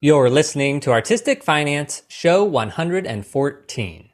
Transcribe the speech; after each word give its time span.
You're 0.00 0.30
listening 0.30 0.78
to 0.82 0.92
Artistic 0.92 1.42
Finance, 1.42 2.04
show 2.06 2.44
114. 2.44 4.10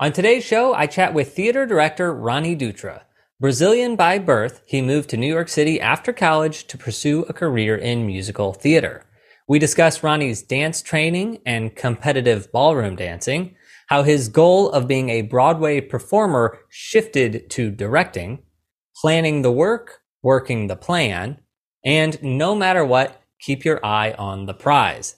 On 0.00 0.12
today's 0.12 0.44
show, 0.44 0.74
I 0.74 0.88
chat 0.88 1.14
with 1.14 1.32
theater 1.32 1.64
director 1.64 2.12
Ronnie 2.12 2.56
Dutra. 2.56 3.02
Brazilian 3.38 3.94
by 3.94 4.18
birth, 4.18 4.62
he 4.66 4.82
moved 4.82 5.08
to 5.10 5.16
New 5.16 5.32
York 5.32 5.48
City 5.48 5.80
after 5.80 6.12
college 6.12 6.66
to 6.66 6.76
pursue 6.76 7.22
a 7.28 7.32
career 7.32 7.76
in 7.76 8.04
musical 8.04 8.52
theater. 8.52 9.06
We 9.46 9.60
discuss 9.60 10.02
Ronnie's 10.02 10.42
dance 10.42 10.82
training 10.82 11.38
and 11.46 11.76
competitive 11.76 12.50
ballroom 12.50 12.96
dancing, 12.96 13.54
how 13.86 14.02
his 14.02 14.28
goal 14.28 14.72
of 14.72 14.88
being 14.88 15.08
a 15.08 15.22
Broadway 15.22 15.80
performer 15.80 16.58
shifted 16.68 17.48
to 17.50 17.70
directing, 17.70 18.42
planning 19.00 19.42
the 19.42 19.52
work, 19.52 20.00
working 20.20 20.66
the 20.66 20.74
plan, 20.74 21.38
and 21.84 22.20
no 22.24 22.56
matter 22.56 22.84
what, 22.84 23.22
keep 23.38 23.64
your 23.64 23.78
eye 23.86 24.16
on 24.18 24.46
the 24.46 24.52
prize. 24.52 25.14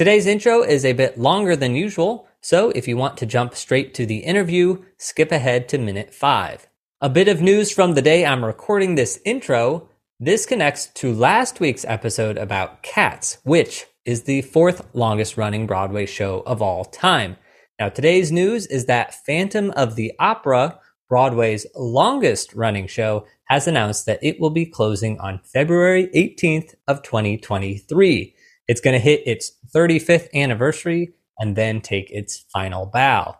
Today's 0.00 0.24
intro 0.24 0.62
is 0.62 0.86
a 0.86 0.94
bit 0.94 1.18
longer 1.18 1.54
than 1.54 1.74
usual, 1.74 2.26
so 2.40 2.70
if 2.70 2.88
you 2.88 2.96
want 2.96 3.18
to 3.18 3.26
jump 3.26 3.54
straight 3.54 3.92
to 3.92 4.06
the 4.06 4.20
interview, 4.20 4.82
skip 4.96 5.30
ahead 5.30 5.68
to 5.68 5.76
minute 5.76 6.14
five. 6.14 6.66
A 7.02 7.10
bit 7.10 7.28
of 7.28 7.42
news 7.42 7.70
from 7.70 7.92
the 7.92 8.00
day 8.00 8.24
I'm 8.24 8.42
recording 8.42 8.94
this 8.94 9.20
intro. 9.26 9.90
This 10.18 10.46
connects 10.46 10.86
to 10.86 11.12
last 11.12 11.60
week's 11.60 11.84
episode 11.84 12.38
about 12.38 12.82
Cats, 12.82 13.36
which 13.44 13.84
is 14.06 14.22
the 14.22 14.40
fourth 14.40 14.86
longest 14.94 15.36
running 15.36 15.66
Broadway 15.66 16.06
show 16.06 16.40
of 16.46 16.62
all 16.62 16.86
time. 16.86 17.36
Now, 17.78 17.90
today's 17.90 18.32
news 18.32 18.66
is 18.68 18.86
that 18.86 19.26
Phantom 19.26 19.70
of 19.72 19.96
the 19.96 20.14
Opera, 20.18 20.80
Broadway's 21.10 21.66
longest 21.76 22.54
running 22.54 22.86
show, 22.86 23.26
has 23.48 23.66
announced 23.66 24.06
that 24.06 24.20
it 24.22 24.40
will 24.40 24.48
be 24.48 24.64
closing 24.64 25.20
on 25.20 25.42
February 25.44 26.08
18th 26.14 26.74
of 26.88 27.02
2023. 27.02 28.34
It's 28.70 28.80
going 28.80 28.94
to 28.94 29.00
hit 29.00 29.26
its 29.26 29.50
35th 29.74 30.32
anniversary 30.32 31.12
and 31.40 31.56
then 31.56 31.80
take 31.80 32.08
its 32.12 32.46
final 32.52 32.86
bow. 32.86 33.36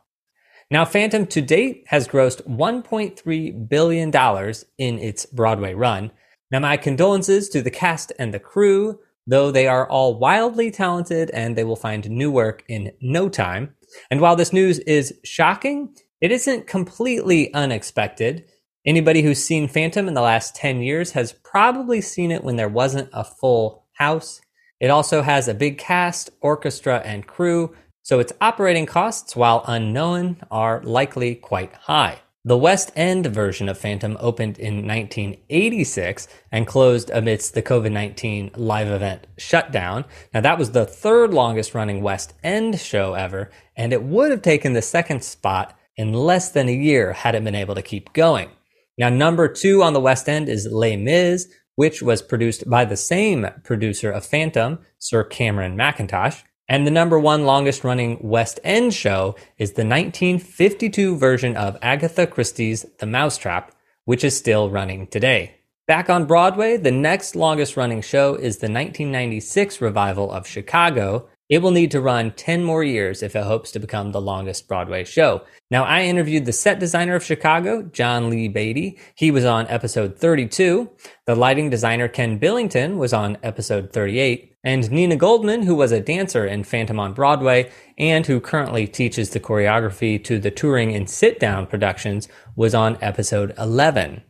Now, 0.73 0.85
Phantom 0.85 1.25
to 1.29 1.41
date 1.41 1.85
has 1.87 2.09
grossed 2.09 2.45
$1.3 2.49 3.69
billion 3.69 4.55
in 4.79 4.99
its 4.99 5.27
Broadway 5.27 5.75
run. 5.75 6.11
Now, 6.51 6.59
my 6.59 6.77
condolences 6.77 7.49
to 7.51 7.63
the 7.63 7.71
cast 7.71 8.13
and 8.19 8.35
the 8.35 8.41
crew, 8.41 8.99
though 9.25 9.53
they 9.53 9.69
are 9.69 9.89
all 9.89 10.19
wildly 10.19 10.73
talented 10.73 11.31
and 11.31 11.55
they 11.55 11.63
will 11.63 11.77
find 11.77 12.11
new 12.11 12.33
work 12.33 12.65
in 12.67 12.91
no 13.01 13.29
time. 13.29 13.77
And 14.11 14.21
while 14.21 14.35
this 14.35 14.53
news 14.53 14.81
is 14.81 15.15
shocking, 15.23 15.95
it 16.21 16.33
isn't 16.33 16.67
completely 16.67 17.55
unexpected. 17.55 18.47
Anybody 18.85 19.23
who's 19.23 19.45
seen 19.45 19.69
Phantom 19.69 20.09
in 20.09 20.15
the 20.15 20.23
last 20.23 20.57
10 20.57 20.83
years 20.83 21.13
has 21.13 21.35
probably 21.45 22.01
seen 22.01 22.33
it 22.33 22.43
when 22.43 22.57
there 22.57 22.69
wasn't 22.69 23.11
a 23.13 23.23
full 23.23 23.87
house. 23.93 24.41
It 24.81 24.89
also 24.89 25.23
has 25.23 25.47
a 25.47 25.55
big 25.55 25.79
cast, 25.79 26.31
orchestra, 26.41 27.03
and 27.05 27.27
crew, 27.27 27.77
so 28.03 28.19
its 28.19 28.33
operating 28.41 28.87
costs, 28.87 29.37
while 29.37 29.63
unknown, 29.67 30.39
are 30.51 30.83
likely 30.83 31.35
quite 31.35 31.75
high. 31.75 32.21
The 32.43 32.57
West 32.57 32.91
End 32.97 33.27
version 33.27 33.69
of 33.69 33.77
Phantom 33.77 34.17
opened 34.19 34.59
in 34.59 34.87
1986 34.87 36.27
and 36.51 36.67
closed 36.67 37.11
amidst 37.11 37.53
the 37.53 37.61
COVID 37.61 37.93
19 37.93 38.53
live 38.57 38.89
event 38.89 39.27
shutdown. 39.37 40.07
Now, 40.33 40.41
that 40.41 40.59
was 40.59 40.71
the 40.71 40.87
third 40.87 41.35
longest 41.35 41.75
running 41.75 42.01
West 42.03 42.33
End 42.43 42.81
show 42.81 43.13
ever, 43.13 43.51
and 43.77 43.93
it 43.93 44.03
would 44.03 44.31
have 44.31 44.41
taken 44.41 44.73
the 44.73 44.81
second 44.81 45.23
spot 45.23 45.79
in 45.97 46.15
less 46.15 46.51
than 46.51 46.71
a 46.71 46.73
year 46.75 47.13
had 47.13 47.35
it 47.35 47.45
been 47.45 47.55
able 47.55 47.75
to 47.75 47.83
keep 47.83 48.15
going. 48.15 48.49
Now, 48.97 49.11
number 49.11 49.47
two 49.47 49.83
on 49.83 49.93
the 49.93 50.01
West 50.01 50.27
End 50.27 50.49
is 50.49 50.67
Les 50.71 50.97
Mis, 50.97 51.47
which 51.81 52.03
was 52.03 52.21
produced 52.21 52.69
by 52.69 52.85
the 52.85 52.95
same 52.95 53.47
producer 53.65 54.11
of 54.11 54.27
Phantom, 54.27 54.79
Sir 54.99 55.25
Cameron 55.25 55.79
Mackintosh. 55.79 56.43
And 56.69 56.87
the 56.87 56.91
number 56.91 57.19
one 57.19 57.47
longest 57.47 57.85
running 57.85 58.19
West 58.21 58.61
End 58.63 58.93
show 58.93 59.35
is 59.57 59.71
the 59.71 59.87
1952 59.87 61.17
version 61.17 61.57
of 61.57 61.79
Agatha 61.81 62.27
Christie's 62.27 62.85
The 62.99 63.07
Mousetrap, 63.07 63.75
which 64.05 64.25
is 64.25 64.37
still 64.37 64.69
running 64.69 65.07
today. 65.07 65.55
Back 65.87 66.11
on 66.11 66.27
Broadway, 66.27 66.77
the 66.77 66.93
next 66.93 67.35
longest 67.35 67.79
running 67.79 68.03
show 68.03 68.35
is 68.35 68.59
the 68.59 68.71
1996 68.71 69.81
revival 69.81 70.31
of 70.31 70.47
Chicago, 70.47 71.31
it 71.51 71.61
will 71.61 71.73
need 71.73 71.91
to 71.91 72.01
run 72.01 72.31
10 72.31 72.63
more 72.63 72.85
years 72.85 73.25
if 73.25 73.35
it 73.35 73.43
hopes 73.43 73.73
to 73.73 73.81
become 73.81 74.13
the 74.13 74.21
longest 74.21 74.69
Broadway 74.69 75.03
show. 75.05 75.43
Now, 75.69 75.85
I 75.85 76.05
interviewed 76.05 76.47
the 76.47 76.53
set 76.53 76.79
designer 76.79 77.17
of 77.17 77.25
Chicago, 77.25 77.83
John 77.83 78.31
Lee 78.31 78.47
Beatty. 78.47 78.99
He 79.17 79.33
was 79.33 79.45
on 79.45 79.67
episode 79.67 80.17
32. 80.17 80.89
The 81.27 81.35
lighting 81.35 81.69
designer, 81.69 82.07
Ken 82.07 82.39
Billington, 82.39 82.99
was 82.99 83.13
on 83.13 83.37
episode 83.43 83.93
38. 83.93 84.57
And 84.63 84.91
Nina 84.93 85.17
Goldman, 85.17 85.63
who 85.63 85.75
was 85.75 85.91
a 85.91 86.01
dancer 86.01 86.47
in 86.47 86.63
Phantom 86.63 87.01
on 87.01 87.15
Broadway 87.15 87.71
and 87.99 88.25
who 88.27 88.41
currently 88.41 88.87
teaches 88.87 89.31
the 89.31 89.41
choreography 89.41 90.23
to 90.23 90.39
the 90.39 90.53
touring 90.53 90.95
and 90.95 91.11
sit 91.11 91.41
down 91.41 91.67
productions, 91.67 92.29
was 92.55 92.77
on 92.77 92.97
episode 93.01 93.55
11. 93.59 94.23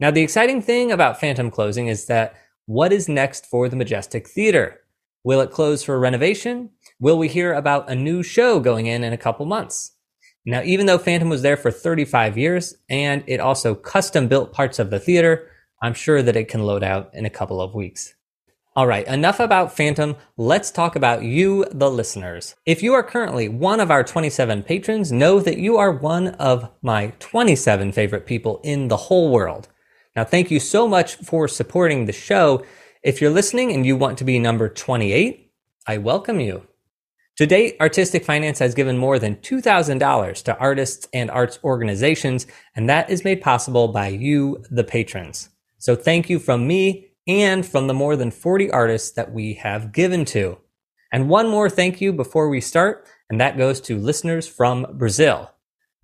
Now, 0.00 0.10
the 0.10 0.22
exciting 0.22 0.60
thing 0.60 0.90
about 0.90 1.20
Phantom 1.20 1.52
closing 1.52 1.86
is 1.86 2.06
that 2.06 2.34
what 2.66 2.92
is 2.92 3.08
next 3.08 3.46
for 3.46 3.68
the 3.68 3.76
Majestic 3.76 4.26
Theater? 4.28 4.81
Will 5.24 5.40
it 5.40 5.52
close 5.52 5.84
for 5.84 5.98
renovation? 6.00 6.70
Will 6.98 7.16
we 7.16 7.28
hear 7.28 7.52
about 7.52 7.88
a 7.88 7.94
new 7.94 8.22
show 8.22 8.58
going 8.58 8.86
in 8.86 9.04
in 9.04 9.12
a 9.12 9.18
couple 9.18 9.46
months? 9.46 9.92
Now, 10.44 10.62
even 10.64 10.86
though 10.86 10.98
Phantom 10.98 11.28
was 11.28 11.42
there 11.42 11.56
for 11.56 11.70
35 11.70 12.36
years 12.36 12.74
and 12.90 13.22
it 13.28 13.38
also 13.38 13.76
custom 13.76 14.26
built 14.26 14.52
parts 14.52 14.80
of 14.80 14.90
the 14.90 14.98
theater, 14.98 15.48
I'm 15.80 15.94
sure 15.94 16.22
that 16.22 16.36
it 16.36 16.48
can 16.48 16.64
load 16.64 16.82
out 16.82 17.10
in 17.14 17.24
a 17.24 17.30
couple 17.30 17.60
of 17.60 17.74
weeks. 17.74 18.14
All 18.74 18.86
right, 18.86 19.06
enough 19.06 19.38
about 19.38 19.76
Phantom. 19.76 20.16
Let's 20.36 20.70
talk 20.70 20.96
about 20.96 21.22
you, 21.22 21.66
the 21.70 21.90
listeners. 21.90 22.56
If 22.64 22.82
you 22.82 22.94
are 22.94 23.02
currently 23.02 23.48
one 23.48 23.80
of 23.80 23.90
our 23.90 24.02
27 24.02 24.62
patrons, 24.62 25.12
know 25.12 25.38
that 25.40 25.58
you 25.58 25.76
are 25.76 25.92
one 25.92 26.28
of 26.28 26.70
my 26.80 27.12
27 27.18 27.92
favorite 27.92 28.26
people 28.26 28.60
in 28.64 28.88
the 28.88 28.96
whole 28.96 29.30
world. 29.30 29.68
Now, 30.16 30.24
thank 30.24 30.50
you 30.50 30.58
so 30.58 30.88
much 30.88 31.16
for 31.16 31.48
supporting 31.48 32.06
the 32.06 32.12
show. 32.12 32.64
If 33.02 33.20
you're 33.20 33.32
listening 33.32 33.72
and 33.72 33.84
you 33.84 33.96
want 33.96 34.18
to 34.18 34.24
be 34.24 34.38
number 34.38 34.68
28, 34.68 35.50
I 35.88 35.98
welcome 35.98 36.38
you. 36.38 36.68
To 37.36 37.46
date, 37.46 37.74
Artistic 37.80 38.24
Finance 38.24 38.60
has 38.60 38.76
given 38.76 38.96
more 38.96 39.18
than 39.18 39.34
$2,000 39.36 40.44
to 40.44 40.56
artists 40.58 41.08
and 41.12 41.28
arts 41.28 41.58
organizations, 41.64 42.46
and 42.76 42.88
that 42.88 43.10
is 43.10 43.24
made 43.24 43.42
possible 43.42 43.88
by 43.88 44.06
you, 44.06 44.62
the 44.70 44.84
patrons. 44.84 45.48
So 45.78 45.96
thank 45.96 46.30
you 46.30 46.38
from 46.38 46.68
me 46.68 47.08
and 47.26 47.66
from 47.66 47.88
the 47.88 47.94
more 47.94 48.14
than 48.14 48.30
40 48.30 48.70
artists 48.70 49.10
that 49.12 49.32
we 49.32 49.54
have 49.54 49.92
given 49.92 50.24
to. 50.26 50.58
And 51.10 51.28
one 51.28 51.48
more 51.48 51.68
thank 51.68 52.00
you 52.00 52.12
before 52.12 52.48
we 52.48 52.60
start, 52.60 53.08
and 53.28 53.40
that 53.40 53.58
goes 53.58 53.80
to 53.80 53.98
listeners 53.98 54.46
from 54.46 54.86
Brazil. 54.92 55.50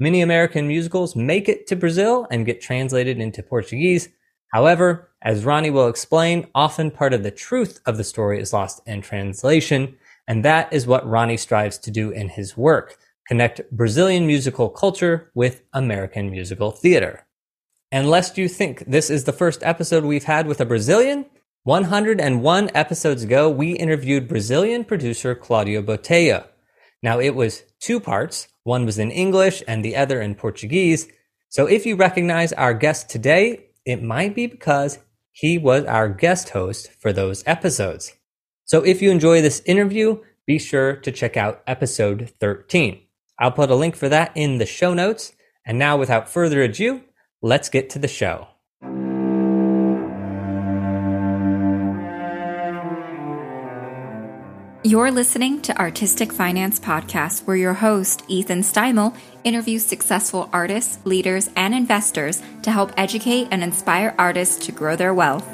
Many 0.01 0.21
American 0.21 0.67
musicals 0.67 1.15
make 1.15 1.49
it 1.49 1.69
to 1.69 1.77
Brazil 1.77 2.27
and 2.29 2.45
get 2.45 2.61
translated 2.61 3.21
into 3.21 3.41
Portuguese, 3.41 4.09
However, 4.53 5.11
as 5.23 5.45
Ronnie 5.45 5.71
will 5.71 5.89
explain, 5.89 6.47
often 6.55 6.91
part 6.91 7.13
of 7.13 7.23
the 7.23 7.31
truth 7.31 7.81
of 7.87 7.97
the 7.97 8.05
story 8.05 8.41
is 8.41 8.53
lost 8.53 8.81
in 8.87 9.03
translation, 9.03 9.97
and 10.27 10.45
that 10.45 10.73
is 10.73 10.87
what 10.87 11.09
Ronnie 11.09 11.37
strives 11.37 11.79
to 11.79 11.91
do 11.91 12.11
in 12.11 12.29
his 12.29 12.57
work 12.57 12.97
connect 13.29 13.71
Brazilian 13.71 14.27
musical 14.27 14.71
culture 14.71 15.31
with 15.35 15.63
American 15.75 16.31
musical 16.31 16.71
theater. 16.71 17.27
And 17.93 18.09
lest 18.09 18.39
you 18.39 18.49
think 18.49 18.85
this 18.87 19.11
is 19.11 19.25
the 19.25 19.35
first 19.35 19.63
episode 19.63 20.03
we've 20.05 20.25
had 20.25 20.47
with 20.47 20.63
a 20.63 20.67
Brazilian, 20.67 21.27
101 21.65 22.71
episodes 22.75 23.23
ago, 23.23 23.51
we 23.51 23.73
interviewed 23.73 24.29
Brazilian 24.29 24.85
producer 24.85 25.35
Claudio 25.35 25.83
Botelho. 25.83 26.47
Now, 27.03 27.21
it 27.21 27.35
was 27.35 27.65
two 27.81 28.01
parts. 28.01 28.49
One 28.65 28.87
was 28.87 28.99
in 28.99 29.11
English 29.11 29.63
and 29.69 29.85
the 29.85 29.95
other 29.95 30.23
in 30.23 30.35
Portuguese. 30.35 31.09
So 31.51 31.67
if 31.67 31.85
you 31.85 31.97
recognize 31.97 32.55
our 32.55 32.73
guest 32.73 33.11
today, 33.11 33.68
it 33.89 34.03
might 34.03 34.35
be 34.35 34.47
because 34.47 34.99
he 35.33 35.57
was 35.57 35.85
our 35.87 36.11
guest 36.11 36.51
host 36.51 36.91
for 37.01 37.11
those 37.11 37.43
episodes. 37.47 38.13
So 38.67 38.85
if 38.85 39.01
you 39.01 39.11
enjoy 39.11 39.41
this 39.41 39.63
interview, 39.65 40.19
be 40.47 40.59
sure 40.59 40.97
to 40.97 41.11
check 41.11 41.39
out 41.39 41.63
episode 41.67 42.31
13. 42.39 43.01
I'll 43.39 43.51
put 43.51 43.71
a 43.71 43.75
link 43.75 43.97
for 43.97 44.11
that 44.11 44.33
in 44.35 44.59
the 44.59 44.67
show 44.67 44.93
notes. 44.93 45.33
And 45.65 45.79
now, 45.79 45.97
without 45.97 46.29
further 46.29 46.61
ado, 46.61 47.03
let's 47.41 47.71
get 47.71 47.89
to 47.91 47.99
the 47.99 48.09
show. 48.09 48.49
You're 54.89 55.11
listening 55.11 55.61
to 55.61 55.79
Artistic 55.79 56.33
Finance 56.33 56.81
Podcast, 56.81 57.47
where 57.47 57.59
your 57.59 57.75
host, 57.75 58.25
Ethan 58.27 58.63
Steimel, 58.63 59.15
interviews 59.45 59.85
successful 59.85 60.49
artists, 60.51 60.99
leaders, 61.05 61.51
and 61.57 61.75
investors 61.75 62.43
to 62.63 62.71
help 62.71 62.93
educate 62.97 63.49
and 63.51 63.63
inspire 63.63 64.15
artists 64.19 64.65
to 64.65 64.73
grow 64.73 64.97
their 64.97 65.13
wealth. 65.13 65.47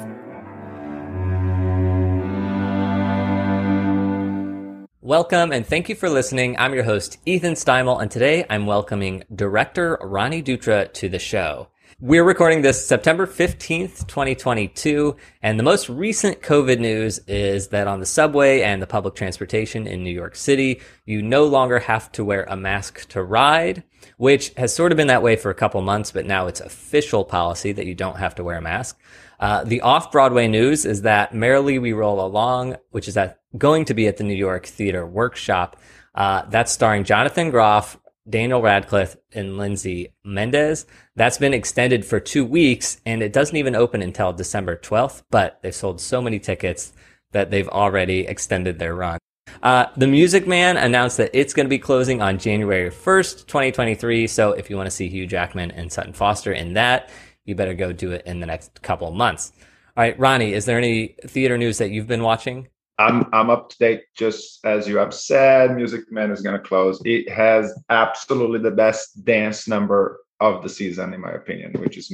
Welcome 5.01 5.51
and 5.51 5.67
thank 5.67 5.89
you 5.89 5.95
for 5.95 6.09
listening. 6.09 6.57
I'm 6.57 6.73
your 6.73 6.85
host, 6.85 7.17
Ethan 7.25 7.55
Steimel, 7.55 8.01
and 8.01 8.09
today 8.09 8.45
I'm 8.49 8.65
welcoming 8.65 9.25
director 9.35 9.97
Ronnie 10.01 10.43
Dutra 10.43 10.93
to 10.93 11.09
the 11.09 11.19
show. 11.19 11.67
We're 12.01 12.25
recording 12.25 12.61
this 12.61 12.85
September 12.85 13.25
15th, 13.25 14.05
2022, 14.05 15.15
and 15.41 15.57
the 15.57 15.63
most 15.63 15.87
recent 15.87 16.41
COVID 16.41 16.77
news 16.77 17.19
is 17.19 17.69
that 17.69 17.87
on 17.87 18.01
the 18.01 18.05
subway 18.05 18.63
and 18.63 18.81
the 18.81 18.85
public 18.85 19.15
transportation 19.15 19.87
in 19.87 20.03
New 20.03 20.11
York 20.11 20.35
City, 20.35 20.81
you 21.05 21.21
no 21.21 21.45
longer 21.45 21.79
have 21.79 22.11
to 22.11 22.25
wear 22.25 22.43
a 22.49 22.57
mask 22.57 23.07
to 23.11 23.23
ride, 23.23 23.83
which 24.17 24.53
has 24.57 24.75
sort 24.75 24.91
of 24.91 24.97
been 24.97 25.07
that 25.07 25.23
way 25.23 25.37
for 25.37 25.49
a 25.49 25.55
couple 25.55 25.79
months, 25.79 26.11
but 26.11 26.25
now 26.25 26.47
it's 26.47 26.59
official 26.59 27.23
policy 27.23 27.71
that 27.71 27.85
you 27.85 27.95
don't 27.95 28.17
have 28.17 28.35
to 28.35 28.43
wear 28.43 28.57
a 28.57 28.61
mask. 28.61 28.99
Uh, 29.39 29.63
the 29.63 29.79
off 29.79 30.11
Broadway 30.11 30.49
news 30.49 30.85
is 30.85 31.03
that 31.03 31.33
Merrily 31.33 31.79
We 31.79 31.93
Roll 31.93 32.19
Along, 32.19 32.75
which 32.91 33.07
is 33.07 33.15
at, 33.15 33.39
going 33.57 33.85
to 33.85 33.93
be 33.93 34.05
at 34.07 34.17
the 34.17 34.25
New 34.25 34.35
York 34.35 34.65
Theater 34.65 35.05
Workshop, 35.07 35.77
uh, 36.13 36.41
that's 36.49 36.73
starring 36.73 37.05
Jonathan 37.05 37.51
Groff, 37.51 37.97
Daniel 38.29 38.61
Radcliffe 38.61 39.15
and 39.33 39.57
Lindsay 39.57 40.13
Mendez. 40.23 40.85
That's 41.15 41.37
been 41.37 41.53
extended 41.53 42.05
for 42.05 42.19
two 42.19 42.45
weeks 42.45 42.99
and 43.05 43.21
it 43.21 43.33
doesn't 43.33 43.55
even 43.55 43.75
open 43.75 44.01
until 44.01 44.33
December 44.33 44.77
12th, 44.77 45.23
but 45.29 45.59
they've 45.61 45.75
sold 45.75 46.01
so 46.01 46.21
many 46.21 46.39
tickets 46.39 46.93
that 47.31 47.51
they've 47.51 47.69
already 47.69 48.21
extended 48.21 48.79
their 48.79 48.95
run. 48.95 49.19
Uh, 49.61 49.85
the 49.95 50.07
Music 50.07 50.47
Man 50.47 50.77
announced 50.77 51.17
that 51.17 51.31
it's 51.33 51.53
going 51.53 51.65
to 51.65 51.69
be 51.69 51.79
closing 51.79 52.21
on 52.21 52.39
January 52.39 52.89
1st, 52.89 53.47
2023. 53.47 54.27
So 54.27 54.51
if 54.51 54.69
you 54.69 54.77
want 54.77 54.87
to 54.87 54.91
see 54.91 55.07
Hugh 55.07 55.27
Jackman 55.27 55.71
and 55.71 55.91
Sutton 55.91 56.13
Foster 56.13 56.51
in 56.51 56.73
that, 56.73 57.09
you 57.45 57.55
better 57.55 57.73
go 57.73 57.91
do 57.91 58.11
it 58.11 58.25
in 58.25 58.39
the 58.39 58.45
next 58.45 58.81
couple 58.81 59.09
months. 59.11 59.53
All 59.97 60.03
right, 60.03 60.19
Ronnie, 60.19 60.53
is 60.53 60.65
there 60.65 60.77
any 60.77 61.15
theater 61.25 61.57
news 61.57 61.77
that 61.77 61.91
you've 61.91 62.07
been 62.07 62.23
watching? 62.23 62.67
I'm 62.97 63.25
I'm 63.33 63.49
up 63.49 63.69
to 63.69 63.77
date. 63.77 64.03
Just 64.15 64.65
as 64.65 64.87
you 64.87 64.97
have 64.97 65.13
said, 65.13 65.75
Music 65.75 66.11
Man 66.11 66.31
is 66.31 66.41
going 66.41 66.55
to 66.55 66.67
close. 66.67 67.01
It 67.05 67.29
has 67.29 67.77
absolutely 67.89 68.59
the 68.59 68.71
best 68.71 69.25
dance 69.25 69.67
number 69.67 70.19
of 70.39 70.63
the 70.63 70.69
season, 70.69 71.13
in 71.13 71.21
my 71.21 71.31
opinion, 71.31 71.73
which 71.73 71.97
is 71.97 72.13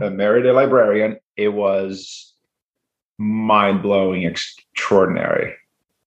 uh, 0.00 0.10
Mary 0.10 0.42
the 0.42 0.52
Librarian. 0.52 1.18
It 1.36 1.48
was 1.48 2.34
mind 3.18 3.82
blowing, 3.82 4.24
extraordinary. 4.24 5.54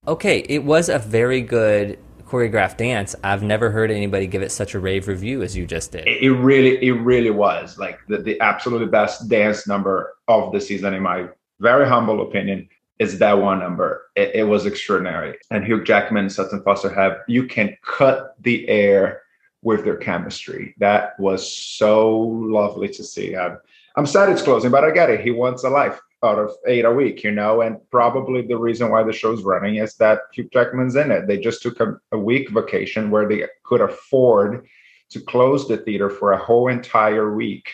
Okay, 0.07 0.39
it 0.49 0.63
was 0.63 0.89
a 0.89 0.99
very 0.99 1.41
good 1.41 1.97
choreographed 2.25 2.77
dance. 2.77 3.15
I've 3.23 3.43
never 3.43 3.69
heard 3.69 3.91
anybody 3.91 4.27
give 4.27 4.41
it 4.41 4.51
such 4.51 4.73
a 4.73 4.79
rave 4.79 5.07
review 5.07 5.43
as 5.43 5.55
you 5.55 5.65
just 5.65 5.91
did. 5.91 6.07
It, 6.07 6.23
it 6.23 6.31
really, 6.31 6.83
it 6.83 6.93
really 6.93 7.29
was 7.29 7.77
like 7.77 7.99
the, 8.09 8.17
the 8.17 8.39
absolutely 8.41 8.87
best 8.87 9.29
dance 9.29 9.67
number 9.67 10.15
of 10.27 10.51
the 10.51 10.59
season, 10.59 10.93
in 10.93 11.03
my 11.03 11.27
very 11.59 11.87
humble 11.87 12.27
opinion 12.27 12.67
is 12.99 13.19
that 13.19 13.33
one 13.33 13.59
number. 13.59 14.05
It, 14.15 14.31
it, 14.35 14.43
was 14.43 14.65
extraordinary. 14.65 15.37
And 15.51 15.65
Hugh 15.65 15.83
Jackman 15.83 16.25
and 16.25 16.31
Sutton 16.31 16.61
Foster 16.63 16.93
have, 16.93 17.17
you 17.27 17.45
can 17.45 17.75
cut 17.83 18.35
the 18.39 18.67
air 18.67 19.23
with 19.61 19.83
their 19.83 19.97
chemistry. 19.97 20.75
That 20.77 21.19
was 21.19 21.51
so 21.51 22.11
lovely 22.17 22.89
to 22.89 23.03
see. 23.03 23.35
I'm, 23.35 23.57
I'm 23.95 24.05
sad 24.05 24.29
it's 24.29 24.41
closing, 24.41 24.71
but 24.71 24.83
I 24.83 24.91
get 24.91 25.09
it. 25.09 25.21
He 25.21 25.31
wants 25.31 25.63
a 25.63 25.69
life 25.69 25.99
out 26.23 26.39
of 26.39 26.51
eight 26.67 26.85
a 26.85 26.91
week, 26.91 27.23
you 27.23 27.31
know, 27.31 27.61
and 27.61 27.77
probably 27.89 28.41
the 28.41 28.57
reason 28.57 28.89
why 28.89 29.03
the 29.03 29.11
show's 29.11 29.43
running 29.43 29.75
is 29.75 29.95
that 29.95 30.19
Hugh 30.33 30.49
Jackman's 30.53 30.95
in 30.95 31.11
it. 31.11 31.27
They 31.27 31.37
just 31.37 31.61
took 31.61 31.79
a, 31.79 31.99
a 32.11 32.17
week 32.17 32.49
vacation 32.49 33.11
where 33.11 33.27
they 33.27 33.45
could 33.63 33.81
afford 33.81 34.65
to 35.09 35.19
close 35.21 35.67
the 35.67 35.77
theater 35.77 36.09
for 36.09 36.31
a 36.31 36.37
whole 36.37 36.69
entire 36.69 37.33
week 37.33 37.69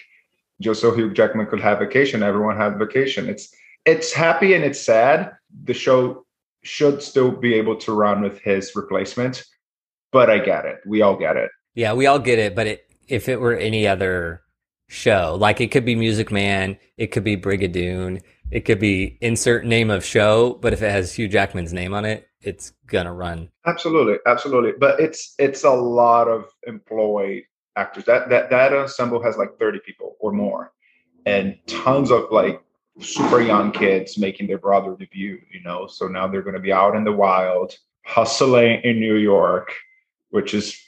just 0.61 0.81
so 0.81 0.93
Hugh 0.93 1.13
Jackman 1.13 1.45
could 1.45 1.61
have 1.61 1.79
vacation. 1.79 2.23
Everyone 2.23 2.57
had 2.57 2.77
vacation. 2.77 3.29
It's 3.29 3.53
it's 3.89 4.13
happy 4.13 4.53
and 4.53 4.63
it's 4.63 4.79
sad. 4.79 5.31
The 5.63 5.73
show 5.73 6.25
should 6.63 7.01
still 7.01 7.31
be 7.31 7.53
able 7.55 7.75
to 7.77 7.93
run 7.93 8.21
with 8.21 8.39
his 8.39 8.75
replacement, 8.75 9.43
but 10.11 10.29
I 10.29 10.39
get 10.39 10.65
it. 10.65 10.77
We 10.85 11.01
all 11.01 11.17
get 11.17 11.37
it. 11.37 11.49
Yeah, 11.73 11.93
we 11.93 12.05
all 12.05 12.19
get 12.19 12.39
it. 12.39 12.55
But 12.55 12.67
it, 12.67 12.91
if 13.07 13.27
it 13.27 13.39
were 13.39 13.55
any 13.55 13.87
other 13.87 14.41
show, 14.87 15.35
like 15.39 15.61
it 15.61 15.71
could 15.71 15.85
be 15.85 15.95
Music 15.95 16.31
Man, 16.31 16.77
it 16.97 17.07
could 17.07 17.23
be 17.23 17.35
Brigadoon, 17.35 18.21
it 18.51 18.61
could 18.61 18.79
be 18.79 19.17
insert 19.21 19.65
name 19.65 19.89
of 19.89 20.03
show, 20.05 20.59
but 20.61 20.73
if 20.73 20.81
it 20.81 20.91
has 20.91 21.13
Hugh 21.13 21.27
Jackman's 21.27 21.73
name 21.73 21.93
on 21.93 22.05
it, 22.05 22.27
it's 22.41 22.73
gonna 22.87 23.13
run. 23.13 23.49
Absolutely, 23.65 24.17
absolutely. 24.25 24.73
But 24.79 24.99
it's 24.99 25.33
it's 25.39 25.63
a 25.63 25.71
lot 25.71 26.27
of 26.27 26.45
employed 26.67 27.43
actors. 27.75 28.05
That 28.05 28.29
that 28.29 28.49
that 28.49 28.73
ensemble 28.73 29.21
has 29.23 29.37
like 29.37 29.57
30 29.59 29.79
people 29.85 30.15
or 30.19 30.31
more. 30.31 30.71
And 31.25 31.57
tons 31.67 32.11
of 32.11 32.31
like 32.31 32.61
super 32.99 33.41
young 33.41 33.71
kids 33.71 34.17
making 34.17 34.47
their 34.47 34.57
Broadway 34.57 34.95
debut, 34.99 35.39
you 35.51 35.61
know. 35.63 35.87
So 35.87 36.07
now 36.07 36.27
they're 36.27 36.41
going 36.41 36.55
to 36.55 36.59
be 36.59 36.73
out 36.73 36.95
in 36.95 37.03
the 37.03 37.11
wild, 37.11 37.77
hustling 38.05 38.81
in 38.83 38.99
New 38.99 39.15
York, 39.15 39.73
which 40.29 40.53
is 40.53 40.79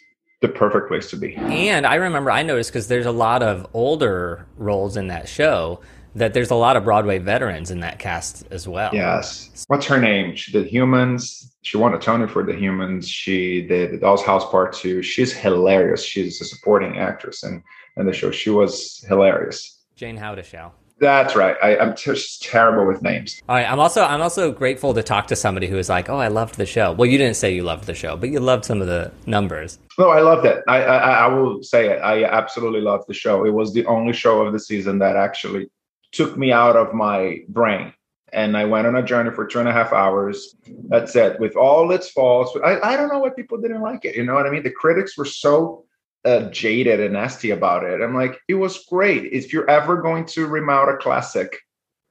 the 0.41 0.47
perfect 0.47 0.87
place 0.87 1.09
to 1.11 1.17
be. 1.17 1.35
And 1.35 1.85
I 1.85 1.95
remember 1.95 2.31
I 2.31 2.43
noticed 2.43 2.71
because 2.71 2.87
there's 2.87 3.05
a 3.05 3.11
lot 3.11 3.43
of 3.43 3.67
older 3.73 4.47
roles 4.57 4.97
in 4.97 5.07
that 5.07 5.29
show 5.29 5.81
that 6.15 6.33
there's 6.33 6.51
a 6.51 6.55
lot 6.55 6.75
of 6.75 6.83
Broadway 6.83 7.19
veterans 7.19 7.71
in 7.71 7.79
that 7.81 7.99
cast 7.99 8.45
as 8.51 8.67
well. 8.67 8.89
Yes. 8.93 9.65
What's 9.67 9.85
her 9.85 9.99
name? 9.99 10.35
She 10.35 10.51
did 10.51 10.67
Humans. 10.67 11.55
She 11.61 11.77
won 11.77 11.93
a 11.93 11.99
Tony 11.99 12.27
for 12.27 12.43
the 12.43 12.53
Humans. 12.53 13.07
She 13.07 13.61
did 13.61 13.91
the 13.91 13.97
Doll's 13.97 14.23
House 14.23 14.49
Part 14.49 14.73
Two. 14.73 15.01
She's 15.01 15.31
hilarious. 15.31 16.03
She's 16.03 16.41
a 16.41 16.45
supporting 16.45 16.97
actress 16.97 17.43
in, 17.43 17.63
in 17.97 18.05
the 18.05 18.13
show. 18.13 18.31
She 18.31 18.49
was 18.49 19.05
hilarious. 19.07 19.83
Jayne 19.95 20.17
Houdyshell. 20.17 20.73
That's 21.01 21.35
right. 21.35 21.57
I, 21.63 21.77
am 21.77 21.95
just 21.95 22.43
terrible 22.43 22.85
with 22.85 23.01
names. 23.01 23.41
All 23.49 23.55
right. 23.55 23.69
I'm 23.69 23.79
also 23.79 24.03
I'm 24.03 24.21
also 24.21 24.51
grateful 24.51 24.93
to 24.93 25.01
talk 25.01 25.25
to 25.27 25.35
somebody 25.35 25.65
who 25.65 25.79
is 25.79 25.89
like, 25.89 26.09
oh, 26.09 26.17
I 26.17 26.27
loved 26.27 26.57
the 26.57 26.65
show. 26.67 26.91
Well, 26.91 27.09
you 27.09 27.17
didn't 27.17 27.37
say 27.37 27.55
you 27.55 27.63
loved 27.63 27.85
the 27.87 27.95
show, 27.95 28.15
but 28.15 28.29
you 28.29 28.39
loved 28.39 28.65
some 28.65 28.81
of 28.81 28.87
the 28.87 29.11
numbers. 29.25 29.79
No, 29.97 30.09
I 30.09 30.21
loved 30.21 30.45
it. 30.45 30.63
I, 30.67 30.83
I 30.83 30.97
I 30.97 31.27
will 31.27 31.63
say 31.63 31.89
it. 31.89 31.97
I 32.03 32.23
absolutely 32.25 32.81
loved 32.81 33.07
the 33.07 33.15
show. 33.15 33.43
It 33.45 33.49
was 33.49 33.73
the 33.73 33.83
only 33.87 34.13
show 34.13 34.45
of 34.45 34.53
the 34.53 34.59
season 34.59 34.99
that 34.99 35.15
actually 35.15 35.71
took 36.11 36.37
me 36.37 36.51
out 36.51 36.75
of 36.75 36.93
my 36.93 37.39
brain. 37.49 37.93
And 38.31 38.55
I 38.55 38.65
went 38.65 38.85
on 38.85 38.95
a 38.95 39.03
journey 39.03 39.31
for 39.31 39.47
two 39.47 39.59
and 39.59 39.67
a 39.67 39.73
half 39.73 39.91
hours. 39.91 40.55
That's 40.87 41.15
it. 41.15 41.39
With 41.39 41.55
all 41.55 41.91
its 41.91 42.11
faults, 42.11 42.55
I, 42.63 42.79
I 42.79 42.95
don't 42.95 43.11
know 43.11 43.19
why 43.19 43.29
people 43.29 43.57
didn't 43.57 43.81
like 43.81 44.05
it. 44.05 44.15
You 44.15 44.23
know 44.23 44.35
what 44.35 44.45
I 44.45 44.51
mean? 44.51 44.63
The 44.63 44.69
critics 44.71 45.17
were 45.17 45.25
so 45.25 45.83
uh, 46.25 46.49
jaded 46.49 46.99
and 46.99 47.13
nasty 47.13 47.51
about 47.51 47.83
it. 47.83 48.01
I'm 48.01 48.13
like, 48.13 48.39
it 48.47 48.55
was 48.55 48.85
great. 48.85 49.31
If 49.31 49.51
you're 49.51 49.69
ever 49.69 50.01
going 50.01 50.25
to 50.27 50.47
remount 50.47 50.91
a 50.91 50.97
classic, 50.97 51.57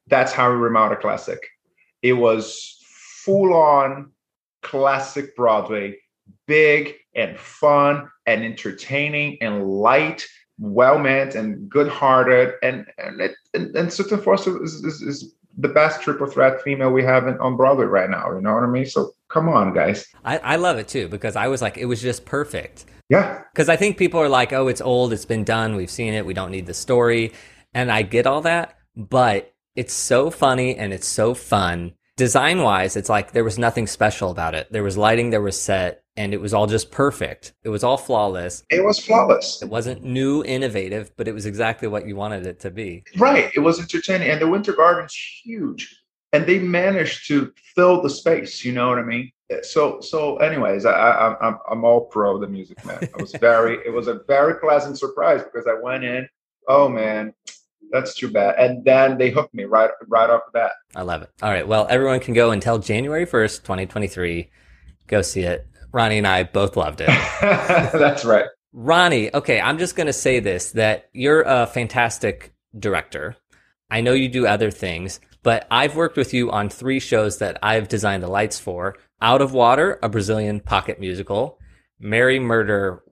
that's 0.08 0.32
how 0.32 0.50
we 0.50 0.56
remount 0.56 0.92
a 0.92 0.96
classic. 0.96 1.38
It 2.02 2.14
was 2.14 2.78
full 3.24 3.54
on 3.54 4.10
classic 4.62 5.36
Broadway, 5.36 5.96
big 6.46 6.94
and 7.14 7.38
fun 7.38 8.08
and 8.26 8.44
entertaining 8.44 9.38
and 9.40 9.66
light, 9.66 10.26
well 10.58 10.98
meant 10.98 11.34
and 11.34 11.68
good 11.68 11.88
hearted. 11.88 12.54
And 12.62 12.86
and, 12.98 13.20
it, 13.20 13.32
and 13.54 13.74
and 13.76 13.92
Foster 13.92 14.62
is, 14.62 14.84
is, 14.84 15.02
is 15.02 15.34
the 15.58 15.68
best 15.68 16.00
triple 16.02 16.26
threat 16.26 16.62
female 16.62 16.90
we 16.90 17.04
have 17.04 17.26
in, 17.26 17.38
on 17.38 17.56
Broadway 17.56 17.86
right 17.86 18.10
now. 18.10 18.32
You 18.32 18.40
know 18.40 18.54
what 18.54 18.62
I 18.62 18.66
mean? 18.66 18.86
So 18.86 19.14
come 19.28 19.48
on, 19.48 19.74
guys. 19.74 20.06
I, 20.24 20.38
I 20.38 20.56
love 20.56 20.78
it 20.78 20.88
too 20.88 21.08
because 21.08 21.36
I 21.36 21.48
was 21.48 21.62
like, 21.62 21.76
it 21.76 21.86
was 21.86 22.00
just 22.00 22.24
perfect. 22.24 22.86
Yeah. 23.10 23.42
Because 23.52 23.68
I 23.68 23.76
think 23.76 23.98
people 23.98 24.20
are 24.20 24.28
like, 24.28 24.52
oh, 24.52 24.68
it's 24.68 24.80
old, 24.80 25.12
it's 25.12 25.26
been 25.26 25.44
done, 25.44 25.76
we've 25.76 25.90
seen 25.90 26.14
it, 26.14 26.24
we 26.24 26.32
don't 26.32 26.52
need 26.52 26.66
the 26.66 26.74
story. 26.74 27.32
And 27.74 27.90
I 27.90 28.02
get 28.02 28.26
all 28.26 28.40
that, 28.42 28.78
but 28.96 29.52
it's 29.76 29.92
so 29.92 30.30
funny 30.30 30.76
and 30.76 30.92
it's 30.92 31.06
so 31.06 31.34
fun. 31.34 31.94
Design 32.16 32.60
wise, 32.60 32.96
it's 32.96 33.08
like 33.08 33.32
there 33.32 33.44
was 33.44 33.58
nothing 33.58 33.86
special 33.86 34.30
about 34.30 34.54
it. 34.54 34.70
There 34.70 34.82
was 34.82 34.96
lighting, 34.96 35.30
there 35.30 35.40
was 35.40 35.60
set, 35.60 36.04
and 36.16 36.34
it 36.34 36.40
was 36.40 36.54
all 36.54 36.66
just 36.66 36.90
perfect. 36.90 37.54
It 37.64 37.70
was 37.70 37.82
all 37.82 37.96
flawless. 37.96 38.62
It 38.70 38.84
was 38.84 38.98
flawless. 38.98 39.62
It 39.62 39.68
wasn't 39.68 40.04
new, 40.04 40.44
innovative, 40.44 41.10
but 41.16 41.26
it 41.26 41.32
was 41.32 41.46
exactly 41.46 41.88
what 41.88 42.06
you 42.06 42.14
wanted 42.14 42.46
it 42.46 42.60
to 42.60 42.70
be. 42.70 43.04
Right. 43.16 43.50
It 43.56 43.60
was 43.60 43.80
entertaining. 43.80 44.30
And 44.30 44.40
the 44.40 44.48
Winter 44.48 44.72
Garden's 44.72 45.14
huge. 45.14 45.96
And 46.32 46.46
they 46.46 46.58
managed 46.58 47.26
to 47.28 47.52
fill 47.74 48.02
the 48.02 48.10
space. 48.10 48.64
You 48.64 48.72
know 48.72 48.88
what 48.88 48.98
I 48.98 49.02
mean? 49.02 49.32
So 49.62 50.00
so 50.00 50.36
anyways 50.38 50.84
i, 50.86 50.92
I 50.92 51.48
i'm 51.48 51.58
i'm 51.70 51.84
all 51.84 52.02
pro 52.02 52.38
the 52.38 52.46
music 52.46 52.84
man. 52.84 53.08
I 53.18 53.20
was 53.20 53.32
very 53.32 53.78
it 53.84 53.92
was 53.92 54.06
a 54.06 54.20
very 54.26 54.54
pleasant 54.60 54.98
surprise 54.98 55.42
because 55.42 55.66
i 55.66 55.74
went 55.82 56.04
in 56.04 56.28
oh 56.68 56.88
man 56.88 57.34
that's 57.90 58.14
too 58.14 58.30
bad. 58.30 58.54
And 58.56 58.84
then 58.84 59.18
they 59.18 59.30
hooked 59.30 59.54
me 59.54 59.64
right 59.64 59.90
right 60.06 60.30
off 60.30 60.42
the 60.46 60.58
bat. 60.58 60.72
I 60.94 61.02
love 61.02 61.22
it. 61.22 61.30
All 61.42 61.50
right 61.50 61.66
well 61.66 61.86
everyone 61.90 62.20
can 62.20 62.34
go 62.34 62.52
until 62.52 62.78
january 62.78 63.26
1st 63.26 63.62
2023 63.62 64.50
go 65.06 65.22
see 65.22 65.42
it. 65.42 65.66
Ronnie 65.92 66.18
and 66.18 66.26
i 66.26 66.44
both 66.44 66.76
loved 66.76 67.00
it. 67.00 67.08
That's 67.40 68.24
right. 68.24 68.46
Ronnie 68.72 69.34
okay 69.34 69.60
i'm 69.60 69.78
just 69.78 69.96
going 69.96 70.06
to 70.06 70.12
say 70.12 70.38
this 70.40 70.72
that 70.72 71.08
you're 71.12 71.42
a 71.42 71.66
fantastic 71.66 72.52
director. 72.78 73.36
I 73.90 74.02
know 74.02 74.12
you 74.12 74.28
do 74.28 74.46
other 74.46 74.70
things 74.70 75.18
but 75.42 75.66
I've 75.70 75.96
worked 75.96 76.16
with 76.16 76.34
you 76.34 76.50
on 76.50 76.68
three 76.68 77.00
shows 77.00 77.38
that 77.38 77.58
I've 77.62 77.88
designed 77.88 78.22
the 78.22 78.28
lights 78.28 78.58
for. 78.58 78.96
Out 79.22 79.42
of 79.42 79.52
Water, 79.52 79.98
a 80.02 80.08
Brazilian 80.08 80.60
pocket 80.60 81.00
musical, 81.00 81.58
Merry 81.98 82.38
Murder, 82.38 83.02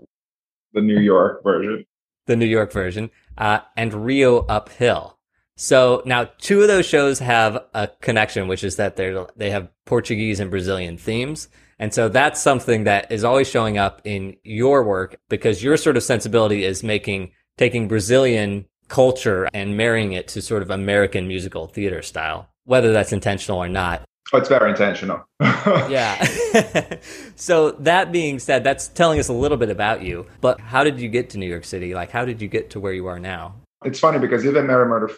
the 0.73 0.81
New 0.81 1.01
York 1.01 1.43
version, 1.43 1.85
the 2.27 2.37
New 2.37 2.47
York 2.47 2.73
version, 2.73 3.11
uh, 3.37 3.61
and 3.77 3.93
Rio 3.93 4.41
Uphill. 4.47 5.19
So 5.57 6.03
now 6.07 6.31
two 6.39 6.63
of 6.63 6.69
those 6.69 6.87
shows 6.87 7.19
have 7.19 7.65
a 7.75 7.89
connection, 8.01 8.47
which 8.47 8.63
is 8.63 8.77
that 8.77 8.97
they 8.97 9.17
they 9.37 9.51
have 9.51 9.69
Portuguese 9.87 10.41
and 10.41 10.51
Brazilian 10.51 10.97
themes. 10.97 11.49
And 11.81 11.93
so 11.93 12.09
that's 12.09 12.41
something 12.41 12.85
that 12.85 13.11
is 13.13 13.25
always 13.25 13.49
showing 13.49 13.79
up 13.79 14.01
in 14.05 14.37
your 14.43 14.83
work 14.83 15.17
because 15.29 15.63
your 15.63 15.77
sort 15.77 15.97
of 15.97 16.03
sensibility 16.03 16.65
is 16.65 16.83
making 16.83 17.33
taking 17.57 17.89
Brazilian 17.89 18.67
culture 18.89 19.49
and 19.53 19.77
marrying 19.77 20.13
it 20.13 20.29
to 20.29 20.43
sort 20.43 20.63
of 20.63 20.71
American 20.71 21.29
musical 21.29 21.67
theater 21.67 22.03
style, 22.03 22.49
whether 22.65 22.93
that's 22.93 23.13
intentional 23.13 23.59
or 23.59 23.69
not. 23.69 24.08
Oh, 24.31 24.37
it's 24.37 24.49
very 24.49 24.71
intentional. 24.71 25.27
yeah. 25.41 26.23
so 27.37 27.71
that 27.73 28.13
being 28.13 28.39
said, 28.39 28.63
that's 28.63 28.89
telling 28.89 29.19
us 29.19 29.29
a 29.29 29.33
little 29.33 29.57
bit 29.57 29.71
about 29.71 30.03
you. 30.03 30.27
But 30.43 30.61
how 30.61 30.85
did 30.85 31.01
you 31.01 31.09
get 31.09 31.31
to 31.31 31.39
New 31.39 31.47
York 31.47 31.65
City? 31.65 31.95
Like, 31.95 32.11
how 32.11 32.27
did 32.27 32.43
you 32.43 32.49
get 32.49 32.71
to 32.71 32.81
where 32.81 32.93
you 32.93 33.07
are 33.07 33.19
now? 33.19 33.55
It's 33.85 33.99
funny 33.99 34.19
because 34.19 34.45
even 34.45 34.67
Mary 34.67 34.87
Murder, 34.87 35.15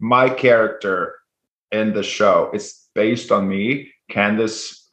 my 0.00 0.28
character 0.28 1.14
in 1.72 1.94
the 1.94 2.02
show 2.02 2.50
is 2.52 2.88
based 2.94 3.32
on 3.32 3.48
me. 3.48 3.90
Candace 4.10 4.86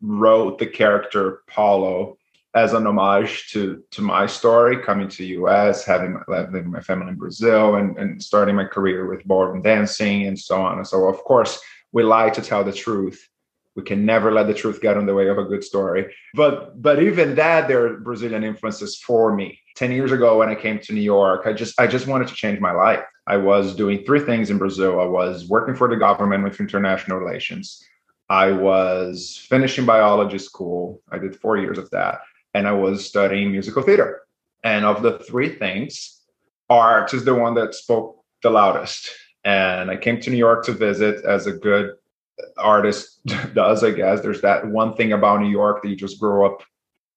wrote 0.00 0.58
the 0.58 0.66
character 0.66 1.42
Paulo 1.48 2.16
as 2.54 2.72
an 2.72 2.86
homage 2.86 3.50
to 3.50 3.82
to 3.90 4.00
my 4.00 4.24
story, 4.24 4.82
coming 4.82 5.08
to 5.08 5.24
US, 5.24 5.84
having 5.84 6.18
living 6.28 6.70
my 6.70 6.80
family 6.80 7.08
in 7.08 7.16
Brazil, 7.16 7.74
and, 7.74 7.98
and 7.98 8.22
starting 8.22 8.56
my 8.56 8.64
career 8.64 9.06
with 9.06 9.22
ballroom 9.24 9.60
dancing 9.60 10.26
and 10.26 10.38
so 10.38 10.62
on. 10.62 10.78
And 10.78 10.86
so, 10.86 11.06
of 11.06 11.18
course 11.24 11.60
we 11.96 12.02
lie 12.02 12.28
to 12.28 12.42
tell 12.42 12.62
the 12.62 12.74
truth. 12.74 13.26
We 13.74 13.82
can 13.82 14.04
never 14.04 14.30
let 14.30 14.48
the 14.48 14.52
truth 14.62 14.82
get 14.82 14.98
in 14.98 15.06
the 15.06 15.14
way 15.14 15.28
of 15.28 15.38
a 15.38 15.44
good 15.44 15.64
story. 15.64 16.14
But 16.34 16.82
but 16.82 17.02
even 17.02 17.36
that 17.36 17.68
there 17.68 17.86
are 17.86 17.96
brazilian 18.08 18.44
influences 18.44 18.98
for 19.06 19.34
me. 19.34 19.48
10 19.76 19.92
years 19.92 20.12
ago 20.12 20.38
when 20.38 20.50
i 20.50 20.54
came 20.54 20.78
to 20.78 20.94
new 20.94 21.08
york 21.16 21.40
i 21.46 21.52
just 21.52 21.72
i 21.82 21.86
just 21.86 22.06
wanted 22.06 22.28
to 22.28 22.34
change 22.42 22.58
my 22.60 22.72
life. 22.86 23.04
I 23.34 23.38
was 23.38 23.74
doing 23.82 23.98
three 24.04 24.22
things 24.30 24.50
in 24.50 24.58
brazil. 24.58 25.00
I 25.00 25.10
was 25.20 25.48
working 25.48 25.76
for 25.80 25.88
the 25.88 26.02
government 26.08 26.44
with 26.44 26.60
international 26.60 27.18
relations. 27.18 27.66
I 28.28 28.48
was 28.52 29.14
finishing 29.52 29.86
biology 29.86 30.40
school. 30.50 31.00
I 31.14 31.16
did 31.24 31.40
four 31.42 31.56
years 31.56 31.78
of 31.78 31.88
that. 31.96 32.16
And 32.54 32.62
i 32.72 32.74
was 32.84 33.06
studying 33.12 33.52
musical 33.52 33.82
theater. 33.82 34.10
And 34.72 34.84
of 34.84 34.96
the 35.06 35.14
three 35.28 35.50
things 35.64 35.94
art 36.68 37.14
is 37.14 37.24
the 37.24 37.38
one 37.44 37.54
that 37.54 37.74
spoke 37.74 38.08
the 38.42 38.50
loudest 38.50 39.02
and 39.46 39.92
I 39.92 39.96
came 39.96 40.20
to 40.20 40.30
New 40.30 40.36
York 40.36 40.64
to 40.64 40.72
visit 40.72 41.24
as 41.24 41.46
a 41.46 41.52
good 41.52 41.94
artist 42.58 43.24
does, 43.54 43.84
I 43.84 43.92
guess. 43.92 44.20
There's 44.20 44.40
that 44.40 44.66
one 44.66 44.94
thing 44.96 45.12
about 45.12 45.40
New 45.40 45.48
York 45.48 45.82
that 45.82 45.88
you 45.88 45.94
just 45.94 46.20
grow 46.20 46.44
up 46.44 46.62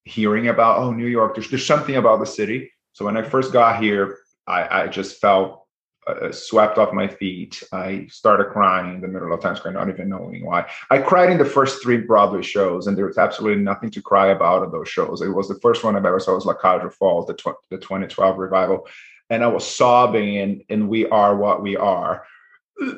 hearing 0.05 0.47
about. 0.47 0.77
Oh, 0.77 0.91
New 0.91 1.07
York, 1.07 1.35
there's, 1.35 1.49
there's 1.49 1.65
something 1.65 1.95
about 1.95 2.19
the 2.19 2.27
city. 2.27 2.71
So 2.93 3.03
when 3.03 3.17
I 3.17 3.23
first 3.23 3.51
got 3.51 3.81
here, 3.81 4.19
I, 4.45 4.83
I 4.83 4.87
just 4.87 5.19
felt 5.19 5.65
uh, 6.05 6.31
swept 6.31 6.77
off 6.77 6.93
my 6.93 7.07
feet. 7.07 7.63
I 7.71 8.05
started 8.11 8.51
crying 8.51 8.95
in 8.95 9.01
the 9.01 9.07
middle 9.07 9.33
of 9.33 9.41
Times 9.41 9.57
Square, 9.57 9.73
not 9.73 9.89
even 9.89 10.09
knowing 10.09 10.45
why. 10.45 10.69
I 10.91 10.99
cried 10.99 11.31
in 11.31 11.39
the 11.39 11.45
first 11.45 11.81
three 11.81 11.97
Broadway 11.97 12.43
shows, 12.43 12.85
and 12.85 12.95
there 12.95 13.07
was 13.07 13.17
absolutely 13.17 13.63
nothing 13.63 13.89
to 13.91 14.03
cry 14.03 14.27
about 14.27 14.63
in 14.63 14.71
those 14.71 14.89
shows. 14.89 15.21
It 15.21 15.29
was 15.29 15.47
the 15.47 15.59
first 15.61 15.83
one 15.83 15.95
I've 15.95 16.05
ever 16.05 16.19
saw 16.19 16.35
was 16.35 16.45
La 16.45 16.53
Cage 16.53 16.83
aux 16.83 16.91
Folles, 16.91 17.25
the, 17.25 17.33
tw- 17.33 17.57
the 17.69 17.77
2012 17.77 18.37
revival 18.37 18.87
and 19.29 19.43
I 19.43 19.47
was 19.47 19.65
sobbing 19.67 20.35
in 20.35 20.61
in 20.69 20.87
We 20.87 21.07
Are 21.07 21.35
What 21.35 21.61
We 21.61 21.77
Are. 21.77 22.25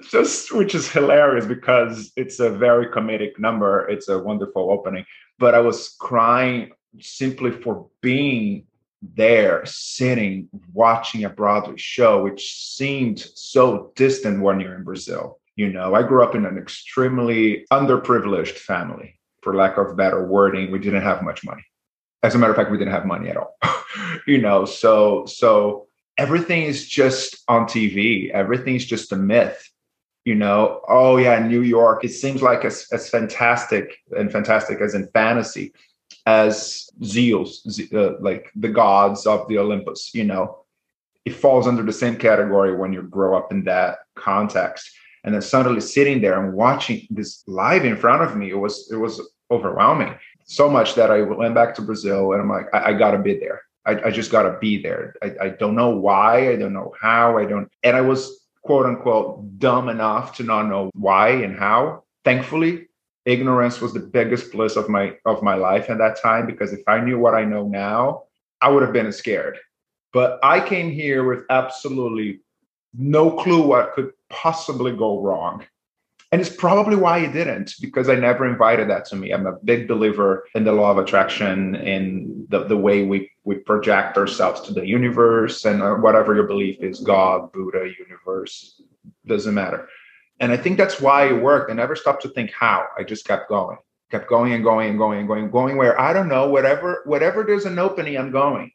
Just 0.09 0.53
which 0.53 0.75
is 0.75 0.89
hilarious 0.89 1.45
because 1.45 2.11
it's 2.15 2.39
a 2.39 2.49
very 2.49 2.87
comedic 2.87 3.39
number. 3.39 3.87
It's 3.89 4.09
a 4.09 4.19
wonderful 4.19 4.69
opening. 4.69 5.05
But 5.39 5.55
I 5.55 5.59
was 5.59 5.95
crying 5.99 6.71
simply 6.99 7.51
for 7.51 7.87
being 8.01 8.67
there, 9.01 9.65
sitting, 9.65 10.47
watching 10.73 11.23
a 11.23 11.29
Broadway 11.29 11.77
show, 11.77 12.23
which 12.23 12.75
seemed 12.75 13.19
so 13.19 13.91
distant 13.95 14.41
when 14.41 14.59
you're 14.59 14.75
in 14.75 14.83
Brazil. 14.83 15.39
You 15.55 15.69
know, 15.71 15.95
I 15.95 16.03
grew 16.03 16.23
up 16.23 16.35
in 16.35 16.45
an 16.45 16.57
extremely 16.57 17.65
underprivileged 17.71 18.57
family, 18.57 19.19
for 19.41 19.55
lack 19.55 19.77
of 19.77 19.97
better 19.97 20.25
wording. 20.25 20.71
We 20.71 20.79
didn't 20.79 21.01
have 21.01 21.23
much 21.23 21.43
money. 21.43 21.65
As 22.23 22.35
a 22.35 22.37
matter 22.37 22.51
of 22.51 22.57
fact, 22.57 22.71
we 22.71 22.77
didn't 22.77 22.93
have 22.93 23.05
money 23.05 23.29
at 23.29 23.37
all. 23.37 23.57
you 24.27 24.37
know, 24.37 24.65
so 24.65 25.25
so 25.25 25.87
everything 26.17 26.63
is 26.63 26.87
just 26.87 27.43
on 27.47 27.65
TV. 27.65 28.29
Everything's 28.31 28.85
just 28.85 29.11
a 29.11 29.15
myth. 29.15 29.67
You 30.25 30.35
know, 30.35 30.81
oh 30.87 31.17
yeah, 31.17 31.39
New 31.39 31.61
York. 31.61 32.03
It 32.03 32.09
seems 32.09 32.41
like 32.43 32.63
as, 32.63 32.87
as 32.91 33.09
fantastic 33.09 33.97
and 34.11 34.31
fantastic 34.31 34.79
as 34.79 34.93
in 34.93 35.07
fantasy 35.07 35.73
as 36.27 36.89
Zeus, 37.03 37.63
uh, 37.93 38.19
like 38.19 38.51
the 38.55 38.69
gods 38.69 39.25
of 39.25 39.47
the 39.47 39.57
Olympus. 39.57 40.11
You 40.13 40.25
know, 40.25 40.65
it 41.25 41.33
falls 41.33 41.67
under 41.67 41.83
the 41.83 41.91
same 41.91 42.17
category 42.17 42.75
when 42.75 42.93
you 42.93 43.01
grow 43.01 43.35
up 43.37 43.51
in 43.51 43.63
that 43.63 43.99
context. 44.15 44.91
And 45.23 45.33
then 45.33 45.41
suddenly 45.41 45.81
sitting 45.81 46.21
there 46.21 46.43
and 46.43 46.53
watching 46.53 47.07
this 47.09 47.43
live 47.47 47.85
in 47.85 47.95
front 47.95 48.23
of 48.23 48.35
me, 48.35 48.49
it 48.49 48.55
was 48.55 48.89
it 48.91 48.97
was 48.97 49.21
overwhelming. 49.49 50.15
So 50.45 50.69
much 50.69 50.95
that 50.95 51.11
I 51.11 51.21
went 51.21 51.55
back 51.55 51.75
to 51.75 51.81
Brazil 51.81 52.33
and 52.33 52.41
I'm 52.41 52.49
like, 52.49 52.67
I, 52.73 52.89
I 52.89 52.93
gotta 52.93 53.19
be 53.19 53.39
there. 53.39 53.61
I, 53.85 54.07
I 54.07 54.11
just 54.11 54.31
got 54.31 54.43
to 54.43 54.57
be 54.59 54.81
there. 54.81 55.15
I, 55.23 55.35
I 55.41 55.49
don't 55.49 55.75
know 55.75 55.89
why. 55.89 56.51
I 56.51 56.55
don't 56.55 56.73
know 56.73 56.93
how. 56.99 57.37
I 57.37 57.45
don't. 57.45 57.69
And 57.83 57.95
I 57.95 58.01
was 58.01 58.45
quote 58.63 58.85
unquote 58.85 59.59
dumb 59.59 59.89
enough 59.89 60.35
to 60.37 60.43
not 60.43 60.67
know 60.67 60.91
why 60.93 61.29
and 61.29 61.57
how. 61.57 62.03
Thankfully, 62.23 62.87
ignorance 63.25 63.81
was 63.81 63.93
the 63.93 63.99
biggest 63.99 64.51
bliss 64.51 64.75
of 64.75 64.89
my 64.89 65.15
of 65.25 65.41
my 65.41 65.55
life 65.55 65.89
at 65.89 65.97
that 65.97 66.21
time 66.21 66.45
because 66.45 66.73
if 66.73 66.81
I 66.87 66.99
knew 66.99 67.17
what 67.17 67.33
I 67.33 67.43
know 67.43 67.67
now, 67.67 68.23
I 68.61 68.69
would 68.69 68.83
have 68.83 68.93
been 68.93 69.11
scared. 69.11 69.57
But 70.13 70.39
I 70.43 70.59
came 70.59 70.91
here 70.91 71.23
with 71.23 71.45
absolutely 71.49 72.41
no 72.93 73.31
clue 73.31 73.61
what 73.61 73.93
could 73.93 74.11
possibly 74.29 74.91
go 74.95 75.21
wrong. 75.21 75.65
And 76.31 76.39
it's 76.39 76.55
probably 76.55 76.95
why 76.95 77.19
he 77.19 77.27
didn't, 77.27 77.73
because 77.81 78.07
I 78.07 78.15
never 78.15 78.47
invited 78.47 78.89
that 78.89 79.03
to 79.07 79.17
me. 79.17 79.31
I'm 79.31 79.45
a 79.47 79.57
big 79.65 79.89
believer 79.89 80.47
in 80.55 80.63
the 80.63 80.71
law 80.71 80.91
of 80.91 80.97
attraction, 80.97 81.75
in 81.75 82.45
the, 82.47 82.63
the 82.63 82.77
way 82.77 83.03
we, 83.03 83.29
we 83.43 83.55
project 83.55 84.17
ourselves 84.17 84.61
to 84.61 84.73
the 84.73 84.87
universe 84.87 85.65
and 85.65 85.81
uh, 85.81 85.95
whatever 85.95 86.33
your 86.33 86.47
belief 86.47 86.81
is 86.81 87.01
God, 87.01 87.51
Buddha, 87.51 87.91
universe, 87.99 88.81
doesn't 89.25 89.53
matter. 89.53 89.89
And 90.39 90.53
I 90.53 90.57
think 90.57 90.77
that's 90.77 91.01
why 91.01 91.27
it 91.27 91.33
worked. 91.33 91.69
I 91.69 91.73
never 91.73 91.97
stopped 91.97 92.21
to 92.21 92.29
think 92.29 92.51
how. 92.57 92.85
I 92.97 93.03
just 93.03 93.25
kept 93.25 93.49
going, 93.49 93.77
kept 94.09 94.29
going 94.29 94.53
and 94.53 94.63
going 94.63 94.89
and 94.89 94.97
going 94.97 95.19
and 95.19 95.27
going, 95.27 95.51
going 95.51 95.75
where 95.75 95.99
I 95.99 96.13
don't 96.13 96.29
know, 96.29 96.47
whatever, 96.47 97.01
whatever 97.05 97.43
there's 97.43 97.65
an 97.65 97.77
opening, 97.77 98.17
I'm 98.17 98.31
going. 98.31 98.71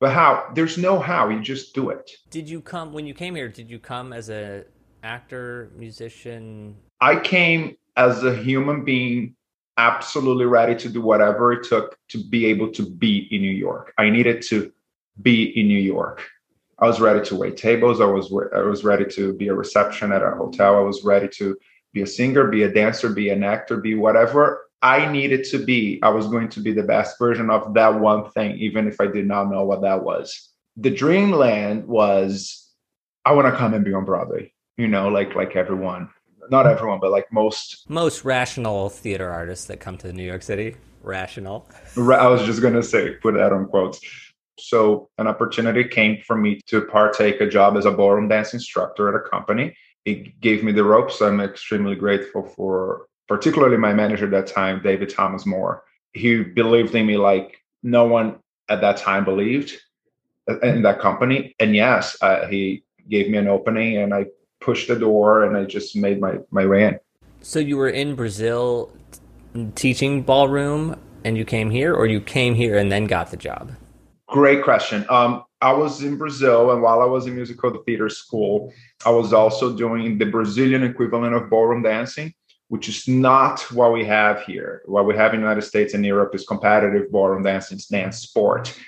But 0.00 0.12
how? 0.12 0.50
There's 0.54 0.76
no 0.76 0.98
how. 0.98 1.28
You 1.28 1.40
just 1.40 1.76
do 1.76 1.90
it. 1.90 2.10
Did 2.30 2.48
you 2.48 2.60
come 2.60 2.92
when 2.92 3.06
you 3.06 3.14
came 3.14 3.36
here? 3.36 3.48
Did 3.48 3.70
you 3.70 3.78
come 3.78 4.12
as 4.12 4.30
a 4.30 4.64
actor, 5.02 5.70
musician, 5.76 6.76
I 7.00 7.18
came 7.20 7.76
as 7.96 8.24
a 8.24 8.34
human 8.34 8.84
being 8.84 9.34
absolutely 9.76 10.46
ready 10.46 10.74
to 10.74 10.88
do 10.88 11.00
whatever 11.00 11.52
it 11.52 11.64
took 11.64 11.96
to 12.08 12.22
be 12.24 12.46
able 12.46 12.70
to 12.72 12.88
be 12.88 13.28
in 13.30 13.40
New 13.40 13.50
York. 13.50 13.94
I 13.96 14.10
needed 14.10 14.42
to 14.48 14.72
be 15.22 15.44
in 15.58 15.68
New 15.68 15.78
York. 15.78 16.28
I 16.80 16.86
was 16.86 17.00
ready 17.00 17.24
to 17.26 17.36
wait 17.36 17.56
tables. 17.56 18.00
I 18.00 18.06
was 18.06 18.32
I 18.54 18.60
was 18.60 18.84
ready 18.84 19.04
to 19.12 19.32
be 19.32 19.48
a 19.48 19.54
reception 19.54 20.12
at 20.12 20.22
a 20.22 20.30
hotel. 20.30 20.76
I 20.76 20.80
was 20.80 21.04
ready 21.04 21.28
to 21.38 21.56
be 21.92 22.02
a 22.02 22.06
singer, 22.06 22.48
be 22.48 22.64
a 22.64 22.72
dancer, 22.72 23.08
be 23.08 23.30
an 23.30 23.42
actor, 23.42 23.78
be 23.78 23.94
whatever 23.94 24.68
I 24.82 25.10
needed 25.10 25.44
to 25.50 25.64
be. 25.64 25.98
I 26.02 26.08
was 26.10 26.28
going 26.28 26.48
to 26.50 26.60
be 26.60 26.72
the 26.72 26.84
best 26.84 27.18
version 27.18 27.50
of 27.50 27.74
that 27.74 27.98
one 27.98 28.30
thing, 28.30 28.56
even 28.58 28.86
if 28.86 29.00
I 29.00 29.06
did 29.06 29.26
not 29.26 29.50
know 29.50 29.64
what 29.64 29.82
that 29.82 30.04
was. 30.04 30.50
The 30.76 30.90
dreamland 30.90 31.86
was 31.86 32.68
I 33.24 33.32
want 33.32 33.52
to 33.52 33.58
come 33.58 33.74
and 33.74 33.84
be 33.84 33.92
on 33.92 34.04
Broadway, 34.04 34.52
you 34.76 34.86
know, 34.86 35.08
like 35.08 35.34
like 35.34 35.56
everyone 35.56 36.10
not 36.50 36.66
everyone, 36.66 37.00
but 37.00 37.10
like 37.10 37.32
most 37.32 37.88
most 37.88 38.24
rational 38.24 38.88
theater 38.88 39.30
artists 39.30 39.66
that 39.66 39.80
come 39.80 39.96
to 39.98 40.12
New 40.12 40.24
York 40.24 40.42
City. 40.42 40.76
Rational. 41.02 41.68
I 41.96 42.26
was 42.26 42.42
just 42.44 42.60
gonna 42.60 42.82
say, 42.82 43.12
put 43.16 43.34
that 43.34 43.52
on 43.52 43.66
quotes. 43.66 44.00
So 44.58 45.08
an 45.18 45.26
opportunity 45.26 45.84
came 45.84 46.20
for 46.26 46.36
me 46.36 46.60
to 46.66 46.82
partake 46.82 47.40
a 47.40 47.48
job 47.48 47.76
as 47.76 47.86
a 47.86 47.92
ballroom 47.92 48.28
dance 48.28 48.52
instructor 48.54 49.08
at 49.08 49.14
a 49.14 49.28
company. 49.28 49.76
It 50.04 50.40
gave 50.40 50.64
me 50.64 50.72
the 50.72 50.84
ropes. 50.84 51.20
I'm 51.20 51.40
extremely 51.40 51.94
grateful 51.94 52.42
for 52.42 53.06
particularly 53.28 53.76
my 53.76 53.92
manager 53.92 54.24
at 54.24 54.30
that 54.32 54.46
time, 54.46 54.82
David 54.82 55.10
Thomas 55.10 55.46
Moore. 55.46 55.84
He 56.12 56.42
believed 56.42 56.94
in 56.94 57.06
me 57.06 57.16
like 57.16 57.62
no 57.82 58.06
one 58.06 58.40
at 58.68 58.80
that 58.80 58.96
time 58.96 59.24
believed 59.24 59.78
in 60.62 60.82
that 60.82 60.98
company. 60.98 61.54
And 61.60 61.76
yes, 61.76 62.16
uh, 62.22 62.46
he 62.46 62.82
gave 63.08 63.30
me 63.30 63.38
an 63.38 63.48
opening 63.48 63.98
and 63.98 64.12
I 64.12 64.26
pushed 64.60 64.88
the 64.88 64.96
door 64.96 65.44
and 65.44 65.56
I 65.56 65.64
just 65.64 65.96
made 65.96 66.20
my 66.20 66.38
my 66.50 66.66
way 66.66 66.84
in. 66.84 66.98
So 67.40 67.58
you 67.58 67.76
were 67.76 67.88
in 67.88 68.14
Brazil 68.14 68.90
teaching 69.74 70.22
ballroom 70.22 70.96
and 71.24 71.36
you 71.36 71.44
came 71.44 71.70
here 71.70 71.94
or 71.94 72.06
you 72.06 72.20
came 72.20 72.54
here 72.54 72.76
and 72.78 72.90
then 72.90 73.06
got 73.06 73.30
the 73.30 73.36
job? 73.36 73.72
Great 74.28 74.62
question. 74.62 75.04
Um, 75.08 75.44
I 75.60 75.72
was 75.72 76.02
in 76.02 76.16
Brazil, 76.16 76.70
and 76.70 76.82
while 76.82 77.00
I 77.00 77.06
was 77.06 77.26
in 77.26 77.34
musical 77.34 77.70
theater 77.84 78.08
school, 78.08 78.72
I 79.04 79.10
was 79.10 79.32
also 79.32 79.76
doing 79.76 80.18
the 80.18 80.26
Brazilian 80.26 80.84
equivalent 80.84 81.34
of 81.34 81.50
ballroom 81.50 81.82
dancing, 81.82 82.32
which 82.68 82.88
is 82.88 83.08
not 83.08 83.60
what 83.72 83.92
we 83.92 84.04
have 84.04 84.42
here. 84.42 84.82
What 84.84 85.06
we 85.06 85.16
have 85.16 85.34
in 85.34 85.40
the 85.40 85.46
United 85.46 85.62
States 85.62 85.94
and 85.94 86.04
Europe 86.04 86.34
is 86.34 86.46
competitive 86.46 87.10
ballroom 87.10 87.42
dancing, 87.42 87.78
dance 87.90 88.18
sport. 88.18 88.78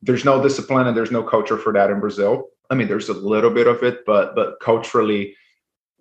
There's 0.00 0.24
no 0.24 0.42
discipline 0.42 0.86
and 0.86 0.96
there's 0.96 1.10
no 1.10 1.22
culture 1.22 1.58
for 1.58 1.72
that 1.74 1.90
in 1.90 2.00
Brazil. 2.00 2.48
I 2.70 2.74
mean, 2.74 2.88
there's 2.88 3.08
a 3.08 3.14
little 3.14 3.50
bit 3.50 3.66
of 3.66 3.82
it, 3.82 4.04
but 4.06 4.34
but 4.34 4.60
culturally, 4.60 5.36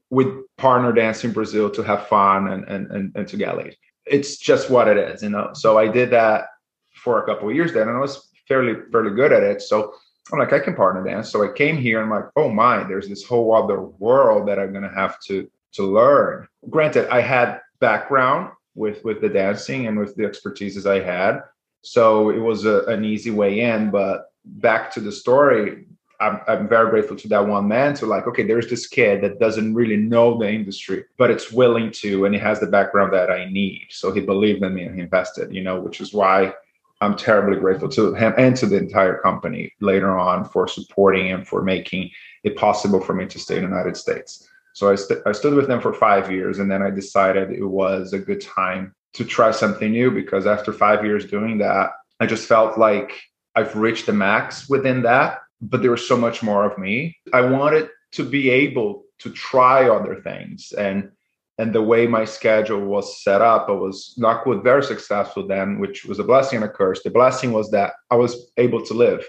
with 0.09 0.27
partner 0.57 0.93
dance 0.93 1.23
in 1.23 1.31
Brazil 1.31 1.69
to 1.71 1.81
have 1.83 2.07
fun 2.07 2.47
and 2.47 2.63
and 2.65 2.91
and, 2.91 3.11
and 3.15 3.27
to 3.27 3.37
get 3.37 3.57
laid. 3.57 3.75
It's 4.05 4.37
just 4.37 4.69
what 4.69 4.87
it 4.87 4.97
is, 4.97 5.23
you 5.23 5.29
know. 5.29 5.51
So 5.53 5.77
I 5.77 5.87
did 5.87 6.11
that 6.11 6.45
for 6.93 7.21
a 7.21 7.25
couple 7.25 7.49
of 7.49 7.55
years 7.55 7.73
then, 7.73 7.87
and 7.87 7.97
I 7.97 7.99
was 7.99 8.29
fairly 8.47 8.75
fairly 8.91 9.15
good 9.15 9.33
at 9.33 9.43
it. 9.43 9.61
So 9.61 9.93
I'm 10.31 10.39
like, 10.39 10.53
I 10.53 10.59
can 10.59 10.75
partner 10.75 11.03
dance. 11.03 11.29
So 11.29 11.43
I 11.43 11.51
came 11.51 11.77
here 11.77 12.01
and 12.01 12.13
I'm 12.13 12.21
like, 12.21 12.31
oh 12.35 12.49
my, 12.49 12.83
there's 12.83 13.09
this 13.09 13.23
whole 13.23 13.53
other 13.53 13.81
world 13.81 14.47
that 14.47 14.59
I'm 14.59 14.73
gonna 14.73 14.93
have 14.93 15.19
to 15.27 15.49
to 15.73 15.83
learn. 15.83 16.47
Granted, 16.69 17.09
I 17.09 17.21
had 17.21 17.59
background 17.79 18.51
with 18.75 19.03
with 19.03 19.21
the 19.21 19.29
dancing 19.29 19.87
and 19.87 19.97
with 19.97 20.15
the 20.15 20.23
expertises 20.23 20.89
I 20.89 21.03
had. 21.03 21.41
So 21.81 22.29
it 22.29 22.39
was 22.39 22.65
a, 22.65 22.85
an 22.85 23.03
easy 23.03 23.31
way 23.31 23.61
in. 23.61 23.89
But 23.89 24.25
back 24.45 24.91
to 24.93 24.99
the 24.99 25.11
story, 25.11 25.85
I'm, 26.23 26.39
I'm 26.47 26.67
very 26.67 26.89
grateful 26.89 27.17
to 27.17 27.27
that 27.29 27.47
one 27.47 27.67
man 27.67 27.93
to 27.95 28.05
like, 28.05 28.27
okay, 28.27 28.43
there's 28.43 28.69
this 28.69 28.87
kid 28.87 29.21
that 29.21 29.39
doesn't 29.39 29.73
really 29.73 29.97
know 29.97 30.37
the 30.37 30.49
industry, 30.49 31.03
but 31.17 31.29
it's 31.29 31.51
willing 31.51 31.91
to, 31.91 32.25
and 32.25 32.33
he 32.33 32.39
has 32.39 32.59
the 32.59 32.67
background 32.67 33.13
that 33.13 33.29
I 33.29 33.49
need. 33.49 33.87
So 33.89 34.11
he 34.11 34.21
believed 34.21 34.63
in 34.63 34.73
me 34.73 34.83
and 34.83 34.95
he 34.95 35.01
invested, 35.01 35.53
you 35.53 35.61
know, 35.61 35.79
which 35.79 35.99
is 35.99 36.13
why 36.13 36.53
I'm 37.01 37.17
terribly 37.17 37.59
grateful 37.59 37.89
to 37.89 38.13
him 38.13 38.33
and 38.37 38.55
to 38.57 38.65
the 38.65 38.77
entire 38.77 39.17
company 39.17 39.73
later 39.81 40.17
on 40.17 40.45
for 40.45 40.67
supporting 40.67 41.31
and 41.31 41.45
for 41.45 41.61
making 41.61 42.09
it 42.43 42.55
possible 42.55 43.01
for 43.01 43.13
me 43.13 43.25
to 43.25 43.39
stay 43.39 43.57
in 43.57 43.63
the 43.63 43.69
United 43.69 43.97
States. 43.97 44.47
So 44.73 44.91
I, 44.91 44.95
st- 44.95 45.21
I 45.25 45.33
stood 45.33 45.53
with 45.53 45.67
them 45.67 45.81
for 45.81 45.93
five 45.93 46.31
years, 46.31 46.59
and 46.59 46.71
then 46.71 46.81
I 46.81 46.89
decided 46.89 47.51
it 47.51 47.65
was 47.65 48.13
a 48.13 48.19
good 48.19 48.41
time 48.41 48.95
to 49.13 49.23
try 49.23 49.51
something 49.51 49.91
new 49.91 50.09
because 50.09 50.47
after 50.47 50.73
five 50.73 51.05
years 51.05 51.25
doing 51.25 51.59
that, 51.59 51.91
I 52.19 52.25
just 52.25 52.47
felt 52.47 52.77
like 52.77 53.21
I've 53.55 53.75
reached 53.75 54.07
the 54.07 54.13
max 54.13 54.67
within 54.67 55.03
that, 55.03 55.42
but 55.69 55.81
there 55.81 55.91
was 55.91 56.07
so 56.07 56.17
much 56.17 56.43
more 56.43 56.65
of 56.69 56.77
me. 56.77 57.17
I 57.33 57.41
wanted 57.41 57.89
to 58.13 58.23
be 58.23 58.49
able 58.49 59.03
to 59.19 59.31
try 59.31 59.89
other 59.89 60.21
things 60.21 60.73
and 60.77 61.11
and 61.59 61.71
the 61.71 61.83
way 61.83 62.07
my 62.07 62.25
schedule 62.25 62.79
was 62.79 63.23
set 63.23 63.41
up, 63.41 63.69
I 63.69 63.73
was 63.73 64.15
not 64.17 64.43
good, 64.43 64.63
very 64.63 64.83
successful 64.83 65.47
then, 65.47 65.77
which 65.77 66.03
was 66.03 66.17
a 66.17 66.23
blessing 66.23 66.57
and 66.57 66.65
a 66.65 66.73
curse. 66.73 67.03
The 67.03 67.11
blessing 67.11 67.51
was 67.51 67.69
that 67.69 67.93
I 68.09 68.15
was 68.15 68.51
able 68.57 68.83
to 68.87 68.93
live 68.95 69.23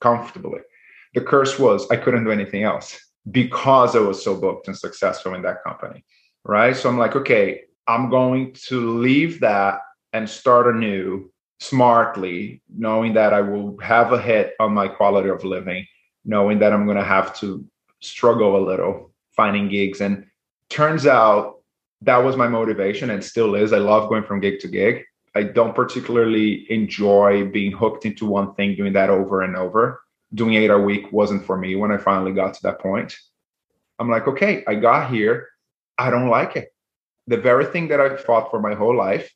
comfortably. 0.00 0.58
The 1.14 1.20
curse 1.20 1.60
was 1.60 1.88
I 1.88 1.96
couldn't 1.96 2.24
do 2.24 2.32
anything 2.32 2.64
else 2.64 2.98
because 3.30 3.94
I 3.94 4.00
was 4.00 4.22
so 4.22 4.34
booked 4.36 4.66
and 4.66 4.76
successful 4.76 5.34
in 5.34 5.42
that 5.42 5.62
company. 5.62 6.04
Right. 6.44 6.76
So 6.76 6.88
I'm 6.88 6.98
like, 6.98 7.14
okay, 7.14 7.62
I'm 7.86 8.10
going 8.10 8.54
to 8.66 8.98
leave 8.98 9.38
that 9.40 9.80
and 10.12 10.28
start 10.28 10.74
anew 10.74 11.31
smartly, 11.62 12.62
knowing 12.74 13.14
that 13.14 13.32
I 13.32 13.40
will 13.40 13.78
have 13.78 14.12
a 14.12 14.20
hit 14.20 14.54
on 14.58 14.74
my 14.74 14.88
quality 14.88 15.28
of 15.28 15.44
living, 15.44 15.86
knowing 16.24 16.58
that 16.58 16.72
I'm 16.72 16.86
going 16.86 16.96
to 16.96 17.04
have 17.04 17.38
to 17.40 17.64
struggle 18.00 18.56
a 18.56 18.66
little 18.66 19.12
finding 19.30 19.68
gigs. 19.68 20.00
And 20.00 20.26
turns 20.68 21.06
out 21.06 21.60
that 22.02 22.18
was 22.18 22.36
my 22.36 22.48
motivation 22.48 23.10
and 23.10 23.22
still 23.22 23.54
is. 23.54 23.72
I 23.72 23.78
love 23.78 24.08
going 24.08 24.24
from 24.24 24.40
gig 24.40 24.60
to 24.60 24.68
gig. 24.68 25.04
I 25.34 25.44
don't 25.44 25.74
particularly 25.74 26.70
enjoy 26.70 27.46
being 27.46 27.72
hooked 27.72 28.04
into 28.04 28.26
one 28.26 28.54
thing, 28.54 28.76
doing 28.76 28.92
that 28.94 29.08
over 29.08 29.42
and 29.42 29.56
over 29.56 30.02
doing 30.34 30.54
eight 30.54 30.70
a 30.70 30.78
week 30.78 31.12
wasn't 31.12 31.44
for 31.44 31.56
me 31.56 31.76
when 31.76 31.92
I 31.92 31.98
finally 31.98 32.32
got 32.32 32.54
to 32.54 32.62
that 32.64 32.80
point. 32.80 33.16
I'm 33.98 34.10
like, 34.10 34.26
okay, 34.26 34.64
I 34.66 34.74
got 34.76 35.10
here. 35.10 35.48
I 35.98 36.10
don't 36.10 36.28
like 36.28 36.56
it. 36.56 36.68
The 37.26 37.36
very 37.36 37.66
thing 37.66 37.88
that 37.88 38.00
I 38.00 38.16
fought 38.16 38.50
for 38.50 38.60
my 38.60 38.74
whole 38.74 38.96
life, 38.96 39.30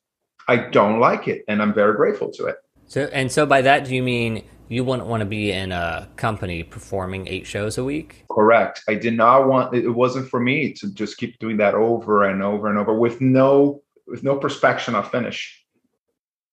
I 0.49 0.57
don't 0.57 1.01
like 1.01 1.29
it. 1.29 1.45
And 1.49 1.61
I'm 1.61 1.75
very 1.75 1.97
grateful 1.97 2.31
to 2.33 2.47
it. 2.47 2.57
So, 2.87 3.09
and 3.13 3.31
so 3.31 3.47
by 3.47 3.63
that, 3.63 3.85
do 3.85 3.95
you 3.95 4.03
mean 4.03 4.45
you 4.69 4.85
wouldn't 4.85 5.09
want 5.09 5.21
to 5.21 5.27
be 5.27 5.51
in 5.53 5.73
a 5.73 6.09
company 6.17 6.63
performing 6.63 7.27
eight 7.29 7.47
shows 7.47 7.79
a 7.79 7.85
week? 7.85 8.25
Correct. 8.31 8.83
I 8.89 8.95
did 8.95 9.17
not 9.17 9.49
want, 9.49 9.75
it 9.75 9.89
wasn't 9.89 10.29
for 10.29 10.41
me 10.41 10.73
to 10.75 10.93
just 10.93 11.19
keep 11.19 11.39
doing 11.39 11.57
that 11.59 11.75
over 11.75 12.25
and 12.25 12.43
over 12.43 12.69
and 12.69 12.79
over 12.79 12.95
with 12.95 13.21
no, 13.21 13.83
with 14.07 14.23
no 14.23 14.37
perspection 14.37 14.95
of 14.95 15.11
finish. 15.11 15.65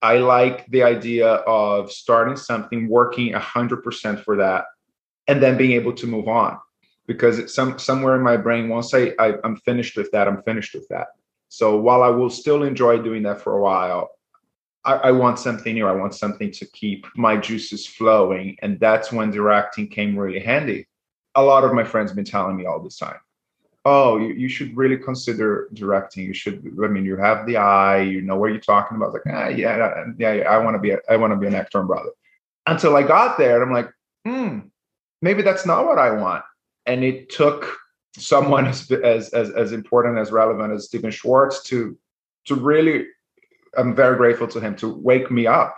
I 0.01 0.17
like 0.17 0.67
the 0.67 0.83
idea 0.83 1.27
of 1.27 1.91
starting 1.91 2.35
something, 2.35 2.89
working 2.89 3.33
100% 3.33 4.23
for 4.23 4.35
that, 4.37 4.65
and 5.27 5.41
then 5.41 5.57
being 5.57 5.71
able 5.71 5.93
to 5.93 6.07
move 6.07 6.27
on. 6.27 6.57
Because 7.05 7.39
it's 7.39 7.53
some 7.53 7.79
somewhere 7.79 8.15
in 8.15 8.21
my 8.21 8.37
brain, 8.37 8.69
once 8.69 8.93
I, 8.93 9.13
I 9.19 9.33
I'm 9.43 9.57
finished 9.57 9.97
with 9.97 10.09
that, 10.11 10.27
I'm 10.27 10.41
finished 10.43 10.73
with 10.73 10.87
that. 10.89 11.07
So 11.53 11.77
while 11.77 12.01
I 12.01 12.09
will 12.09 12.31
still 12.31 12.63
enjoy 12.63 12.97
doing 12.97 13.21
that 13.23 13.41
for 13.41 13.57
a 13.57 13.61
while, 13.61 14.09
I, 14.83 14.93
I, 14.93 15.11
want 15.11 15.37
something 15.37 15.75
new. 15.75 15.85
I 15.85 15.91
want 15.91 16.15
something 16.15 16.51
to 16.51 16.65
keep 16.65 17.05
my 17.15 17.37
juices 17.37 17.85
flowing. 17.85 18.57
And 18.63 18.79
that's 18.79 19.11
when 19.11 19.29
directing 19.29 19.87
came 19.87 20.17
really 20.17 20.39
handy. 20.39 20.87
A 21.35 21.43
lot 21.43 21.63
of 21.63 21.73
my 21.73 21.83
friends 21.83 22.09
have 22.09 22.15
been 22.15 22.25
telling 22.25 22.55
me 22.55 22.65
all 22.65 22.79
this 22.79 22.97
time 22.97 23.19
oh, 23.85 24.17
you, 24.17 24.33
you 24.33 24.49
should 24.49 24.75
really 24.75 24.97
consider 24.97 25.67
directing. 25.73 26.25
You 26.25 26.33
should, 26.33 26.65
I 26.83 26.87
mean, 26.87 27.05
you 27.05 27.17
have 27.17 27.45
the 27.45 27.57
eye, 27.57 28.01
you 28.01 28.21
know 28.21 28.37
what 28.37 28.51
you're 28.51 28.59
talking 28.59 28.97
about. 28.97 29.13
Like, 29.13 29.23
ah, 29.27 29.47
yeah, 29.47 30.05
yeah, 30.17 30.29
I 30.29 30.57
want 30.59 30.75
to 30.75 30.79
be, 30.79 30.91
a, 30.91 30.99
I 31.09 31.17
want 31.17 31.33
to 31.33 31.37
be 31.37 31.47
an 31.47 31.55
actor 31.55 31.79
and 31.79 31.87
brother. 31.87 32.11
Until 32.65 32.95
I 32.95 33.03
got 33.03 33.37
there, 33.37 33.61
I'm 33.61 33.73
like, 33.73 33.89
hmm, 34.25 34.59
maybe 35.21 35.41
that's 35.41 35.65
not 35.65 35.85
what 35.85 35.99
I 35.99 36.11
want. 36.11 36.43
And 36.85 37.03
it 37.03 37.29
took 37.29 37.77
someone 38.17 38.67
as, 38.67 38.89
as, 38.91 39.29
as, 39.29 39.49
as 39.51 39.71
important, 39.71 40.17
as 40.17 40.31
relevant 40.31 40.73
as 40.73 40.85
Stephen 40.85 41.11
Schwartz 41.11 41.63
to, 41.63 41.97
to 42.45 42.55
really, 42.55 43.05
I'm 43.77 43.95
very 43.95 44.17
grateful 44.17 44.47
to 44.49 44.59
him 44.59 44.75
to 44.77 44.93
wake 44.93 45.31
me 45.31 45.47
up, 45.47 45.75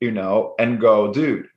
you 0.00 0.10
know, 0.10 0.54
and 0.58 0.80
go, 0.80 1.12
dude, 1.12 1.48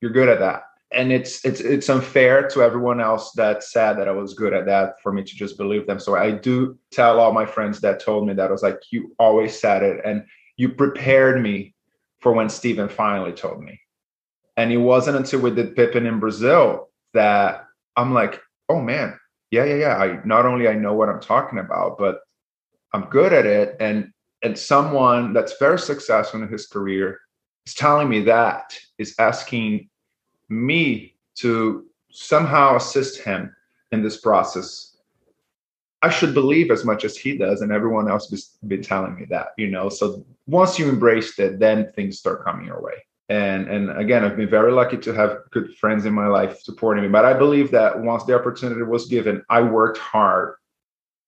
you're 0.00 0.12
good 0.12 0.28
at 0.28 0.40
that 0.40 0.64
and 0.92 1.10
it's 1.10 1.44
it's 1.44 1.60
it's 1.60 1.88
unfair 1.88 2.46
to 2.48 2.62
everyone 2.62 3.00
else 3.00 3.32
that 3.32 3.64
said 3.64 3.94
that 3.94 4.08
I 4.08 4.12
was 4.12 4.34
good 4.34 4.52
at 4.52 4.66
that 4.66 5.00
for 5.02 5.12
me 5.12 5.24
to 5.24 5.34
just 5.34 5.56
believe 5.56 5.86
them. 5.86 5.98
So 5.98 6.16
I 6.16 6.30
do 6.30 6.78
tell 6.90 7.18
all 7.18 7.32
my 7.32 7.46
friends 7.46 7.80
that 7.80 8.00
told 8.00 8.26
me 8.26 8.34
that 8.34 8.48
I 8.48 8.52
was 8.52 8.62
like, 8.62 8.80
you 8.90 9.14
always 9.18 9.58
said 9.58 9.82
it, 9.82 10.00
and 10.04 10.24
you 10.56 10.68
prepared 10.70 11.42
me 11.42 11.74
for 12.20 12.32
when 12.32 12.48
Stephen 12.48 12.88
finally 12.88 13.32
told 13.32 13.62
me. 13.62 13.80
And 14.56 14.70
it 14.70 14.76
wasn't 14.76 15.16
until 15.16 15.40
we 15.40 15.50
did 15.50 15.74
Pippin 15.74 16.06
in 16.06 16.20
Brazil 16.20 16.90
that 17.14 17.66
I'm 17.96 18.12
like, 18.12 18.40
oh 18.68 18.80
man, 18.80 19.18
yeah, 19.52 19.64
yeah, 19.64 19.74
yeah. 19.74 19.96
I 19.98 20.20
not 20.24 20.46
only 20.46 20.66
I 20.66 20.74
know 20.74 20.94
what 20.94 21.08
I'm 21.08 21.20
talking 21.20 21.60
about, 21.60 21.98
but 21.98 22.20
I'm 22.92 23.04
good 23.04 23.32
at 23.32 23.46
it. 23.46 23.76
And 23.78 24.12
and 24.42 24.58
someone 24.58 25.32
that's 25.32 25.56
very 25.58 25.78
successful 25.78 26.42
in 26.42 26.48
his 26.48 26.66
career 26.66 27.20
is 27.64 27.74
telling 27.74 28.08
me 28.08 28.22
that 28.22 28.76
is 28.98 29.14
asking 29.18 29.88
me 30.48 31.14
to 31.36 31.86
somehow 32.10 32.76
assist 32.76 33.22
him 33.22 33.54
in 33.92 34.02
this 34.02 34.18
process 34.18 34.96
i 36.02 36.10
should 36.10 36.34
believe 36.34 36.70
as 36.70 36.84
much 36.84 37.04
as 37.04 37.16
he 37.16 37.38
does 37.38 37.62
and 37.62 37.72
everyone 37.72 38.10
else 38.10 38.28
has 38.28 38.56
been 38.66 38.82
telling 38.82 39.14
me 39.14 39.24
that 39.24 39.48
you 39.56 39.68
know 39.68 39.88
so 39.88 40.24
once 40.46 40.78
you 40.78 40.88
embrace 40.88 41.38
it 41.38 41.58
then 41.58 41.90
things 41.92 42.18
start 42.18 42.44
coming 42.44 42.66
your 42.66 42.82
way 42.82 42.94
and 43.28 43.68
and 43.68 43.90
again 43.98 44.24
i've 44.24 44.36
been 44.36 44.48
very 44.48 44.72
lucky 44.72 44.96
to 44.96 45.12
have 45.12 45.38
good 45.50 45.74
friends 45.76 46.04
in 46.06 46.12
my 46.12 46.26
life 46.26 46.60
supporting 46.60 47.02
me 47.02 47.08
but 47.08 47.24
i 47.24 47.32
believe 47.32 47.70
that 47.70 48.00
once 48.00 48.24
the 48.24 48.34
opportunity 48.34 48.82
was 48.82 49.06
given 49.06 49.42
i 49.48 49.60
worked 49.60 49.98
hard 49.98 50.54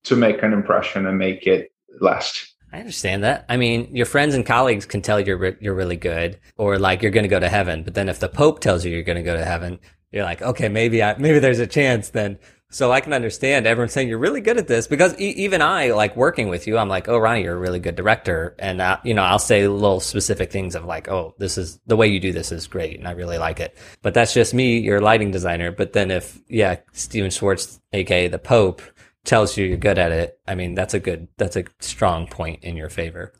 to 0.02 0.16
make 0.16 0.42
an 0.42 0.52
impression 0.52 1.06
and 1.06 1.18
make 1.18 1.46
it 1.46 1.72
last 2.00 2.54
I 2.72 2.80
understand 2.80 3.22
that. 3.22 3.44
I 3.48 3.56
mean, 3.56 3.94
your 3.94 4.04
friends 4.04 4.34
and 4.34 4.44
colleagues 4.44 4.84
can 4.84 5.00
tell 5.00 5.20
you're 5.20 5.36
re- 5.36 5.56
you're 5.60 5.76
really 5.76 5.94
good, 5.94 6.40
or 6.56 6.76
like 6.76 7.02
you're 7.02 7.12
going 7.12 7.22
to 7.22 7.28
go 7.28 7.38
to 7.38 7.48
heaven. 7.48 7.84
But 7.84 7.94
then 7.94 8.08
if 8.08 8.18
the 8.18 8.28
Pope 8.28 8.58
tells 8.58 8.84
you 8.84 8.90
you're 8.90 9.04
going 9.04 9.14
to 9.14 9.22
go 9.22 9.36
to 9.36 9.44
heaven, 9.44 9.78
you're 10.10 10.24
like, 10.24 10.42
okay, 10.42 10.68
maybe 10.68 11.00
I 11.00 11.16
maybe 11.16 11.38
there's 11.38 11.60
a 11.60 11.68
chance 11.68 12.08
then. 12.08 12.36
So 12.74 12.90
I 12.90 13.00
can 13.00 13.12
understand 13.12 13.68
everyone 13.68 13.88
saying 13.88 14.08
you're 14.08 14.18
really 14.18 14.40
good 14.40 14.58
at 14.58 14.66
this 14.66 14.88
because 14.88 15.14
e- 15.20 15.30
even 15.36 15.62
I, 15.62 15.92
like 15.92 16.16
working 16.16 16.48
with 16.48 16.66
you, 16.66 16.76
I'm 16.76 16.88
like, 16.88 17.08
oh, 17.08 17.16
Ronnie, 17.16 17.44
you're 17.44 17.54
a 17.54 17.58
really 17.58 17.78
good 17.78 17.94
director, 17.94 18.56
and 18.58 18.80
uh, 18.80 18.98
you 19.04 19.14
know, 19.14 19.22
I'll 19.22 19.38
say 19.38 19.68
little 19.68 20.00
specific 20.00 20.50
things 20.50 20.74
of 20.74 20.84
like, 20.84 21.06
oh, 21.06 21.36
this 21.38 21.56
is 21.56 21.78
the 21.86 21.94
way 21.94 22.08
you 22.08 22.18
do 22.18 22.32
this 22.32 22.50
is 22.50 22.66
great, 22.66 22.98
and 22.98 23.06
I 23.06 23.12
really 23.12 23.38
like 23.38 23.60
it. 23.60 23.78
But 24.02 24.12
that's 24.12 24.34
just 24.34 24.54
me, 24.54 24.78
you're 24.78 24.96
a 24.96 25.00
lighting 25.00 25.30
designer. 25.30 25.70
But 25.70 25.92
then 25.92 26.10
if 26.10 26.36
yeah, 26.48 26.78
Stephen 26.90 27.30
Schwartz, 27.30 27.80
aka 27.92 28.26
the 28.26 28.40
Pope, 28.40 28.82
tells 29.22 29.56
you 29.56 29.66
you're 29.66 29.76
good 29.76 29.96
at 29.96 30.10
it, 30.10 30.40
I 30.48 30.56
mean, 30.56 30.74
that's 30.74 30.94
a 30.94 31.00
good, 31.00 31.28
that's 31.36 31.54
a 31.54 31.66
strong 31.78 32.26
point 32.26 32.64
in 32.64 32.76
your 32.76 32.90
favor. 32.90 33.34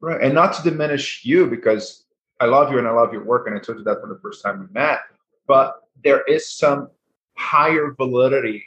Right. 0.00 0.22
And 0.22 0.34
not 0.34 0.52
to 0.52 0.62
diminish 0.62 1.22
you 1.24 1.46
because 1.46 2.04
I 2.40 2.44
love 2.44 2.70
you 2.70 2.78
and 2.78 2.86
I 2.86 2.90
love 2.90 3.10
your 3.14 3.24
work. 3.24 3.46
And 3.46 3.56
I 3.56 3.58
told 3.58 3.78
you 3.78 3.84
that 3.84 4.02
for 4.02 4.08
the 4.08 4.20
first 4.20 4.44
time 4.44 4.60
we 4.60 4.66
met, 4.78 4.98
but 5.46 5.80
there 6.04 6.22
is 6.24 6.50
some 6.50 6.90
higher 7.36 7.94
validity 7.96 8.64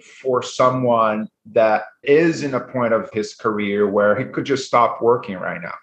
for 0.00 0.42
someone 0.42 1.28
that 1.46 1.84
is 2.02 2.42
in 2.42 2.54
a 2.54 2.60
point 2.60 2.92
of 2.92 3.10
his 3.12 3.34
career 3.34 3.88
where 3.88 4.18
he 4.18 4.24
could 4.24 4.44
just 4.44 4.66
stop 4.66 5.00
working 5.00 5.36
right 5.36 5.60
now. 5.60 5.74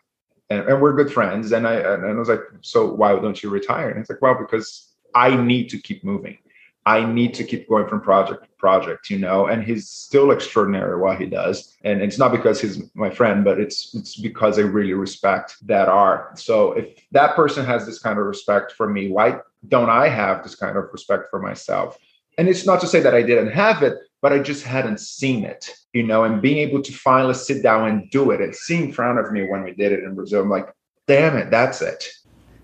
And, 0.49 0.67
and 0.67 0.81
we're 0.81 0.93
good 0.93 1.11
friends. 1.11 1.51
And 1.51 1.67
I, 1.67 1.75
and 1.75 2.05
I 2.05 2.13
was 2.13 2.29
like, 2.29 2.41
so 2.61 2.93
why 2.93 3.13
don't 3.19 3.41
you 3.41 3.49
retire? 3.49 3.89
And 3.89 3.99
he's 3.99 4.09
like, 4.09 4.21
well, 4.21 4.35
because 4.35 4.93
I 5.15 5.35
need 5.35 5.69
to 5.69 5.77
keep 5.77 6.03
moving. 6.03 6.37
I 6.85 7.05
need 7.05 7.33
to 7.35 7.43
keep 7.43 7.69
going 7.69 7.87
from 7.87 8.01
project 8.01 8.43
to 8.43 8.49
project, 8.57 9.09
you 9.09 9.19
know, 9.19 9.47
and 9.47 9.63
he's 9.63 9.89
still 9.89 10.31
extraordinary 10.31 10.99
what 10.99 11.19
he 11.19 11.27
does. 11.27 11.77
And 11.83 12.01
it's 12.01 12.17
not 12.17 12.31
because 12.31 12.59
he's 12.59 12.81
my 12.95 13.09
friend, 13.09 13.43
but 13.43 13.59
it's 13.59 13.93
it's 13.93 14.15
because 14.15 14.57
I 14.57 14.63
really 14.63 14.93
respect 14.93 15.57
that 15.67 15.87
art. 15.87 16.39
So 16.39 16.71
if 16.71 16.87
that 17.11 17.35
person 17.35 17.65
has 17.65 17.85
this 17.85 17.99
kind 17.99 18.17
of 18.17 18.25
respect 18.25 18.71
for 18.71 18.89
me, 18.89 19.11
why 19.11 19.39
don't 19.67 19.89
I 19.89 20.07
have 20.07 20.41
this 20.41 20.55
kind 20.55 20.77
of 20.77 20.85
respect 20.91 21.29
for 21.29 21.39
myself? 21.39 21.99
And 22.39 22.47
it's 22.47 22.65
not 22.65 22.79
to 22.79 22.87
say 22.87 23.01
that 23.01 23.13
I 23.13 23.21
didn't 23.21 23.51
have 23.51 23.83
it, 23.83 23.97
but 24.21 24.31
I 24.31 24.39
just 24.39 24.63
hadn't 24.63 25.01
seen 25.01 25.43
it, 25.43 25.75
you 25.91 26.03
know, 26.03 26.23
and 26.23 26.41
being 26.41 26.59
able 26.59 26.81
to 26.81 26.93
finally 26.93 27.33
sit 27.33 27.61
down 27.61 27.89
and 27.89 28.09
do 28.11 28.31
it 28.31 28.39
and 28.39 28.55
see 28.55 28.81
in 28.81 28.93
front 28.93 29.19
of 29.19 29.29
me 29.33 29.45
when 29.45 29.61
we 29.61 29.73
did 29.73 29.91
it 29.91 30.05
in 30.05 30.15
Brazil, 30.15 30.43
I'm 30.43 30.49
like, 30.49 30.73
damn 31.05 31.35
it, 31.35 31.51
that's 31.51 31.81
it. 31.81 32.07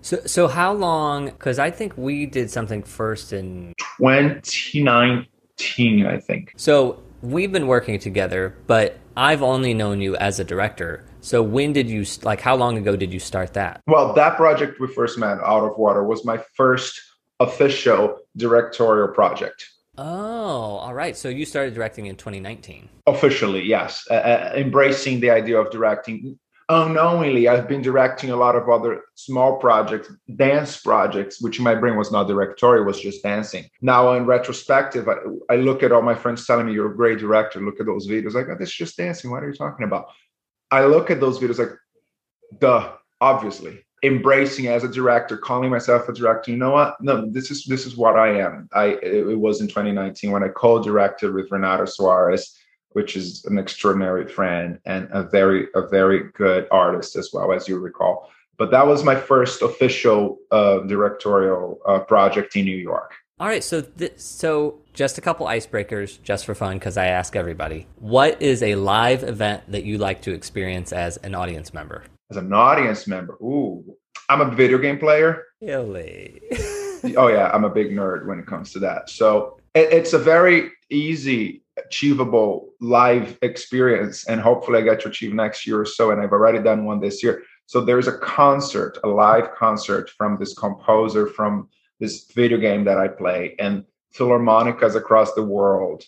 So, 0.00 0.16
so 0.24 0.48
how 0.48 0.72
long? 0.72 1.26
Because 1.26 1.58
I 1.58 1.70
think 1.70 1.92
we 1.98 2.24
did 2.24 2.50
something 2.50 2.82
first 2.82 3.34
in 3.34 3.74
2019, 3.98 6.06
I 6.06 6.20
think. 6.20 6.54
So 6.56 7.02
we've 7.20 7.52
been 7.52 7.66
working 7.66 7.98
together, 7.98 8.56
but 8.66 8.98
I've 9.14 9.42
only 9.42 9.74
known 9.74 10.00
you 10.00 10.16
as 10.16 10.40
a 10.40 10.44
director. 10.44 11.04
So 11.20 11.42
when 11.42 11.74
did 11.74 11.90
you 11.90 12.06
like? 12.22 12.40
How 12.40 12.56
long 12.56 12.78
ago 12.78 12.96
did 12.96 13.12
you 13.12 13.20
start 13.20 13.52
that? 13.52 13.82
Well, 13.86 14.14
that 14.14 14.36
project 14.36 14.80
we 14.80 14.86
first 14.86 15.18
met, 15.18 15.36
Out 15.44 15.70
of 15.70 15.76
Water, 15.76 16.02
was 16.02 16.24
my 16.24 16.38
first 16.54 16.98
official 17.40 18.20
directorial 18.36 19.08
project. 19.08 19.68
Oh, 19.98 20.04
all 20.04 20.94
right. 20.94 21.16
So 21.16 21.28
you 21.28 21.46
started 21.46 21.74
directing 21.74 22.06
in 22.06 22.16
2019. 22.16 22.88
Officially, 23.06 23.62
yes. 23.64 24.06
Uh, 24.10 24.14
uh, 24.14 24.52
embracing 24.54 25.20
the 25.20 25.30
idea 25.30 25.58
of 25.58 25.70
directing. 25.70 26.38
Unknowingly, 26.68 27.46
I've 27.48 27.68
been 27.68 27.80
directing 27.80 28.30
a 28.30 28.36
lot 28.36 28.56
of 28.56 28.68
other 28.68 29.02
small 29.14 29.56
projects, 29.58 30.12
dance 30.34 30.76
projects, 30.76 31.40
which 31.40 31.58
in 31.58 31.64
my 31.64 31.76
brain 31.76 31.96
was 31.96 32.10
not 32.10 32.26
directorial, 32.26 32.84
was 32.84 33.00
just 33.00 33.22
dancing. 33.22 33.64
Now, 33.80 34.12
in 34.14 34.26
retrospective, 34.26 35.08
I, 35.08 35.14
I, 35.48 35.56
look 35.56 35.84
at 35.84 35.92
all 35.92 36.02
my 36.02 36.16
friends 36.16 36.44
telling 36.44 36.66
me, 36.66 36.72
You're 36.72 36.92
a 36.92 36.96
great 36.96 37.20
director. 37.20 37.60
Look 37.60 37.78
at 37.78 37.86
those 37.86 38.08
videos. 38.08 38.34
Like, 38.34 38.48
oh, 38.50 38.56
this 38.58 38.70
is 38.70 38.74
just 38.74 38.96
dancing. 38.96 39.30
What 39.30 39.44
are 39.44 39.48
you 39.48 39.54
talking 39.54 39.86
about? 39.86 40.08
I 40.70 40.84
look 40.84 41.10
at 41.10 41.20
those 41.20 41.38
videos 41.38 41.58
like, 41.58 41.70
duh, 42.58 42.92
obviously 43.20 43.85
embracing 44.02 44.66
as 44.68 44.84
a 44.84 44.88
director, 44.88 45.36
calling 45.36 45.70
myself 45.70 46.08
a 46.08 46.12
director. 46.12 46.50
You 46.50 46.58
know 46.58 46.72
what? 46.72 47.00
No, 47.00 47.28
this 47.30 47.50
is 47.50 47.64
this 47.64 47.86
is 47.86 47.96
what 47.96 48.16
I 48.16 48.38
am. 48.40 48.68
I 48.72 48.98
it 49.02 49.38
was 49.38 49.60
in 49.60 49.68
2019 49.68 50.30
when 50.30 50.42
I 50.42 50.48
co-directed 50.48 51.32
with 51.32 51.50
Renato 51.50 51.84
Suarez, 51.84 52.56
which 52.90 53.16
is 53.16 53.44
an 53.46 53.58
extraordinary 53.58 54.26
friend 54.26 54.78
and 54.84 55.08
a 55.12 55.22
very 55.22 55.68
a 55.74 55.86
very 55.88 56.30
good 56.34 56.66
artist 56.70 57.16
as 57.16 57.30
well, 57.32 57.52
as 57.52 57.68
you 57.68 57.78
recall. 57.78 58.30
But 58.58 58.70
that 58.70 58.86
was 58.86 59.04
my 59.04 59.14
first 59.14 59.60
official 59.62 60.38
uh, 60.50 60.78
directorial 60.80 61.78
uh, 61.86 61.98
project 62.00 62.56
in 62.56 62.64
New 62.64 62.76
York. 62.76 63.12
All 63.38 63.46
right, 63.46 63.62
so 63.62 63.82
th- 63.82 64.18
so 64.18 64.78
just 64.94 65.18
a 65.18 65.20
couple 65.20 65.46
icebreakers, 65.46 66.22
just 66.22 66.46
for 66.46 66.54
fun, 66.54 66.78
because 66.78 66.96
I 66.96 67.08
ask 67.08 67.36
everybody. 67.36 67.86
What 67.96 68.40
is 68.40 68.62
a 68.62 68.76
live 68.76 69.22
event 69.22 69.70
that 69.70 69.84
you 69.84 69.98
like 69.98 70.22
to 70.22 70.32
experience 70.32 70.90
as 70.90 71.18
an 71.18 71.34
audience 71.34 71.74
member? 71.74 72.04
As 72.30 72.36
an 72.36 72.52
audience 72.52 73.06
member. 73.06 73.34
Ooh, 73.34 73.84
I'm 74.28 74.40
a 74.40 74.50
video 74.50 74.78
game 74.78 74.98
player. 74.98 75.44
Really? 75.60 76.40
oh 77.16 77.28
yeah, 77.28 77.50
I'm 77.52 77.64
a 77.64 77.70
big 77.70 77.90
nerd 77.90 78.26
when 78.26 78.38
it 78.38 78.46
comes 78.46 78.72
to 78.72 78.78
that. 78.80 79.08
So 79.10 79.58
it, 79.74 79.92
it's 79.92 80.12
a 80.12 80.18
very 80.18 80.70
easy, 80.90 81.62
achievable 81.76 82.70
live 82.80 83.38
experience, 83.42 84.26
and 84.26 84.40
hopefully 84.40 84.78
I 84.78 84.82
get 84.82 85.00
to 85.02 85.08
achieve 85.08 85.34
next 85.34 85.66
year 85.66 85.80
or 85.80 85.86
so. 85.86 86.10
And 86.10 86.20
I've 86.20 86.32
already 86.32 86.62
done 86.62 86.84
one 86.84 87.00
this 87.00 87.22
year. 87.22 87.42
So 87.66 87.80
there's 87.80 88.06
a 88.06 88.18
concert, 88.18 88.98
a 89.02 89.08
live 89.08 89.54
concert 89.54 90.10
from 90.10 90.38
this 90.38 90.54
composer 90.54 91.26
from 91.26 91.68
this 91.98 92.30
video 92.32 92.58
game 92.58 92.84
that 92.84 92.98
I 92.98 93.08
play, 93.08 93.56
and 93.58 93.84
philharmonicas 94.14 94.96
across 94.96 95.34
the 95.34 95.42
world 95.42 96.04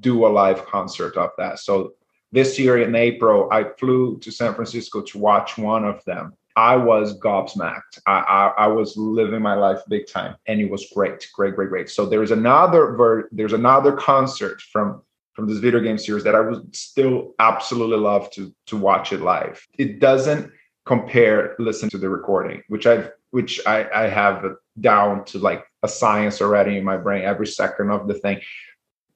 do 0.00 0.26
a 0.26 0.28
live 0.28 0.64
concert 0.66 1.16
of 1.16 1.30
that. 1.38 1.58
So 1.58 1.94
this 2.32 2.58
year 2.58 2.78
in 2.78 2.94
April, 2.94 3.48
I 3.50 3.64
flew 3.78 4.18
to 4.18 4.30
San 4.30 4.54
Francisco 4.54 5.02
to 5.02 5.18
watch 5.18 5.56
one 5.58 5.84
of 5.84 6.04
them. 6.04 6.34
I 6.56 6.76
was 6.76 7.18
gobsmacked. 7.20 8.00
I, 8.06 8.18
I, 8.18 8.64
I, 8.64 8.66
was 8.66 8.96
living 8.96 9.40
my 9.40 9.54
life 9.54 9.78
big 9.88 10.08
time, 10.08 10.34
and 10.46 10.60
it 10.60 10.68
was 10.68 10.90
great, 10.92 11.28
great, 11.32 11.54
great, 11.54 11.68
great. 11.68 11.88
So 11.88 12.04
there's 12.04 12.32
another 12.32 12.96
ver- 12.96 13.28
there's 13.30 13.52
another 13.52 13.92
concert 13.92 14.60
from 14.60 15.02
from 15.34 15.46
this 15.46 15.58
video 15.58 15.78
game 15.78 15.98
series 15.98 16.24
that 16.24 16.34
I 16.34 16.40
would 16.40 16.74
still 16.74 17.34
absolutely 17.38 17.98
love 17.98 18.28
to 18.32 18.52
to 18.66 18.76
watch 18.76 19.12
it 19.12 19.20
live. 19.20 19.64
It 19.78 20.00
doesn't 20.00 20.50
compare 20.84 21.54
listen 21.60 21.88
to 21.90 21.98
the 21.98 22.08
recording, 22.08 22.64
which 22.66 22.88
I've 22.88 23.12
which 23.30 23.60
I, 23.64 23.88
I 23.94 24.08
have 24.08 24.44
down 24.80 25.24
to 25.26 25.38
like 25.38 25.64
a 25.84 25.88
science 25.88 26.42
already 26.42 26.76
in 26.76 26.82
my 26.82 26.96
brain 26.96 27.24
every 27.24 27.46
second 27.46 27.90
of 27.90 28.08
the 28.08 28.14
thing 28.14 28.40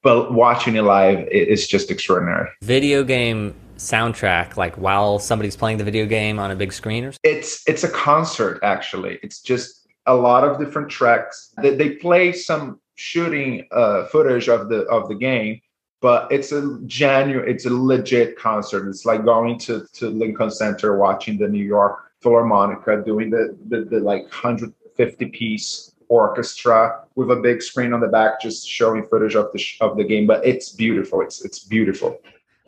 but 0.03 0.33
watching 0.33 0.77
it 0.77 0.83
live 0.83 1.27
is 1.29 1.67
just 1.67 1.91
extraordinary. 1.91 2.49
Video 2.63 3.05
game 3.05 3.55
soundtrack, 3.77 4.57
like 4.57 4.77
while 4.77 5.19
somebody's 5.19 5.57
playing 5.57 5.79
the 5.79 5.85
video 5.85 6.07
game 6.07 6.39
on 6.39 6.51
a 6.51 6.57
big 6.57 6.73
screen, 6.73 7.05
or 7.05 7.13
something? 7.13 7.37
it's 7.37 7.63
it's 7.67 7.85
a 7.85 7.89
concert 7.89 8.61
actually. 8.63 9.19
It's 9.23 9.41
just 9.41 9.89
a 10.07 10.15
lot 10.15 10.45
of 10.45 10.59
different 10.59 10.89
tracks. 10.89 11.53
They, 11.61 11.75
they 11.75 11.91
play 11.91 12.33
some 12.33 12.81
shooting 12.95 13.67
uh, 13.73 14.07
footage 14.07 14.49
of 14.49 14.69
the 14.69 14.83
of 14.83 15.09
the 15.09 15.15
game, 15.15 15.61
but 16.01 16.31
it's 16.31 16.53
a 16.53 16.79
genuine, 16.87 17.49
it's 17.49 17.67
a 17.67 17.71
legit 17.71 18.39
concert. 18.39 18.89
It's 18.89 19.05
like 19.05 19.25
going 19.25 19.59
to 19.61 19.87
to 19.95 20.09
Lincoln 20.09 20.51
Center, 20.51 20.99
watching 20.99 21.39
the 21.39 21.49
New 21.49 21.65
York 21.65 22.13
Philharmonic 22.21 22.85
doing 23.05 23.31
the 23.31 23.57
the, 23.69 23.85
the 23.85 24.01
like 24.01 24.23
150 24.23 25.27
piece 25.27 25.92
orchestra 26.13 27.05
with 27.15 27.31
a 27.31 27.37
big 27.37 27.63
screen 27.63 27.95
on 27.95 28.01
the 28.01 28.07
back, 28.07 28.41
just 28.41 28.69
showing 28.69 29.07
footage 29.07 29.35
of 29.35 29.51
the 29.53 29.59
sh- 29.59 29.79
of 29.81 29.97
the 29.97 30.05
game. 30.05 30.27
But 30.27 30.45
it's 30.45 30.71
beautiful. 30.71 31.23
It's 31.23 31.43
it's 31.45 31.61
beautiful. 31.65 32.19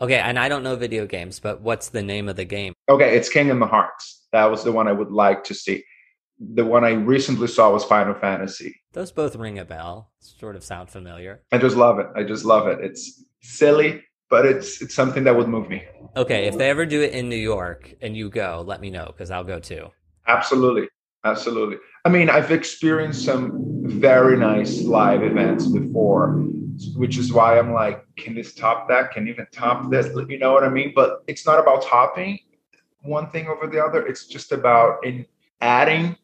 Okay, 0.01 0.19
and 0.19 0.39
I 0.39 0.49
don't 0.49 0.63
know 0.63 0.75
video 0.77 1.07
games, 1.07 1.39
but 1.39 1.61
what's 1.61 1.91
the 1.91 2.03
name 2.03 2.29
of 2.29 2.37
the 2.37 2.45
game? 2.45 2.73
Okay, 2.89 3.17
it's 3.17 3.29
Kingdom 3.29 3.61
Hearts. 3.61 4.27
That 4.33 4.47
was 4.47 4.65
the 4.65 4.73
one 4.73 4.89
I 4.89 4.93
would 4.93 5.13
like 5.13 5.45
to 5.45 5.55
see. 5.55 5.85
The 6.41 6.65
one 6.65 6.85
I 6.85 6.93
recently 6.93 7.47
saw 7.47 7.71
was 7.71 7.85
Final 7.85 8.15
Fantasy. 8.15 8.75
Those 8.93 9.13
both 9.13 9.37
ring 9.37 9.59
a 9.59 9.65
bell. 9.65 10.11
Sort 10.19 10.57
of 10.57 10.65
sound 10.65 10.89
familiar. 10.91 11.43
I 11.53 11.59
just 11.59 11.77
love 11.77 11.99
it. 12.01 12.09
I 12.17 12.25
just 12.25 12.45
love 12.45 12.67
it. 12.67 12.79
It's 12.81 13.25
silly, 13.41 14.03
but 14.31 14.47
it's 14.47 14.83
it's 14.83 14.95
something 14.95 15.25
that 15.25 15.37
would 15.37 15.49
move 15.49 15.69
me. 15.69 15.85
Okay, 16.17 16.47
if 16.47 16.57
they 16.57 16.71
ever 16.71 16.87
do 16.87 17.03
it 17.03 17.13
in 17.13 17.29
New 17.29 17.45
York 17.55 17.95
and 18.01 18.17
you 18.17 18.31
go, 18.31 18.65
let 18.67 18.81
me 18.81 18.91
know 18.91 19.07
because 19.07 19.31
I'll 19.31 19.45
go 19.45 19.61
too. 19.61 19.91
Absolutely, 20.27 20.89
absolutely. 21.25 21.77
I 22.07 22.11
mean, 22.11 22.29
I've 22.29 22.51
experienced 22.51 23.25
some 23.25 23.81
very 23.85 24.37
nice 24.37 24.83
live 24.83 25.23
events 25.23 25.67
before, 25.67 26.33
which 26.97 27.17
is 27.17 27.33
why 27.33 27.59
I'm 27.59 27.73
like, 27.73 28.05
can 28.17 28.35
this 28.35 28.55
top 28.55 28.91
that? 28.91 29.13
Can 29.13 29.27
even 29.27 29.47
top 29.51 29.91
this? 29.91 30.15
You 30.29 30.39
know 30.39 30.53
what 30.53 30.65
I 30.65 30.69
mean? 30.69 30.93
But 30.95 31.25
it's 31.27 31.47
not 31.47 31.59
about 31.59 31.83
topping 31.83 32.41
one 33.01 33.31
thing 33.31 33.47
over 33.47 33.67
the 33.67 33.83
other. 33.83 34.07
It's 34.07 34.27
just 34.27 34.53
about 34.53 35.03
in 35.03 35.25
adding 35.63 36.15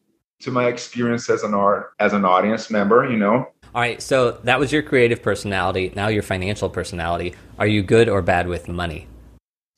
to 0.41 0.51
my 0.51 0.67
experience 0.67 1.31
as 1.31 1.41
an 1.41 1.55
art 1.55 1.93
as 1.99 2.13
an 2.13 2.25
audience 2.25 2.69
member. 2.69 3.09
You 3.09 3.17
know. 3.17 3.47
All 3.73 3.81
right. 3.81 3.99
So 4.03 4.33
that 4.43 4.59
was 4.59 4.71
your 4.71 4.83
creative 4.83 5.23
personality. 5.23 5.91
Now 5.95 6.09
your 6.09 6.23
financial 6.23 6.69
personality. 6.69 7.33
Are 7.57 7.67
you 7.67 7.81
good 7.81 8.07
or 8.07 8.21
bad 8.21 8.47
with 8.47 8.67
money? 8.67 9.07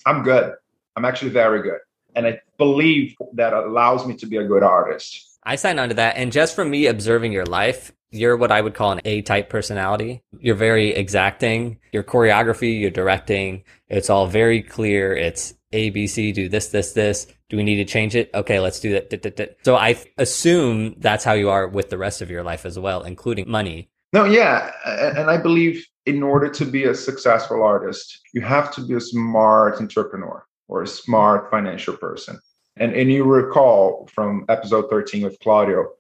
I'm 0.05 0.21
good. 0.21 0.53
I'm 0.97 1.05
actually 1.05 1.31
very 1.31 1.61
good, 1.61 1.79
and 2.13 2.27
I 2.27 2.41
believe 2.57 3.15
that 3.35 3.53
allows 3.53 4.05
me 4.05 4.15
to 4.15 4.25
be 4.25 4.35
a 4.35 4.43
good 4.43 4.63
artist 4.63 5.32
I 5.45 5.55
sign 5.55 5.79
on 5.79 5.89
to 5.89 5.95
that. 5.95 6.17
And 6.17 6.31
just 6.31 6.55
from 6.55 6.69
me 6.69 6.87
observing 6.87 7.31
your 7.31 7.45
life, 7.45 7.91
you're 8.11 8.37
what 8.37 8.51
I 8.51 8.61
would 8.61 8.75
call 8.75 8.91
an 8.91 9.01
A 9.05 9.21
type 9.21 9.49
personality. 9.49 10.23
You're 10.39 10.55
very 10.55 10.89
exacting. 10.89 11.79
Your 11.91 12.03
choreography, 12.03 12.79
your 12.79 12.91
directing, 12.91 13.63
it's 13.87 14.09
all 14.09 14.27
very 14.27 14.61
clear. 14.61 15.15
It's 15.15 15.53
A, 15.71 15.89
B, 15.89 16.07
C, 16.07 16.31
do 16.31 16.47
this, 16.47 16.67
this, 16.67 16.93
this. 16.93 17.27
Do 17.49 17.57
we 17.57 17.63
need 17.63 17.77
to 17.77 17.85
change 17.85 18.15
it? 18.15 18.29
Okay, 18.33 18.59
let's 18.59 18.79
do 18.79 18.93
that. 18.99 19.57
So 19.63 19.75
I 19.75 20.01
assume 20.17 20.95
that's 20.99 21.23
how 21.23 21.33
you 21.33 21.49
are 21.49 21.67
with 21.67 21.89
the 21.89 21.97
rest 21.97 22.21
of 22.21 22.29
your 22.29 22.43
life 22.43 22.65
as 22.65 22.77
well, 22.77 23.03
including 23.03 23.49
money. 23.49 23.89
No, 24.13 24.25
yeah. 24.25 24.71
And 24.85 25.29
I 25.29 25.37
believe 25.37 25.85
in 26.05 26.21
order 26.21 26.49
to 26.49 26.65
be 26.65 26.83
a 26.83 26.93
successful 26.93 27.63
artist, 27.63 28.19
you 28.33 28.41
have 28.41 28.73
to 28.75 28.81
be 28.81 28.93
a 28.93 29.01
smart 29.01 29.79
entrepreneur 29.79 30.45
or 30.67 30.83
a 30.83 30.87
smart 30.87 31.49
financial 31.49 31.97
person. 31.97 32.39
And, 32.77 32.93
and 32.93 33.11
you 33.11 33.23
recall 33.23 34.09
from 34.11 34.45
episode 34.49 34.89
13 34.89 35.23
with 35.23 35.39
Claudio, 35.39 35.91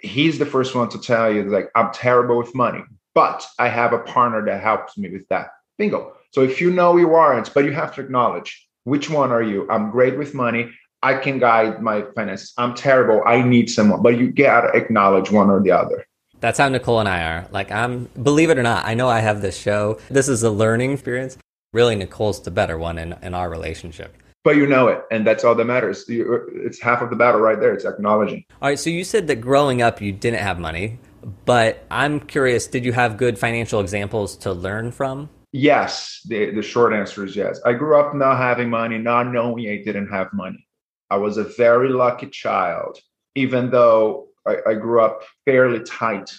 he's 0.00 0.38
the 0.38 0.46
first 0.46 0.74
one 0.74 0.88
to 0.88 1.00
tell 1.00 1.32
you, 1.32 1.44
like, 1.44 1.70
I'm 1.74 1.92
terrible 1.92 2.36
with 2.38 2.54
money, 2.54 2.82
but 3.14 3.46
I 3.58 3.68
have 3.68 3.92
a 3.92 3.98
partner 3.98 4.44
that 4.46 4.62
helps 4.62 4.98
me 4.98 5.10
with 5.10 5.28
that. 5.28 5.50
Bingo. 5.78 6.14
So 6.32 6.42
if 6.42 6.60
you 6.60 6.70
know 6.70 6.96
you 6.96 7.14
aren't, 7.14 7.52
but 7.54 7.64
you 7.64 7.72
have 7.72 7.94
to 7.94 8.00
acknowledge 8.00 8.66
which 8.84 9.08
one 9.08 9.30
are 9.30 9.42
you? 9.42 9.68
I'm 9.70 9.90
great 9.90 10.18
with 10.18 10.34
money. 10.34 10.70
I 11.02 11.14
can 11.14 11.38
guide 11.38 11.80
my 11.80 12.02
finances. 12.14 12.52
I'm 12.58 12.74
terrible. 12.74 13.22
I 13.24 13.42
need 13.42 13.70
someone, 13.70 14.02
but 14.02 14.18
you 14.18 14.30
gotta 14.32 14.76
acknowledge 14.76 15.30
one 15.30 15.48
or 15.48 15.60
the 15.60 15.70
other. 15.70 16.06
That's 16.40 16.58
how 16.58 16.68
Nicole 16.68 17.00
and 17.00 17.08
I 17.08 17.22
are. 17.22 17.48
Like, 17.50 17.70
I'm, 17.70 18.08
believe 18.22 18.50
it 18.50 18.58
or 18.58 18.62
not, 18.62 18.84
I 18.84 18.94
know 18.94 19.08
I 19.08 19.20
have 19.20 19.42
this 19.42 19.58
show. 19.58 19.98
This 20.10 20.28
is 20.28 20.42
a 20.42 20.50
learning 20.50 20.92
experience. 20.92 21.36
Really, 21.72 21.94
Nicole's 21.94 22.42
the 22.42 22.50
better 22.50 22.78
one 22.78 22.98
in, 22.98 23.14
in 23.22 23.34
our 23.34 23.48
relationship 23.48 24.16
but 24.44 24.56
you 24.56 24.66
know 24.66 24.88
it 24.88 25.02
and 25.10 25.26
that's 25.26 25.44
all 25.44 25.54
that 25.54 25.64
matters. 25.64 26.04
It's 26.08 26.80
half 26.80 27.02
of 27.02 27.10
the 27.10 27.16
battle 27.16 27.40
right 27.40 27.58
there. 27.58 27.72
It's 27.72 27.84
acknowledging. 27.84 28.44
All 28.62 28.68
right 28.68 28.78
so 28.78 28.90
you 28.90 29.04
said 29.04 29.26
that 29.28 29.36
growing 29.36 29.82
up 29.82 30.00
you 30.00 30.12
didn't 30.12 30.40
have 30.40 30.58
money 30.58 30.98
but 31.44 31.84
i'm 31.90 32.18
curious 32.18 32.66
did 32.66 32.82
you 32.82 32.92
have 32.92 33.18
good 33.18 33.38
financial 33.38 33.80
examples 33.80 34.36
to 34.36 34.52
learn 34.52 34.90
from? 34.90 35.28
Yes. 35.52 36.20
The, 36.28 36.52
the 36.52 36.62
short 36.62 36.92
answer 36.92 37.24
is 37.24 37.34
yes. 37.34 37.60
I 37.66 37.72
grew 37.72 37.98
up 37.98 38.14
not 38.14 38.38
having 38.38 38.70
money 38.70 38.98
not 38.98 39.24
knowing 39.24 39.68
i 39.68 39.82
didn't 39.82 40.08
have 40.08 40.32
money. 40.32 40.66
I 41.10 41.16
was 41.16 41.38
a 41.38 41.44
very 41.44 41.88
lucky 41.88 42.28
child 42.28 42.98
even 43.34 43.70
though 43.70 44.28
i, 44.46 44.56
I 44.66 44.74
grew 44.74 45.00
up 45.00 45.22
fairly 45.44 45.80
tight 45.84 46.30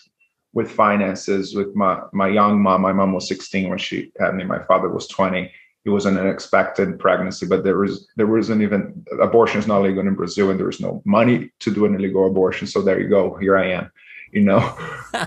with 0.54 0.70
finances 0.70 1.56
with 1.56 1.76
my, 1.76 2.02
my 2.12 2.28
young 2.28 2.62
mom. 2.62 2.82
My 2.82 2.92
mom 2.92 3.14
was 3.14 3.28
16 3.28 3.70
when 3.70 3.78
she 3.78 4.12
had 4.20 4.36
me. 4.36 4.44
My 4.44 4.64
father 4.64 4.90
was 4.90 5.08
20 5.08 5.52
it 5.84 5.90
was 5.90 6.06
an 6.06 6.18
unexpected 6.18 7.00
pregnancy, 7.00 7.48
but 7.48 7.64
there 7.64 7.78
was 7.78 8.08
there 8.16 8.28
wasn't 8.28 8.62
even 8.62 9.06
abortion 9.22 9.60
is 9.60 9.68
not 9.68 9.82
legal 9.82 10.06
in 10.06 10.14
Brazil, 10.16 10.50
and 10.50 10.60
there 10.60 10.68
was 10.68 10.80
no 10.80 11.02
money 11.06 11.52
to 11.60 11.74
do 11.74 11.86
an 11.86 11.96
illegal 11.96 12.28
abortion. 12.28 12.68
So 12.68 12.82
there 12.82 13.00
you 13.00 13.10
go. 13.10 13.36
Here 13.36 13.58
I 13.58 13.72
am. 13.72 13.92
You 14.32 14.42
know. 14.42 14.78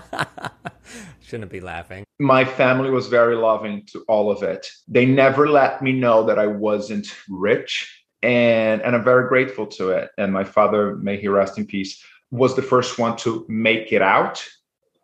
Shouldn't 1.21 1.51
be 1.51 1.59
laughing. 1.59 2.05
My 2.19 2.45
family 2.45 2.91
was 2.91 3.07
very 3.07 3.35
loving 3.35 3.83
to 3.87 4.05
all 4.07 4.31
of 4.31 4.43
it. 4.43 4.67
They 4.87 5.05
never 5.05 5.49
let 5.49 5.81
me 5.81 5.91
know 5.91 6.23
that 6.25 6.37
I 6.37 6.45
wasn't 6.45 7.07
rich. 7.27 8.03
And, 8.21 8.81
and 8.81 8.95
I'm 8.95 9.03
very 9.03 9.27
grateful 9.27 9.65
to 9.67 9.89
it. 9.89 10.11
And 10.17 10.31
my 10.31 10.43
father, 10.43 10.95
may 10.97 11.17
he 11.17 11.27
rest 11.27 11.57
in 11.57 11.65
peace, 11.65 12.03
was 12.29 12.55
the 12.55 12.61
first 12.61 12.99
one 12.99 13.17
to 13.17 13.45
make 13.49 13.91
it 13.91 14.01
out 14.03 14.45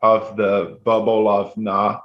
of 0.04 0.38
the 0.38 0.80
bubble 0.84 1.28
of 1.28 1.56
not 1.58 2.04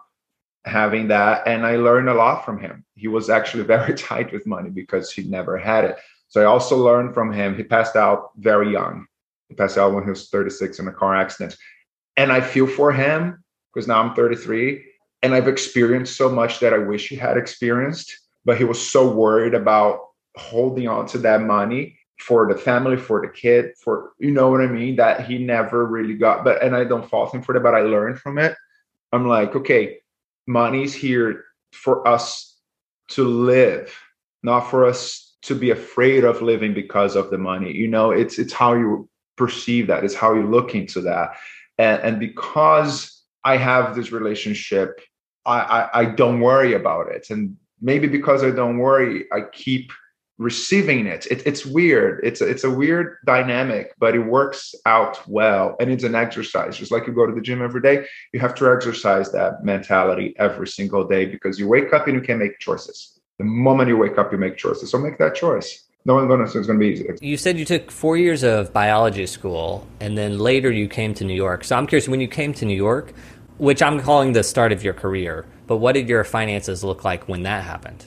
having 0.66 1.08
that. 1.08 1.46
And 1.46 1.64
I 1.64 1.76
learned 1.76 2.08
a 2.08 2.14
lot 2.14 2.44
from 2.44 2.60
him. 2.60 2.84
He 2.94 3.08
was 3.08 3.30
actually 3.30 3.64
very 3.76 3.94
tight 3.94 4.32
with 4.32 4.46
money 4.46 4.70
because 4.70 5.10
he 5.12 5.24
never 5.24 5.56
had 5.56 5.84
it. 5.84 5.96
So 6.28 6.40
I 6.42 6.44
also 6.44 6.76
learned 6.76 7.14
from 7.14 7.32
him. 7.32 7.56
He 7.56 7.62
passed 7.62 7.96
out 7.96 8.30
very 8.36 8.72
young. 8.72 9.06
He 9.48 9.54
passed 9.54 9.78
out 9.78 9.94
when 9.94 10.04
he 10.04 10.10
was 10.10 10.28
36 10.28 10.80
in 10.80 10.88
a 10.88 10.92
car 10.92 11.14
accident. 11.14 11.56
And 12.16 12.32
I 12.32 12.40
feel 12.40 12.66
for 12.66 12.92
him 12.92 13.44
because 13.72 13.86
now 13.86 14.02
I'm 14.02 14.14
33 14.14 14.84
and 15.22 15.34
I've 15.34 15.48
experienced 15.48 16.16
so 16.16 16.28
much 16.28 16.60
that 16.60 16.74
I 16.74 16.78
wish 16.78 17.08
he 17.08 17.16
had 17.16 17.36
experienced, 17.36 18.18
but 18.44 18.58
he 18.58 18.64
was 18.64 18.80
so 18.84 19.10
worried 19.10 19.54
about 19.54 20.00
holding 20.36 20.88
on 20.88 21.06
to 21.06 21.18
that 21.18 21.42
money 21.42 21.98
for 22.18 22.50
the 22.52 22.58
family, 22.58 22.96
for 22.96 23.20
the 23.20 23.28
kid, 23.28 23.72
for 23.82 24.12
you 24.18 24.30
know 24.30 24.50
what 24.50 24.62
I 24.62 24.66
mean, 24.66 24.96
that 24.96 25.26
he 25.26 25.38
never 25.38 25.86
really 25.86 26.14
got. 26.14 26.44
But 26.44 26.62
and 26.62 26.74
I 26.74 26.84
don't 26.84 27.08
fault 27.08 27.34
him 27.34 27.42
for 27.42 27.52
that, 27.52 27.62
but 27.62 27.74
I 27.74 27.80
learned 27.80 28.18
from 28.18 28.38
it. 28.38 28.56
I'm 29.12 29.28
like, 29.28 29.54
okay, 29.54 29.98
money's 30.46 30.94
here 30.94 31.44
for 31.72 32.06
us 32.06 32.56
to 33.08 33.24
live, 33.24 33.96
not 34.42 34.70
for 34.70 34.84
us 34.84 35.36
to 35.42 35.54
be 35.54 35.70
afraid 35.70 36.24
of 36.24 36.42
living 36.42 36.74
because 36.74 37.16
of 37.16 37.30
the 37.30 37.38
money. 37.38 37.72
You 37.72 37.88
know, 37.88 38.10
it's 38.10 38.38
it's 38.38 38.52
how 38.52 38.74
you 38.74 39.08
perceive 39.36 39.86
that, 39.88 40.04
it's 40.04 40.14
how 40.14 40.34
you 40.34 40.46
look 40.46 40.74
into 40.74 41.00
that. 41.02 41.36
And, 41.78 42.00
and 42.02 42.20
because 42.20 43.22
I 43.46 43.56
have 43.56 43.94
this 43.94 44.10
relationship. 44.10 45.00
I, 45.44 45.60
I, 45.60 46.00
I 46.00 46.04
don't 46.06 46.40
worry 46.40 46.74
about 46.74 47.12
it, 47.12 47.30
and 47.30 47.56
maybe 47.80 48.08
because 48.08 48.42
I 48.42 48.50
don't 48.50 48.78
worry, 48.78 49.26
I 49.32 49.42
keep 49.52 49.92
receiving 50.38 51.06
it. 51.06 51.26
it. 51.26 51.46
it's 51.46 51.64
weird. 51.64 52.20
It's 52.24 52.40
a, 52.40 52.48
it's 52.48 52.64
a 52.64 52.70
weird 52.70 53.18
dynamic, 53.24 53.94
but 53.98 54.14
it 54.14 54.20
works 54.20 54.74
out 54.84 55.26
well, 55.28 55.76
and 55.80 55.90
it's 55.90 56.04
an 56.04 56.14
exercise. 56.14 56.76
Just 56.76 56.92
like 56.92 57.06
you 57.06 57.12
go 57.12 57.26
to 57.26 57.34
the 57.34 57.40
gym 57.40 57.62
every 57.62 57.80
day, 57.80 58.06
you 58.32 58.40
have 58.40 58.54
to 58.56 58.70
exercise 58.70 59.32
that 59.32 59.64
mentality 59.64 60.34
every 60.38 60.68
single 60.68 61.06
day 61.06 61.24
because 61.24 61.58
you 61.58 61.68
wake 61.68 61.92
up 61.92 62.06
and 62.06 62.14
you 62.14 62.20
can 62.20 62.38
make 62.38 62.58
choices. 62.58 63.20
The 63.38 63.44
moment 63.44 63.88
you 63.88 63.96
wake 63.96 64.18
up, 64.18 64.32
you 64.32 64.38
make 64.38 64.56
choices. 64.56 64.90
So 64.90 64.98
make 64.98 65.18
that 65.18 65.34
choice 65.34 65.86
no 66.06 66.14
one's 66.14 66.28
going 66.28 66.38
to 66.38 66.48
say 66.48 66.60
it's 66.60 66.68
going 66.68 66.78
to 66.78 66.86
be 66.86 66.92
easy. 66.92 67.08
You 67.20 67.36
said 67.36 67.58
you 67.58 67.64
took 67.64 67.90
four 67.90 68.16
years 68.16 68.44
of 68.44 68.72
biology 68.72 69.26
school, 69.26 69.84
and 69.98 70.16
then 70.16 70.38
later 70.38 70.70
you 70.70 70.86
came 70.86 71.14
to 71.14 71.24
New 71.24 71.34
York. 71.34 71.64
So 71.64 71.76
I'm 71.76 71.84
curious, 71.84 72.08
when 72.08 72.20
you 72.20 72.28
came 72.28 72.54
to 72.54 72.64
New 72.64 72.76
York, 72.76 73.12
which 73.58 73.82
I'm 73.82 73.98
calling 74.00 74.32
the 74.32 74.44
start 74.44 74.70
of 74.70 74.84
your 74.84 74.94
career. 74.94 75.46
But 75.66 75.78
what 75.78 75.92
did 75.92 76.08
your 76.08 76.22
finances 76.22 76.84
look 76.84 77.04
like 77.04 77.28
when 77.28 77.42
that 77.42 77.64
happened? 77.64 78.06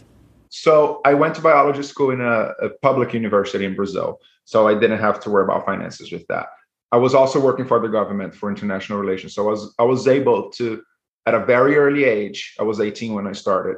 So 0.50 1.02
I 1.06 1.14
went 1.14 1.36
to 1.36 1.42
biology 1.42 1.84
school 1.84 2.10
in 2.12 2.22
a, 2.22 2.54
a, 2.62 2.70
public 2.82 3.14
university 3.14 3.66
in 3.66 3.76
Brazil. 3.76 4.20
So 4.46 4.68
I 4.68 4.74
didn't 4.74 5.00
have 5.00 5.20
to 5.22 5.30
worry 5.30 5.44
about 5.44 5.66
finances 5.66 6.12
with 6.12 6.26
that. 6.28 6.48
I 6.92 6.98
was 6.98 7.14
also 7.14 7.40
working 7.40 7.66
for 7.66 7.80
the 7.80 7.88
government 7.88 8.34
for 8.34 8.50
international 8.50 8.98
relations. 8.98 9.36
So 9.36 9.48
I 9.48 9.52
was 9.52 9.76
I 9.78 9.84
was 9.84 10.08
able 10.08 10.50
to, 10.54 10.82
at 11.28 11.36
a 11.36 11.46
very 11.46 11.78
early 11.78 12.04
age, 12.04 12.56
I 12.60 12.64
was 12.64 12.80
18 12.80 13.14
when 13.14 13.28
I 13.28 13.34
started, 13.34 13.78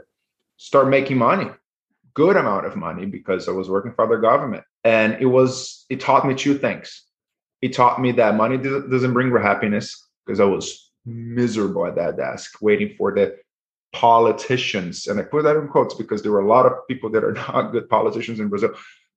start 0.55 0.87
making 0.87 1.17
money, 1.17 1.49
good 2.13 2.37
amount 2.37 2.65
of 2.65 2.77
money 2.77 3.05
because 3.05 3.49
I 3.49 3.51
was 3.51 3.69
working 3.69 3.91
for 3.93 4.07
the 4.07 4.15
government. 4.15 4.63
And 4.85 5.17
it 5.19 5.25
was 5.25 5.85
it 5.89 5.99
taught 5.99 6.25
me 6.25 6.35
two 6.35 6.57
things. 6.57 7.03
It 7.61 7.73
taught 7.73 7.99
me 7.99 8.13
that 8.13 8.35
money 8.35 8.57
doesn't 8.57 9.13
bring 9.13 9.29
happiness 9.35 10.07
because 10.25 10.39
I 10.39 10.45
was 10.45 10.91
miserable 11.05 11.85
at 11.85 11.95
that 11.95 12.15
desk 12.15 12.59
waiting 12.61 12.95
for 12.97 13.13
the 13.13 13.35
politicians 13.93 15.07
and 15.07 15.19
i 15.19 15.23
put 15.23 15.43
that 15.43 15.57
in 15.57 15.67
quotes 15.67 15.93
because 15.93 16.21
there 16.21 16.31
were 16.31 16.39
a 16.39 16.47
lot 16.47 16.65
of 16.65 16.73
people 16.87 17.09
that 17.09 17.23
are 17.23 17.33
not 17.49 17.71
good 17.71 17.89
politicians 17.89 18.39
in 18.39 18.47
brazil 18.47 18.73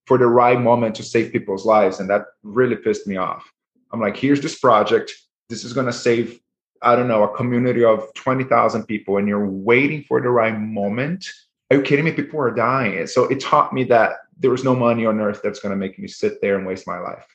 for 0.07 0.19
the 0.19 0.27
right 0.27 0.61
moment 0.61 0.95
to 0.97 1.03
save 1.03 1.33
people's 1.33 1.65
lives 1.65 2.01
and 2.01 2.09
that 2.11 2.27
really 2.43 2.77
pissed 2.77 3.07
me 3.07 3.17
off. 3.17 3.51
I'm 3.93 4.01
like 4.01 4.17
here's 4.17 4.41
this 4.41 4.59
project. 4.59 5.13
This 5.49 5.65
is 5.65 5.73
going 5.73 5.87
to 5.87 5.93
save 5.93 6.41
i 6.83 6.95
don't 6.95 7.09
know 7.09 7.23
a 7.23 7.37
community 7.37 7.85
of 7.85 8.13
20000 8.15 8.85
people 8.85 9.17
and 9.17 9.27
you're 9.27 9.49
waiting 9.49 10.05
for 10.05 10.21
the 10.21 10.29
right 10.29 10.59
moment. 10.59 11.27
Are 11.71 11.79
you 11.79 11.83
kidding 11.83 12.05
me? 12.05 12.13
People 12.13 12.41
are 12.41 12.51
dying. 12.51 13.07
So 13.07 13.25
it 13.25 13.41
taught 13.41 13.73
me 13.73 13.85
that 13.85 14.19
there 14.39 14.51
was 14.51 14.65
no 14.65 14.75
money 14.75 15.07
on 15.07 15.21
earth 15.21 15.41
that's 15.43 15.61
going 15.61 15.71
to 15.71 15.77
make 15.77 15.99
me 15.99 16.09
sit 16.09 16.41
there 16.43 16.57
and 16.57 16.67
waste 16.67 16.87
my 16.87 16.99
life. 16.99 17.27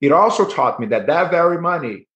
It 0.00 0.12
also 0.12 0.48
taught 0.48 0.80
me 0.80 0.86
that 0.86 1.06
that 1.08 1.30
very 1.30 1.60
money 1.60 2.08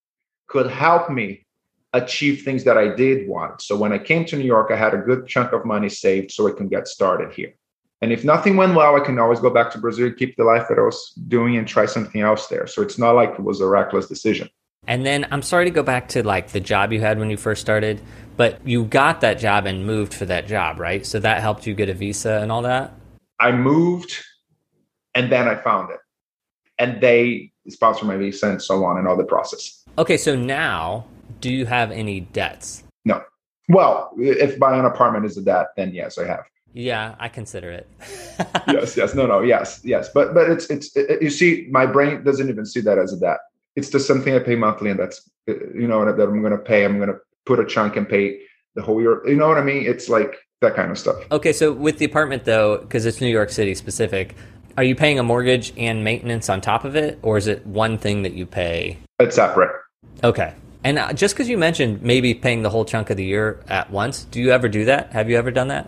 could 0.47 0.71
help 0.71 1.09
me 1.11 1.45
achieve 1.93 2.43
things 2.43 2.63
that 2.63 2.77
I 2.77 2.95
did 2.95 3.27
want. 3.27 3.61
So 3.61 3.75
when 3.75 3.91
I 3.91 3.97
came 3.97 4.25
to 4.25 4.37
New 4.37 4.45
York, 4.45 4.71
I 4.71 4.77
had 4.77 4.93
a 4.93 4.97
good 4.97 5.27
chunk 5.27 5.51
of 5.51 5.65
money 5.65 5.89
saved 5.89 6.31
so 6.31 6.47
I 6.47 6.51
can 6.51 6.67
get 6.67 6.87
started 6.87 7.33
here. 7.33 7.53
And 8.01 8.11
if 8.11 8.23
nothing 8.23 8.57
went 8.57 8.73
well, 8.73 8.95
I 8.95 8.99
can 9.01 9.19
always 9.19 9.39
go 9.39 9.49
back 9.51 9.69
to 9.71 9.77
Brazil, 9.77 10.11
keep 10.11 10.35
the 10.35 10.43
life 10.43 10.67
that 10.69 10.79
I 10.79 10.81
was 10.81 11.13
doing 11.27 11.57
and 11.57 11.67
try 11.67 11.85
something 11.85 12.21
else 12.21 12.47
there. 12.47 12.65
So 12.65 12.81
it's 12.81 12.97
not 12.97 13.11
like 13.11 13.31
it 13.31 13.43
was 13.43 13.61
a 13.61 13.67
reckless 13.67 14.07
decision. 14.07 14.49
And 14.87 15.05
then 15.05 15.27
I'm 15.29 15.43
sorry 15.43 15.65
to 15.65 15.71
go 15.71 15.83
back 15.83 16.07
to 16.09 16.23
like 16.23 16.49
the 16.49 16.59
job 16.59 16.91
you 16.91 16.99
had 16.99 17.19
when 17.19 17.29
you 17.29 17.37
first 17.37 17.61
started, 17.61 18.01
but 18.37 18.65
you 18.65 18.85
got 18.85 19.21
that 19.21 19.37
job 19.37 19.67
and 19.67 19.85
moved 19.85 20.13
for 20.13 20.25
that 20.25 20.47
job, 20.47 20.79
right? 20.79 21.05
So 21.05 21.19
that 21.19 21.41
helped 21.41 21.67
you 21.67 21.75
get 21.75 21.89
a 21.89 21.93
visa 21.93 22.39
and 22.41 22.51
all 22.51 22.63
that? 22.63 22.93
I 23.39 23.51
moved 23.51 24.15
and 25.13 25.31
then 25.31 25.47
I 25.47 25.55
found 25.55 25.91
it. 25.91 25.99
And 26.79 26.99
they 27.01 27.51
sponsored 27.69 28.07
my 28.07 28.17
visa 28.17 28.49
and 28.49 28.61
so 28.61 28.83
on 28.83 28.97
and 28.97 29.07
all 29.07 29.15
the 29.15 29.23
process. 29.23 29.83
Okay, 29.99 30.17
so 30.17 30.35
now 30.35 31.05
do 31.39 31.51
you 31.51 31.65
have 31.65 31.91
any 31.91 32.21
debts? 32.21 32.83
No. 33.05 33.23
Well, 33.69 34.11
if 34.17 34.59
buying 34.59 34.79
an 34.79 34.85
apartment 34.85 35.25
is 35.25 35.37
a 35.37 35.41
debt, 35.41 35.67
then 35.77 35.93
yes, 35.93 36.17
I 36.17 36.25
have. 36.25 36.43
Yeah, 36.73 37.15
I 37.19 37.27
consider 37.27 37.69
it. 37.69 37.89
yes, 38.67 38.95
yes, 38.95 39.13
no, 39.13 39.27
no, 39.27 39.41
yes, 39.41 39.81
yes, 39.83 40.09
but 40.13 40.33
but 40.33 40.49
it's 40.49 40.69
it's 40.69 40.95
it, 40.95 41.21
you 41.21 41.29
see, 41.29 41.67
my 41.69 41.85
brain 41.85 42.23
doesn't 42.23 42.47
even 42.47 42.65
see 42.65 42.79
that 42.81 42.97
as 42.97 43.13
a 43.13 43.19
debt. 43.19 43.39
It's 43.75 43.89
just 43.89 44.07
something 44.07 44.33
I 44.33 44.39
pay 44.39 44.55
monthly, 44.55 44.89
and 44.89 44.99
that's 44.99 45.29
uh, 45.49 45.53
you 45.75 45.87
know 45.87 46.05
that 46.05 46.21
I'm 46.21 46.41
going 46.41 46.51
to 46.53 46.57
pay. 46.57 46.85
I'm 46.85 46.97
going 46.97 47.09
to 47.09 47.19
put 47.45 47.59
a 47.59 47.65
chunk 47.65 47.97
and 47.97 48.07
pay 48.07 48.39
the 48.75 48.81
whole 48.81 49.01
year. 49.01 49.21
You 49.27 49.35
know 49.35 49.47
what 49.47 49.57
I 49.57 49.63
mean? 49.63 49.85
It's 49.85 50.07
like 50.07 50.37
that 50.61 50.75
kind 50.75 50.91
of 50.91 50.97
stuff. 50.97 51.17
Okay, 51.31 51.51
so 51.51 51.73
with 51.73 51.97
the 51.97 52.05
apartment 52.05 52.45
though, 52.45 52.77
because 52.77 53.05
it's 53.05 53.19
New 53.19 53.27
York 53.27 53.49
City 53.49 53.75
specific, 53.75 54.35
are 54.77 54.83
you 54.83 54.95
paying 54.95 55.19
a 55.19 55.23
mortgage 55.23 55.73
and 55.77 56.03
maintenance 56.03 56.49
on 56.49 56.61
top 56.61 56.85
of 56.85 56.95
it, 56.95 57.19
or 57.21 57.37
is 57.37 57.47
it 57.47 57.65
one 57.65 57.97
thing 57.97 58.21
that 58.23 58.33
you 58.33 58.45
pay? 58.45 58.97
It's 59.19 59.35
separate. 59.35 59.71
Okay. 60.23 60.53
And 60.83 60.97
uh, 60.97 61.13
just 61.13 61.35
because 61.35 61.47
you 61.47 61.57
mentioned 61.57 62.01
maybe 62.01 62.33
paying 62.33 62.63
the 62.63 62.69
whole 62.69 62.85
chunk 62.85 63.09
of 63.09 63.17
the 63.17 63.23
year 63.23 63.63
at 63.67 63.91
once, 63.91 64.23
do 64.25 64.39
you 64.41 64.51
ever 64.51 64.67
do 64.67 64.85
that? 64.85 65.11
Have 65.13 65.29
you 65.29 65.37
ever 65.37 65.51
done 65.51 65.67
that? 65.67 65.87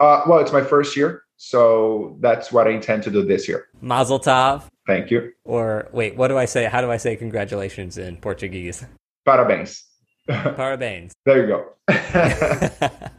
Uh, 0.00 0.22
well, 0.26 0.38
it's 0.38 0.52
my 0.52 0.62
first 0.62 0.96
year, 0.96 1.24
so 1.36 2.16
that's 2.20 2.50
what 2.50 2.66
I 2.66 2.70
intend 2.70 3.02
to 3.02 3.10
do 3.10 3.22
this 3.22 3.46
year. 3.46 3.68
Mazel 3.82 4.18
tov. 4.18 4.64
Thank 4.86 5.10
you. 5.10 5.32
Or 5.44 5.88
wait, 5.92 6.16
what 6.16 6.28
do 6.28 6.38
I 6.38 6.46
say? 6.46 6.64
How 6.64 6.80
do 6.80 6.90
I 6.90 6.96
say 6.96 7.16
congratulations 7.16 7.98
in 7.98 8.16
Portuguese? 8.16 8.84
Parabéns. 9.26 9.82
Parabéns. 10.28 11.12
there 11.26 11.46
you 11.46 11.46
go. 11.46 11.72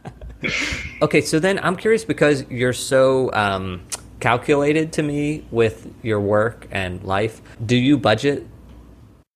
okay, 1.02 1.20
so 1.20 1.38
then 1.38 1.60
I'm 1.60 1.76
curious 1.76 2.04
because 2.04 2.44
you're 2.50 2.72
so 2.72 3.32
um, 3.32 3.82
calculated 4.20 4.92
to 4.94 5.02
me 5.02 5.44
with 5.50 5.92
your 6.02 6.20
work 6.20 6.66
and 6.70 7.02
life. 7.04 7.40
Do 7.64 7.76
you 7.76 7.96
budget? 7.96 8.46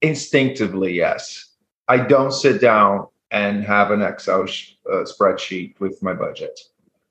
Instinctively, 0.02 0.92
yes. 0.94 1.46
I 1.88 1.98
don't 1.98 2.32
sit 2.32 2.60
down 2.60 3.06
and 3.30 3.64
have 3.64 3.90
an 3.90 4.02
Excel 4.02 4.42
uh, 4.42 5.04
spreadsheet 5.04 5.78
with 5.80 6.02
my 6.02 6.12
budget, 6.12 6.58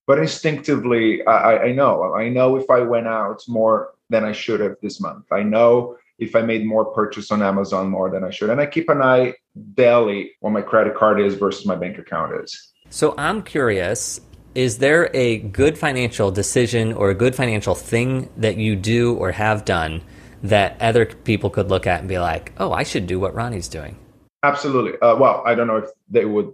but 0.06 0.20
instinctively, 0.20 1.26
I, 1.26 1.58
I 1.58 1.72
know. 1.72 2.14
I 2.14 2.30
know 2.30 2.58
if 2.58 2.70
I 2.70 2.82
went 2.82 3.08
out 3.08 3.42
more 3.48 3.94
than 4.10 4.24
I 4.24 4.32
should 4.32 4.60
have 4.60 4.76
this 4.82 5.00
month. 5.00 5.26
I 5.32 5.44
know 5.44 5.98
if 6.20 6.36
I 6.36 6.42
made 6.42 6.66
more 6.66 6.86
purchase 6.86 7.32
on 7.32 7.42
Amazon 7.42 7.90
more 7.90 8.10
than 8.10 8.24
I 8.24 8.30
should, 8.30 8.50
and 8.50 8.62
I 8.62 8.66
keep 8.66 8.90
an 8.90 9.02
eye 9.02 9.34
daily 9.74 10.32
what 10.42 10.52
my 10.52 10.62
credit 10.62 10.96
card 10.96 11.20
is 11.20 11.36
versus 11.36 11.66
my 11.66 11.76
bank 11.76 11.98
account 11.98 12.34
is. 12.44 12.74
So 12.90 13.16
I'm 13.18 13.42
curious. 13.42 14.22
Is 14.54 14.78
there 14.78 15.10
a 15.14 15.40
good 15.40 15.78
financial 15.78 16.32
decision 16.32 16.94
or 16.94 17.10
a 17.10 17.16
good 17.16 17.36
financial 17.36 17.76
thing 17.76 18.30
that 18.38 18.56
you 18.56 18.76
do 18.78 19.16
or 19.16 19.32
have 19.32 19.66
done 19.66 20.02
that 20.44 20.78
other 20.82 21.06
people 21.06 21.50
could 21.50 21.70
look 21.70 21.88
at 21.88 22.00
and 22.00 22.08
be 22.08 22.20
like, 22.20 22.54
oh, 22.58 22.72
I 22.72 22.84
should 22.84 23.08
do 23.08 23.20
what 23.20 23.34
Ronnie's 23.34 23.68
doing? 23.68 23.98
Absolutely. 24.46 25.00
Uh, 25.00 25.16
well, 25.16 25.42
I 25.44 25.56
don't 25.56 25.66
know 25.66 25.78
if 25.78 25.90
they 26.08 26.26
would 26.26 26.54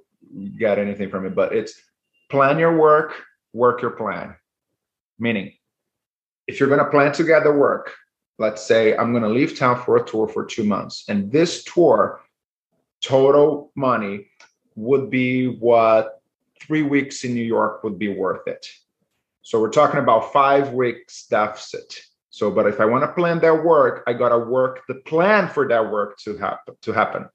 get 0.57 0.79
anything 0.79 1.09
from 1.09 1.25
it, 1.25 1.35
but 1.35 1.53
it's 1.53 1.73
plan 2.29 2.57
your 2.57 2.77
work, 2.77 3.21
work 3.51 3.81
your 3.81 3.91
plan. 3.91 4.35
Meaning, 5.19 5.51
if 6.47 6.57
you're 6.57 6.69
going 6.69 6.79
to 6.79 6.89
plan 6.89 7.11
together 7.11 7.53
work, 7.53 7.93
let's 8.39 8.65
say 8.65 8.95
I'm 8.95 9.11
going 9.11 9.23
to 9.23 9.29
leave 9.29 9.59
town 9.59 9.83
for 9.83 9.97
a 9.97 10.05
tour 10.05 10.29
for 10.29 10.45
two 10.45 10.63
months, 10.63 11.03
and 11.09 11.29
this 11.33 11.65
tour 11.65 12.21
total 13.01 13.73
money 13.75 14.27
would 14.75 15.09
be 15.09 15.47
what 15.47 16.21
three 16.61 16.83
weeks 16.83 17.25
in 17.25 17.33
New 17.33 17.43
York 17.43 17.83
would 17.83 17.99
be 17.99 18.07
worth 18.07 18.47
it. 18.47 18.65
So 19.41 19.59
we're 19.59 19.69
talking 19.69 19.99
about 19.99 20.31
five 20.31 20.71
weeks 20.71 21.27
deficit. 21.27 21.99
So, 22.29 22.49
but 22.51 22.67
if 22.67 22.79
I 22.79 22.85
want 22.85 23.03
to 23.03 23.11
plan 23.11 23.39
their 23.39 23.61
work, 23.61 24.03
I 24.07 24.13
gotta 24.13 24.39
work 24.39 24.83
the 24.87 24.95
plan 24.95 25.49
for 25.49 25.67
that 25.67 25.91
work 25.91 26.17
to 26.19 26.37
happen 26.37 26.75
to 26.83 26.93
happen. 26.93 27.27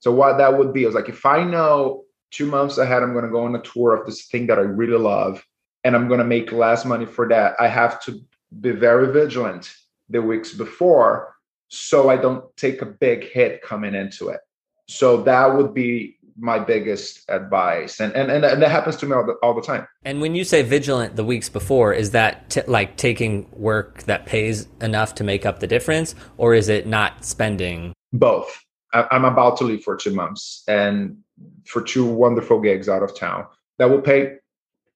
So 0.00 0.12
what 0.12 0.38
that 0.38 0.56
would 0.56 0.72
be 0.72 0.84
is 0.84 0.94
like 0.94 1.08
if 1.08 1.26
I 1.26 1.44
know 1.44 2.04
two 2.30 2.46
months 2.46 2.78
ahead 2.78 3.02
I'm 3.02 3.14
gonna 3.14 3.30
go 3.30 3.44
on 3.44 3.54
a 3.54 3.62
tour 3.62 3.94
of 3.94 4.06
this 4.06 4.26
thing 4.26 4.46
that 4.48 4.58
I 4.58 4.62
really 4.62 4.98
love 4.98 5.44
and 5.84 5.96
I'm 5.96 6.08
gonna 6.08 6.24
make 6.24 6.52
less 6.52 6.84
money 6.84 7.06
for 7.06 7.28
that, 7.28 7.54
I 7.58 7.68
have 7.68 8.02
to 8.04 8.20
be 8.60 8.70
very 8.70 9.12
vigilant 9.12 9.72
the 10.08 10.22
weeks 10.22 10.52
before 10.52 11.34
so 11.68 12.08
I 12.08 12.16
don't 12.16 12.44
take 12.56 12.80
a 12.80 12.86
big 12.86 13.24
hit 13.24 13.60
coming 13.62 13.94
into 13.94 14.28
it. 14.28 14.40
So 14.88 15.22
that 15.24 15.54
would 15.54 15.74
be 15.74 16.16
my 16.40 16.58
biggest 16.58 17.28
advice 17.28 17.98
and 18.00 18.12
and, 18.14 18.30
and, 18.30 18.44
that 18.44 18.70
happens 18.70 18.94
to 18.94 19.06
me 19.06 19.12
all 19.12 19.26
the, 19.26 19.32
all 19.42 19.54
the 19.54 19.60
time. 19.60 19.88
And 20.04 20.20
when 20.20 20.36
you 20.36 20.44
say 20.44 20.62
vigilant 20.62 21.16
the 21.16 21.24
weeks 21.24 21.48
before 21.48 21.92
is 21.92 22.12
that 22.12 22.48
t- 22.50 22.62
like 22.68 22.96
taking 22.96 23.48
work 23.52 24.04
that 24.04 24.24
pays 24.24 24.68
enough 24.80 25.16
to 25.16 25.24
make 25.24 25.44
up 25.44 25.58
the 25.58 25.66
difference 25.66 26.14
or 26.36 26.54
is 26.54 26.68
it 26.68 26.86
not 26.86 27.24
spending? 27.24 27.92
Both 28.12 28.64
i'm 28.92 29.24
about 29.24 29.56
to 29.58 29.64
leave 29.64 29.82
for 29.82 29.96
two 29.96 30.14
months 30.14 30.64
and 30.68 31.16
for 31.64 31.82
two 31.82 32.06
wonderful 32.06 32.60
gigs 32.60 32.88
out 32.88 33.02
of 33.02 33.16
town 33.16 33.46
that 33.78 33.88
will 33.88 34.00
pay 34.00 34.34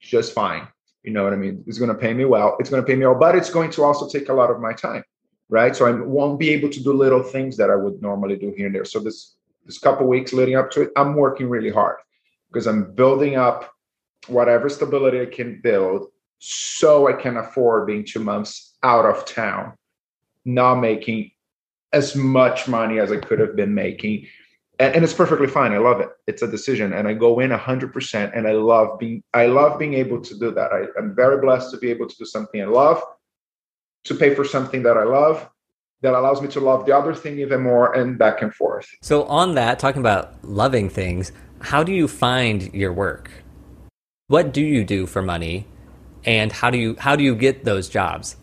just 0.00 0.32
fine. 0.32 0.66
You 1.04 1.12
know 1.12 1.22
what 1.24 1.32
i 1.32 1.36
mean? 1.36 1.62
It's 1.66 1.78
going 1.78 1.88
to 1.88 1.94
pay 1.94 2.12
me 2.12 2.24
well. 2.24 2.56
It's 2.58 2.70
going 2.70 2.82
to 2.82 2.86
pay 2.86 2.96
me 2.96 3.06
well 3.06 3.18
but 3.18 3.36
it's 3.36 3.50
going 3.50 3.70
to 3.72 3.84
also 3.84 4.08
take 4.08 4.28
a 4.28 4.34
lot 4.34 4.50
of 4.50 4.60
my 4.60 4.72
time 4.72 5.04
right? 5.52 5.76
So 5.76 5.86
i 5.86 5.90
won't 5.90 6.40
be 6.40 6.50
able 6.50 6.70
to 6.70 6.82
do 6.82 6.92
little 6.92 7.22
things 7.22 7.56
that 7.58 7.70
i 7.70 7.76
would 7.76 8.00
normally 8.00 8.36
do 8.36 8.52
here 8.56 8.66
and 8.66 8.74
there. 8.74 8.86
So 8.86 8.98
this 8.98 9.36
this 9.66 9.78
couple 9.78 10.06
weeks 10.08 10.32
leading 10.32 10.56
up 10.56 10.70
to 10.72 10.82
it, 10.82 10.90
I'm 10.96 11.14
working 11.14 11.48
really 11.48 11.70
hard 11.70 11.98
because 12.48 12.66
I'm 12.66 12.94
building 12.94 13.36
up 13.36 13.70
whatever 14.26 14.68
stability 14.68 15.20
I 15.20 15.26
can 15.26 15.60
build 15.62 16.08
so 16.38 17.08
I 17.08 17.12
can 17.12 17.36
afford 17.36 17.86
being 17.86 18.04
two 18.04 18.20
months 18.20 18.76
out 18.82 19.04
of 19.04 19.24
town, 19.24 19.74
not 20.44 20.76
making 20.76 21.31
as 21.92 22.16
much 22.16 22.68
money 22.68 22.98
as 22.98 23.12
I 23.12 23.18
could 23.18 23.38
have 23.38 23.54
been 23.54 23.74
making. 23.74 24.26
And, 24.78 24.94
and 24.94 25.04
it's 25.04 25.12
perfectly 25.12 25.46
fine. 25.46 25.72
I 25.72 25.78
love 25.78 26.00
it. 26.00 26.08
It's 26.26 26.42
a 26.42 26.48
decision. 26.48 26.92
And 26.92 27.06
I 27.06 27.14
go 27.14 27.40
in 27.40 27.50
hundred 27.50 27.92
percent 27.92 28.34
and 28.34 28.46
I 28.46 28.52
love 28.52 28.98
being 28.98 29.22
I 29.34 29.46
love 29.46 29.78
being 29.78 29.94
able 29.94 30.20
to 30.20 30.38
do 30.38 30.50
that. 30.52 30.72
I, 30.72 30.84
I'm 30.98 31.14
very 31.14 31.40
blessed 31.40 31.70
to 31.72 31.76
be 31.76 31.90
able 31.90 32.08
to 32.08 32.16
do 32.16 32.24
something 32.24 32.60
I 32.60 32.66
love, 32.66 33.02
to 34.04 34.14
pay 34.14 34.34
for 34.34 34.44
something 34.44 34.82
that 34.82 34.96
I 34.96 35.04
love, 35.04 35.48
that 36.00 36.14
allows 36.14 36.42
me 36.42 36.48
to 36.48 36.60
love 36.60 36.86
the 36.86 36.96
other 36.96 37.14
thing 37.14 37.38
even 37.38 37.62
more 37.62 37.92
and 37.92 38.18
back 38.18 38.42
and 38.42 38.54
forth. 38.54 38.88
So, 39.02 39.24
on 39.24 39.54
that, 39.54 39.78
talking 39.78 40.00
about 40.00 40.42
loving 40.44 40.88
things, 40.88 41.32
how 41.60 41.84
do 41.84 41.92
you 41.92 42.08
find 42.08 42.72
your 42.74 42.92
work? 42.92 43.30
What 44.26 44.52
do 44.52 44.62
you 44.62 44.84
do 44.84 45.06
for 45.06 45.22
money? 45.22 45.66
And 46.24 46.52
how 46.52 46.70
do 46.70 46.78
you 46.78 46.96
how 46.98 47.16
do 47.16 47.22
you 47.22 47.34
get 47.34 47.64
those 47.64 47.88
jobs? 47.88 48.36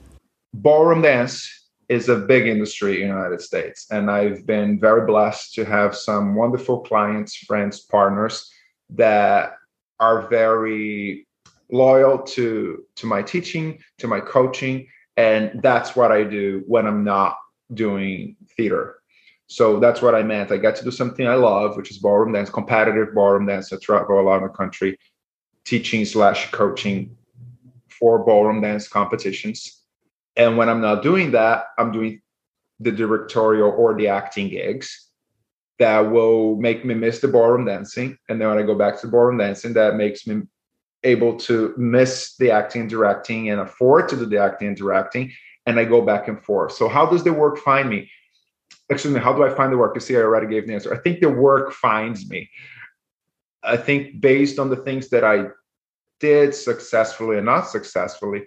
Ballroom 0.54 1.02
dance 1.02 1.59
is 1.89 2.08
a 2.08 2.15
big 2.15 2.47
industry 2.47 3.02
in 3.02 3.10
the 3.10 3.15
United 3.15 3.41
States. 3.41 3.88
And 3.89 4.10
I've 4.12 4.45
been 4.45 4.80
very 4.80 5.06
blessed 5.06 5.56
to 5.56 5.65
have 5.65 5.95
some 5.95 6.36
wonderful 6.36 6.82
clients, 6.82 7.36
friends, 7.36 7.82
partners 7.82 8.49
that 8.91 9.56
are 9.99 10.28
very 10.30 11.28
loyal 11.71 12.19
to 12.19 12.86
to 12.95 13.06
my 13.06 13.21
teaching, 13.21 13.80
to 13.97 14.08
my 14.08 14.19
coaching, 14.19 14.88
and 15.17 15.62
that's 15.62 15.95
what 15.95 16.12
I 16.12 16.23
do 16.23 16.63
when 16.67 16.88
I'm 16.88 17.04
not 17.04 17.38
doing 17.73 18.36
theater. 18.56 18.99
So 19.47 19.80
that's 19.80 20.02
what 20.02 20.13
I 20.13 20.21
meant. 20.21 20.52
I 20.52 20.58
got 20.58 20.75
to 20.75 20.84
do 20.84 20.91
something 20.91 21.28
I 21.28 21.34
love, 21.34 21.75
which 21.75 21.89
is 21.89 21.97
ballroom 21.97 22.34
dance, 22.34 22.52
competitive 22.52 23.15
ballroom 23.15 23.47
dance. 23.47 23.73
I 23.73 23.78
travel 23.78 24.19
a 24.19 24.21
lot 24.21 24.38
in 24.38 24.43
the 24.43 24.49
country, 24.49 24.97
teaching 25.65 26.06
slash 26.06 26.52
coaching 26.52 27.17
for 27.88 28.19
ballroom 28.19 28.62
dance 28.62 28.88
competitions. 28.88 29.79
And 30.36 30.58
when 30.58 30.70
I'm 30.70 30.82
not 30.82 31.04
doing 31.04 31.32
that, 31.32 31.65
I'm 31.78 31.92
doing 31.92 32.22
the 32.80 32.92
directorial 32.92 33.72
or 33.72 33.94
the 33.94 34.08
acting 34.08 34.50
gigs 34.50 35.08
that 35.80 36.00
will 36.00 36.56
make 36.58 36.86
me 36.86 36.94
miss 36.94 37.20
the 37.20 37.28
ballroom 37.28 37.65
dancing. 37.65 38.18
And 38.28 38.39
then 38.39 38.50
when 38.50 38.58
I 38.58 38.63
go 38.63 38.76
back 38.76 39.00
to 39.00 39.08
the 39.08 39.12
ballroom 39.12 39.38
dancing, 39.38 39.74
that 39.74 39.96
makes 39.96 40.28
me 40.28 40.44
able 41.04 41.38
to 41.38 41.74
miss 41.78 42.36
the 42.38 42.52
acting 42.52 42.82
and 42.82 42.89
directing 42.89 43.50
and 43.50 43.62
afford 43.62 44.10
to 44.10 44.18
do 44.18 44.26
the 44.26 44.38
acting 44.38 44.68
and 44.70 44.78
directing 44.78 45.32
and 45.65 45.80
I 45.80 45.86
go 45.86 46.02
back 46.02 46.28
and 46.28 46.44
forth. 46.44 46.74
So 46.74 46.89
how 46.89 47.06
does 47.06 47.24
the 47.24 47.32
work 47.32 47.58
find 47.60 47.89
me? 47.89 48.10
Excuse 48.89 49.13
me, 49.13 49.20
how 49.20 49.34
do 49.34 49.44
I 49.44 49.50
find 49.50 49.72
the 49.72 49.78
work? 49.78 49.96
You 49.96 50.02
see, 50.02 50.18
I 50.18 50.22
already 50.22 50.48
gave 50.48 50.68
the 50.68 50.74
answer. 50.74 50.94
I 50.94 50.98
think 50.98 51.20
the 51.20 51.30
work 51.30 51.74
finds 51.74 52.28
me. 52.28 52.50
I 53.62 53.78
think 53.78 54.20
based 54.20 54.58
on 54.58 54.70
the 54.70 54.78
things 54.78 55.10
that 55.10 55.24
I 55.24 55.48
did 56.20 56.56
successfully 56.56 57.38
and 57.38 57.46
not 57.46 57.70
successfully, 57.70 58.46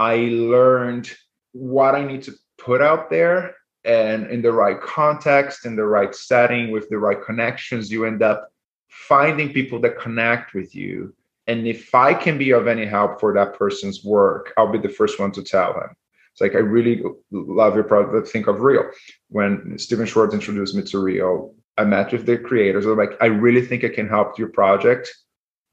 I 0.00 0.16
learned 0.32 1.10
what 1.52 1.94
I 1.94 2.02
need 2.06 2.22
to 2.22 2.32
put 2.56 2.80
out 2.80 3.10
there 3.10 3.54
and 3.84 4.30
in 4.30 4.40
the 4.40 4.50
right 4.50 4.80
context, 4.80 5.66
in 5.66 5.76
the 5.76 5.84
right 5.84 6.14
setting, 6.14 6.70
with 6.70 6.88
the 6.88 6.96
right 6.96 7.22
connections, 7.22 7.92
you 7.92 8.06
end 8.06 8.22
up 8.22 8.50
finding 8.88 9.52
people 9.52 9.78
that 9.80 9.98
connect 9.98 10.54
with 10.54 10.74
you. 10.74 11.14
And 11.48 11.66
if 11.66 11.94
I 11.94 12.14
can 12.14 12.38
be 12.38 12.52
of 12.52 12.66
any 12.66 12.86
help 12.86 13.20
for 13.20 13.34
that 13.34 13.58
person's 13.58 14.02
work, 14.02 14.54
I'll 14.56 14.72
be 14.72 14.78
the 14.78 14.88
first 14.88 15.20
one 15.20 15.32
to 15.32 15.42
tell 15.42 15.74
them. 15.74 15.94
It's 16.32 16.40
like 16.40 16.54
I 16.54 16.60
really 16.60 17.02
love 17.30 17.74
your 17.74 17.84
project. 17.84 18.28
Think 18.28 18.46
of 18.46 18.62
Reel. 18.62 18.88
When 19.28 19.78
Stephen 19.78 20.06
Schwartz 20.06 20.32
introduced 20.32 20.74
me 20.74 20.82
to 20.84 20.98
Reel, 20.98 21.54
I 21.76 21.84
met 21.84 22.10
with 22.10 22.24
the 22.24 22.38
creators. 22.38 22.86
I'm 22.86 22.96
like, 22.96 23.18
I 23.20 23.26
really 23.26 23.66
think 23.66 23.84
I 23.84 23.90
can 23.90 24.08
help 24.08 24.38
your 24.38 24.48
project. 24.48 25.14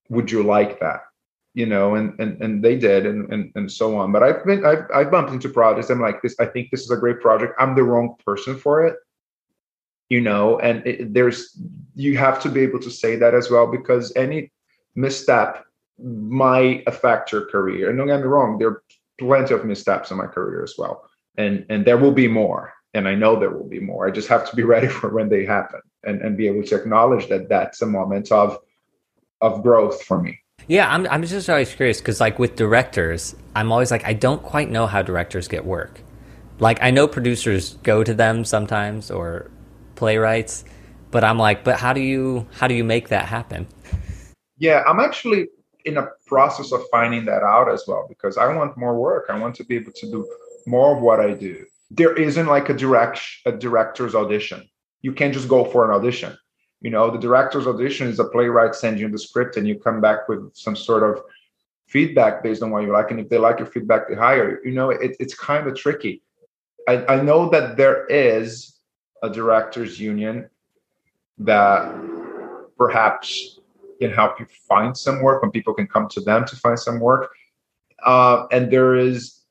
Would 0.10 0.32
you 0.32 0.44
like 0.44 0.82
that? 0.82 1.02
You 1.60 1.66
know, 1.66 1.96
and 1.96 2.08
and 2.20 2.42
and 2.44 2.64
they 2.64 2.76
did, 2.78 3.06
and 3.06 3.22
and 3.34 3.52
and 3.56 3.72
so 3.80 3.98
on. 3.98 4.12
But 4.12 4.22
I've 4.24 4.46
been 4.46 4.64
I've 4.72 4.86
I've 4.94 5.12
bumped 5.12 5.32
into 5.32 5.50
projects. 5.50 5.90
I'm 5.90 6.00
like 6.00 6.22
this. 6.22 6.36
I 6.40 6.46
think 6.46 6.70
this 6.70 6.84
is 6.84 6.92
a 6.92 7.04
great 7.04 7.20
project. 7.20 7.54
I'm 7.60 7.74
the 7.76 7.84
wrong 7.90 8.16
person 8.24 8.56
for 8.56 8.86
it. 8.86 8.96
You 10.10 10.22
know, 10.22 10.60
and 10.60 10.86
it, 10.86 11.14
there's 11.14 11.60
you 11.96 12.18
have 12.18 12.42
to 12.44 12.50
be 12.50 12.62
able 12.62 12.80
to 12.82 12.92
say 12.92 13.16
that 13.16 13.34
as 13.34 13.50
well 13.50 13.68
because 13.68 14.16
any 14.16 14.52
misstep 14.96 15.66
might 16.00 16.84
affect 16.86 17.32
your 17.32 17.46
career. 17.48 17.90
And 17.90 17.98
don't 17.98 18.08
get 18.08 18.22
me 18.22 18.28
wrong, 18.28 18.60
there 18.60 18.70
are 18.70 18.84
plenty 19.20 19.54
of 19.56 19.66
missteps 19.66 20.12
in 20.12 20.18
my 20.18 20.28
career 20.28 20.64
as 20.64 20.76
well 20.78 21.10
and 21.38 21.66
and 21.70 21.86
there 21.86 21.98
will 21.98 22.12
be 22.12 22.28
more 22.28 22.74
and 22.94 23.08
i 23.08 23.16
know 23.16 23.40
there 23.40 23.52
will 23.52 23.68
be 23.68 23.80
more 23.80 24.08
i 24.08 24.12
just 24.12 24.28
have 24.28 24.50
to 24.50 24.56
be 24.56 24.64
ready 24.76 24.88
for 24.88 25.10
when 25.10 25.30
they 25.30 25.46
happen 25.46 25.82
and 26.04 26.22
and 26.22 26.38
be 26.38 26.48
able 26.48 26.64
to 26.64 26.76
acknowledge 26.76 27.28
that 27.28 27.48
that's 27.48 27.82
a 27.82 27.86
moment 27.86 28.32
of 28.32 28.60
of 29.42 29.64
growth 29.64 30.04
for 30.04 30.22
me 30.22 30.40
yeah 30.68 30.94
i'm, 30.94 31.08
I'm 31.08 31.24
just 31.24 31.50
always 31.50 31.74
curious 31.74 32.00
because 32.00 32.20
like 32.20 32.40
with 32.40 32.56
directors 32.56 33.36
i'm 33.56 33.72
always 33.72 33.92
like 33.92 34.06
i 34.06 34.14
don't 34.14 34.44
quite 34.44 34.70
know 34.70 34.88
how 34.88 35.02
directors 35.02 35.48
get 35.48 35.66
work 35.66 36.02
like 36.60 36.78
i 36.82 36.92
know 36.92 37.08
producers 37.08 37.76
go 37.84 38.04
to 38.04 38.14
them 38.14 38.44
sometimes 38.44 39.10
or 39.12 39.50
playwrights 39.96 40.66
but 41.12 41.24
i'm 41.24 41.38
like 41.38 41.64
but 41.64 41.80
how 41.80 41.94
do 41.94 42.02
you 42.02 42.48
how 42.54 42.68
do 42.68 42.74
you 42.74 42.84
make 42.84 43.10
that 43.10 43.26
happen 43.26 43.68
yeah 44.58 44.84
i'm 44.88 45.00
actually 45.00 45.48
in 45.88 45.98
a 45.98 46.10
process 46.26 46.74
of 46.74 46.82
finding 46.92 47.24
that 47.26 47.44
out 47.44 47.72
as 47.72 47.86
well 47.88 48.06
because 48.10 48.38
I 48.38 48.54
want 48.54 48.78
more 48.78 49.00
work. 49.00 49.28
I 49.30 49.40
want 49.40 49.56
to 49.56 49.64
be 49.64 49.78
able 49.78 49.94
to 49.94 50.12
do 50.12 50.28
more 50.68 50.96
of 50.96 51.02
what 51.02 51.22
I 51.22 51.34
do. 51.34 51.66
There 51.90 52.14
isn't 52.14 52.46
like 52.46 52.68
a 52.68 52.74
direct 52.74 53.22
a 53.46 53.54
director's 53.54 54.14
audition. 54.14 54.68
You 55.02 55.14
can't 55.14 55.34
just 55.34 55.48
go 55.48 55.64
for 55.64 55.86
an 55.86 55.92
audition. 55.92 56.38
You 56.82 56.92
know, 56.92 57.10
the 57.10 57.18
director's 57.18 57.68
audition 57.68 58.08
is 58.08 58.20
a 58.20 58.26
playwright 58.26 58.76
sends 58.76 59.02
you 59.02 59.10
the 59.10 59.18
script 59.18 59.58
and 59.58 59.68
you 59.68 59.80
come 59.80 60.00
back 60.00 60.30
with 60.30 60.56
some 60.56 60.76
sort 60.76 61.04
of 61.04 61.24
feedback 61.88 62.44
based 62.44 62.62
on 62.62 62.70
what 62.70 62.84
you 62.84 62.92
like. 62.92 63.12
And 63.12 63.20
if 63.20 63.30
they 63.30 63.38
like 63.38 63.60
your 63.60 63.68
feedback, 63.68 64.08
they 64.08 64.16
hire 64.16 64.62
you. 64.64 64.72
Know, 64.72 64.92
it, 64.92 65.16
it's 65.20 65.34
kind 65.34 65.68
of 65.68 65.76
tricky. 65.76 66.22
I, 66.88 67.06
I 67.06 67.22
know 67.22 67.50
that 67.50 67.78
there 67.78 68.06
is 68.06 68.78
a 69.24 69.30
directors 69.30 70.00
union 70.00 70.50
that 71.40 71.94
perhaps 72.78 73.60
can 74.00 74.12
help 74.12 74.40
you 74.40 74.46
find 74.68 74.96
some 74.96 75.22
work 75.22 75.42
when 75.42 75.52
people 75.52 75.74
can 75.74 75.88
come 75.88 76.08
to 76.10 76.22
them 76.22 76.46
to 76.46 76.56
find 76.56 76.80
some 76.80 77.00
work. 77.00 77.32
Uh, 78.06 78.46
and 78.52 78.72
there 78.72 78.96
is 78.96 79.42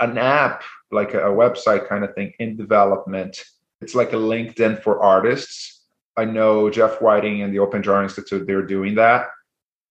an 0.00 0.16
app, 0.18 0.62
like 0.90 1.14
a, 1.14 1.30
a 1.30 1.34
website 1.34 1.88
kind 1.88 2.04
of 2.04 2.14
thing 2.14 2.32
in 2.38 2.56
development. 2.56 3.44
It's 3.80 3.94
like 3.94 4.12
a 4.12 4.16
LinkedIn 4.16 4.82
for 4.82 5.02
artists. 5.02 5.71
I 6.16 6.24
know 6.24 6.70
Jeff 6.70 7.00
Whiting 7.00 7.42
and 7.42 7.52
the 7.52 7.58
Open 7.58 7.82
Jar 7.82 8.02
Institute, 8.02 8.46
they're 8.46 8.62
doing 8.62 8.94
that. 8.96 9.26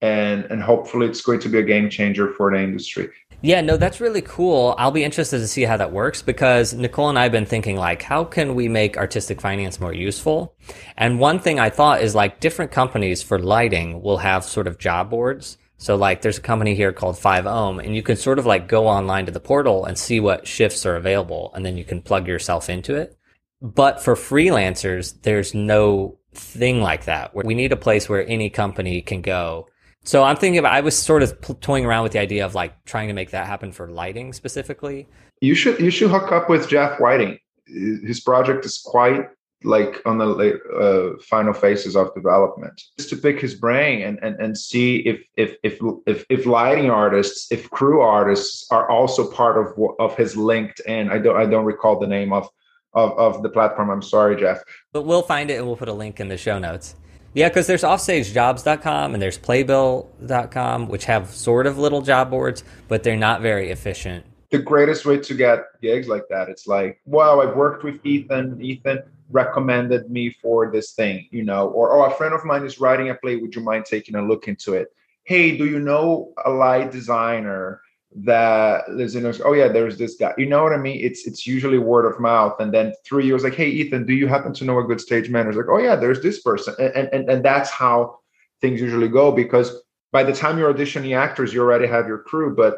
And, 0.01 0.45
and 0.45 0.63
hopefully 0.63 1.07
it's 1.07 1.21
going 1.21 1.39
to 1.41 1.49
be 1.49 1.59
a 1.59 1.63
game 1.63 1.89
changer 1.89 2.33
for 2.33 2.51
the 2.51 2.59
industry. 2.59 3.09
Yeah, 3.43 3.61
no, 3.61 3.75
that's 3.75 3.99
really 3.99 4.21
cool. 4.21 4.75
I'll 4.77 4.91
be 4.91 5.03
interested 5.03 5.39
to 5.39 5.47
see 5.47 5.63
how 5.63 5.77
that 5.77 5.91
works 5.91 6.21
because 6.21 6.73
Nicole 6.73 7.09
and 7.09 7.17
I 7.17 7.23
have 7.23 7.31
been 7.31 7.45
thinking 7.45 7.75
like, 7.75 8.03
how 8.03 8.23
can 8.23 8.53
we 8.53 8.67
make 8.67 8.97
artistic 8.97 9.41
finance 9.41 9.79
more 9.79 9.93
useful? 9.93 10.55
And 10.95 11.19
one 11.19 11.39
thing 11.39 11.59
I 11.59 11.71
thought 11.71 12.01
is 12.01 12.13
like 12.13 12.39
different 12.39 12.71
companies 12.71 13.23
for 13.23 13.39
lighting 13.39 14.03
will 14.03 14.17
have 14.17 14.43
sort 14.43 14.67
of 14.67 14.77
job 14.77 15.09
boards. 15.09 15.57
So 15.77 15.95
like 15.95 16.21
there's 16.21 16.37
a 16.37 16.41
company 16.41 16.75
here 16.75 16.93
called 16.93 17.17
5 17.17 17.47
Ohm 17.47 17.79
and 17.79 17.95
you 17.95 18.03
can 18.03 18.15
sort 18.15 18.37
of 18.37 18.45
like 18.45 18.67
go 18.67 18.87
online 18.87 19.25
to 19.25 19.31
the 19.31 19.39
portal 19.39 19.85
and 19.85 19.97
see 19.97 20.19
what 20.19 20.45
shifts 20.45 20.85
are 20.85 20.95
available 20.95 21.51
and 21.55 21.65
then 21.65 21.77
you 21.77 21.83
can 21.83 22.03
plug 22.03 22.27
yourself 22.27 22.69
into 22.69 22.95
it. 22.95 23.17
But 23.61 24.03
for 24.03 24.15
freelancers, 24.15 25.21
there's 25.21 25.53
no 25.53 26.17
thing 26.33 26.81
like 26.81 27.05
that. 27.05 27.35
We 27.35 27.53
need 27.53 27.71
a 27.71 27.77
place 27.77 28.09
where 28.09 28.27
any 28.27 28.49
company 28.49 29.01
can 29.01 29.21
go 29.21 29.67
So 30.03 30.23
I'm 30.23 30.35
thinking 30.35 30.57
about, 30.57 30.73
I 30.73 30.81
was 30.81 30.97
sort 30.97 31.21
of 31.21 31.39
toying 31.59 31.85
around 31.85 32.03
with 32.03 32.13
the 32.13 32.19
idea 32.19 32.45
of 32.45 32.55
like 32.55 32.85
trying 32.85 33.07
to 33.07 33.13
make 33.13 33.31
that 33.31 33.45
happen 33.45 33.71
for 33.71 33.87
lighting 33.87 34.33
specifically. 34.33 35.07
You 35.41 35.55
should 35.55 35.79
you 35.79 35.91
should 35.91 36.09
hook 36.09 36.31
up 36.31 36.49
with 36.49 36.67
Jeff 36.67 36.99
Whiting. 36.99 37.37
His 37.67 38.19
project 38.19 38.65
is 38.65 38.81
quite 38.83 39.25
like 39.63 40.01
on 40.07 40.17
the 40.17 40.59
uh, 40.81 41.21
final 41.21 41.53
phases 41.53 41.95
of 41.95 42.13
development 42.15 42.81
just 42.97 43.09
to 43.11 43.15
pick 43.15 43.39
his 43.39 43.53
brain 43.53 44.01
and, 44.01 44.17
and 44.23 44.35
and 44.41 44.57
see 44.57 44.97
if 45.01 45.21
if 45.37 45.55
if 45.61 45.79
if 46.07 46.25
if 46.29 46.47
lighting 46.47 46.89
artists 46.89 47.51
if 47.51 47.69
crew 47.69 48.01
artists 48.01 48.65
are 48.71 48.89
also 48.89 49.29
part 49.29 49.59
of 49.59 49.67
of 49.99 50.17
his 50.17 50.35
linkedin 50.35 51.11
i 51.11 51.19
don't 51.19 51.37
i 51.37 51.45
don't 51.45 51.65
recall 51.65 51.99
the 51.99 52.07
name 52.07 52.33
of 52.33 52.49
of, 52.93 53.17
of 53.17 53.43
the 53.43 53.49
platform. 53.49 53.89
I'm 53.89 54.01
sorry 54.01 54.39
jeff. 54.39 54.63
But 54.91 55.03
we'll 55.03 55.21
find 55.21 55.49
it 55.49 55.55
and 55.55 55.67
we'll 55.67 55.77
put 55.77 55.89
a 55.89 55.93
link 55.93 56.19
in 56.19 56.27
the 56.27 56.37
show 56.37 56.59
notes. 56.59 56.95
Yeah 57.33 57.47
because 57.47 57.67
there's 57.67 57.83
offstagejobs.com 57.83 59.13
and 59.13 59.21
there's 59.21 59.37
playbill.com 59.37 60.87
which 60.87 61.05
have 61.05 61.29
sort 61.29 61.65
of 61.65 61.77
little 61.77 62.01
job 62.01 62.29
boards 62.29 62.63
but 62.87 63.03
they're 63.03 63.15
not 63.15 63.41
very 63.41 63.69
efficient. 63.69 64.25
The 64.49 64.59
greatest 64.59 65.05
way 65.05 65.17
to 65.17 65.33
get 65.33 65.63
gigs 65.81 66.07
like 66.09 66.23
that 66.29 66.49
it's 66.49 66.67
like 66.67 66.99
wow 67.05 67.39
i've 67.41 67.55
worked 67.55 67.83
with 67.83 68.05
ethan. 68.05 68.61
Ethan 68.61 69.03
recommended 69.31 70.09
me 70.09 70.29
for 70.29 70.71
this 70.71 70.91
thing, 70.91 71.27
you 71.31 71.43
know, 71.43 71.69
or 71.69 71.91
oh, 71.91 72.11
a 72.11 72.15
friend 72.15 72.33
of 72.33 72.45
mine 72.45 72.65
is 72.65 72.79
writing 72.79 73.09
a 73.09 73.15
play. 73.15 73.37
Would 73.37 73.55
you 73.55 73.61
mind 73.61 73.85
taking 73.85 74.15
a 74.15 74.21
look 74.21 74.47
into 74.47 74.73
it? 74.73 74.89
Hey, 75.23 75.57
do 75.57 75.65
you 75.65 75.79
know 75.79 76.33
a 76.45 76.49
light 76.49 76.91
designer 76.91 77.81
that 78.15 78.87
in? 78.87 79.33
Oh 79.43 79.53
yeah, 79.53 79.67
there's 79.67 79.97
this 79.97 80.15
guy. 80.15 80.33
You 80.37 80.45
know 80.45 80.63
what 80.63 80.73
I 80.73 80.77
mean? 80.77 80.99
It's 81.03 81.25
it's 81.25 81.47
usually 81.47 81.77
word 81.77 82.05
of 82.05 82.19
mouth, 82.19 82.59
and 82.59 82.73
then 82.73 82.93
three 83.05 83.25
years 83.25 83.43
like, 83.43 83.55
hey 83.55 83.69
Ethan, 83.69 84.05
do 84.05 84.13
you 84.13 84.27
happen 84.27 84.53
to 84.53 84.65
know 84.65 84.79
a 84.79 84.83
good 84.83 84.99
stage 84.99 85.29
manager? 85.29 85.59
Like, 85.59 85.69
oh 85.69 85.79
yeah, 85.79 85.95
there's 85.95 86.21
this 86.21 86.41
person, 86.41 86.75
and 86.79 87.09
and 87.13 87.29
and 87.29 87.43
that's 87.43 87.69
how 87.69 88.19
things 88.59 88.81
usually 88.81 89.07
go 89.07 89.31
because 89.31 89.81
by 90.11 90.23
the 90.23 90.33
time 90.33 90.57
you're 90.57 90.73
auditioning 90.73 91.15
actors, 91.15 91.53
you 91.53 91.61
already 91.61 91.87
have 91.87 92.07
your 92.07 92.19
crew, 92.19 92.55
but 92.55 92.75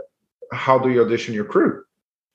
how 0.51 0.77
do 0.77 0.89
you 0.89 1.03
audition 1.03 1.34
your 1.34 1.45
crew? 1.45 1.84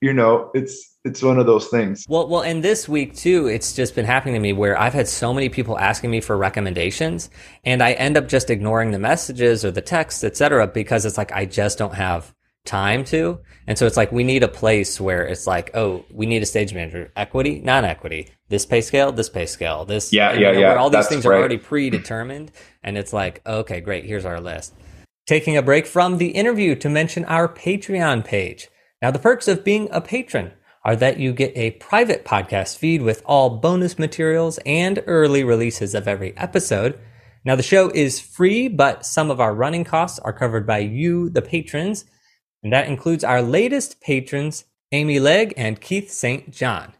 You 0.01 0.13
know, 0.13 0.51
it's 0.55 0.97
it's 1.05 1.23
one 1.23 1.39
of 1.39 1.47
those 1.47 1.69
things. 1.69 2.05
Well, 2.09 2.29
well, 2.29 2.43
and 2.43 2.63
this 2.63 2.89
week 2.89 3.17
too, 3.17 3.47
it's 3.47 3.73
just 3.75 3.95
been 3.95 4.05
happening 4.05 4.35
to 4.35 4.41
me 4.41 4.53
where 4.53 4.79
I've 4.79 4.93
had 4.93 5.09
so 5.09 5.33
many 5.33 5.49
people 5.49 5.79
asking 5.79 6.11
me 6.11 6.21
for 6.21 6.37
recommendations, 6.37 7.31
and 7.65 7.83
I 7.83 7.93
end 7.93 8.17
up 8.17 8.29
just 8.29 8.51
ignoring 8.51 8.91
the 8.91 8.99
messages 8.99 9.65
or 9.65 9.71
the 9.71 9.81
texts, 9.81 10.23
etc., 10.23 10.67
because 10.69 11.05
it's 11.05 11.19
like 11.19 11.33
I 11.33 11.47
just 11.47 11.79
don't 11.79 11.95
have 11.95 12.33
time 12.65 13.05
to. 13.05 13.41
And 13.67 13.77
so 13.77 13.87
it's 13.87 13.97
like 13.97 14.13
we 14.13 14.25
need 14.25 14.43
a 14.43 14.49
place 14.49 15.01
where 15.01 15.27
it's 15.27 15.47
like, 15.47 15.71
oh, 15.75 16.05
we 16.11 16.27
need 16.27 16.43
a 16.43 16.47
stage 16.47 16.73
manager, 16.73 17.13
equity, 17.17 17.61
non-equity, 17.61 18.29
this 18.49 18.65
pay 18.67 18.81
scale, 18.81 19.13
this 19.13 19.29
pay 19.29 19.47
scale, 19.47 19.85
this. 19.85 20.13
Yeah, 20.13 20.33
yeah, 20.33 20.53
know, 20.53 20.59
yeah. 20.59 20.69
Where 20.69 20.79
all 20.79 20.91
these 20.91 21.09
things 21.09 21.25
right. 21.25 21.35
are 21.35 21.39
already 21.39 21.59
predetermined, 21.59 22.51
and 22.83 22.97
it's 22.97 23.13
like, 23.13 23.43
okay, 23.47 23.81
great, 23.81 24.05
here's 24.05 24.25
our 24.25 24.41
list. 24.41 24.75
Taking 25.27 25.57
a 25.57 25.63
break 25.63 25.87
from 25.87 26.17
the 26.17 26.29
interview 26.29 26.75
to 26.77 26.89
mention 26.89 27.25
our 27.27 27.49
Patreon 27.49 28.25
page. 28.25 28.69
Now, 29.03 29.11
the 29.11 29.19
perks 29.19 29.49
of 29.49 29.65
being 29.65 29.89
a 29.91 30.01
patron 30.01 30.53
are 30.85 30.97
that 30.97 31.19
you 31.19 31.35
get 31.35 31.53
a 31.55 31.73
private 31.73 32.25
podcast 32.25 32.79
feed 32.79 33.03
with 33.03 33.23
all 33.27 33.59
bonus 33.59 33.99
materials 33.99 34.59
and 34.65 35.03
early 35.07 35.45
releases 35.45 35.95
of 35.95 36.09
every 36.09 36.35
episode. 36.39 36.99
Now, 37.45 37.57
the 37.57 37.63
show 37.63 37.91
is 37.91 38.21
free, 38.21 38.69
but 38.69 39.05
some 39.05 39.31
of 39.31 39.41
our 39.41 39.55
running 39.55 39.85
costs 39.85 40.19
are 40.19 40.33
covered 40.33 40.67
by 40.67 40.79
you, 40.79 41.29
the 41.29 41.43
patrons, 41.43 42.07
and 42.63 42.73
that 42.73 42.89
includes 42.89 43.25
our 43.25 43.43
latest 43.43 44.01
patrons, 44.01 44.65
Amy 44.93 45.21
Legg 45.21 45.55
and 45.57 45.81
Keith 45.81 46.11
St. 46.11 46.51
John. 46.51 46.95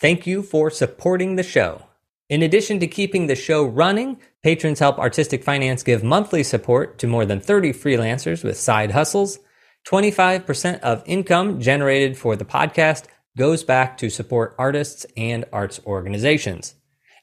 Thank 0.00 0.26
you 0.26 0.42
for 0.42 0.70
supporting 0.70 1.36
the 1.36 1.42
show. 1.42 1.82
In 2.28 2.42
addition 2.42 2.80
to 2.80 2.86
keeping 2.86 3.26
the 3.26 3.36
show 3.36 3.64
running, 3.64 4.18
patrons 4.42 4.78
help 4.78 4.98
Artistic 4.98 5.44
Finance 5.44 5.82
give 5.82 6.02
monthly 6.02 6.42
support 6.42 6.98
to 6.98 7.06
more 7.06 7.26
than 7.26 7.40
30 7.40 7.72
freelancers 7.72 8.42
with 8.42 8.58
side 8.58 8.92
hustles. 8.92 9.38
25% 9.86 10.80
of 10.80 11.02
income 11.06 11.60
generated 11.60 12.16
for 12.16 12.34
the 12.34 12.44
podcast 12.44 13.04
goes 13.36 13.62
back 13.62 13.98
to 13.98 14.08
support 14.08 14.54
artists 14.58 15.04
and 15.16 15.44
arts 15.52 15.80
organizations. 15.86 16.74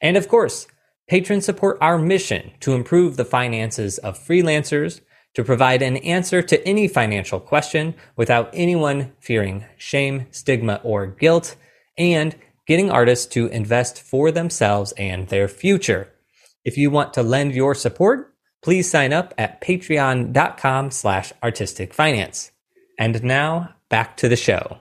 And 0.02 0.18
of 0.18 0.28
course, 0.28 0.68
patrons 1.08 1.46
support 1.46 1.78
our 1.82 1.98
mission 1.98 2.52
to 2.60 2.74
improve 2.74 3.18
the 3.18 3.26
finances 3.26 3.98
of 4.00 4.20
freelancers, 4.20 5.02
to 5.34 5.44
provide 5.44 5.82
an 5.82 5.98
answer 5.98 6.42
to 6.42 6.68
any 6.68 6.88
financial 6.88 7.40
question 7.40 7.96
without 8.16 8.50
anyone 8.54 9.14
fearing 9.20 9.66
shame, 9.78 10.28
stigma, 10.32 10.82
or 10.84 11.08
guilt, 11.08 11.56
and 11.98 12.36
getting 12.68 12.92
artists 12.92 13.26
to 13.26 13.48
invest 13.48 14.02
for 14.02 14.32
themselves 14.32 14.92
and 14.94 15.28
their 15.28 15.48
future. 15.48 16.12
If 16.64 16.78
you 16.78 16.90
want 16.90 17.14
to 17.14 17.24
lend 17.24 17.54
your 17.54 17.74
support, 17.74 18.34
please 18.62 18.90
sign 18.90 19.14
up 19.14 19.34
at 19.38 19.62
patreon.com 19.62 20.92
slash 20.92 21.34
artistic 21.42 21.94
finance. 21.94 22.52
And 23.00 23.24
now 23.24 23.76
back 23.90 24.18
to 24.18 24.30
the 24.30 24.36
show 24.36 24.78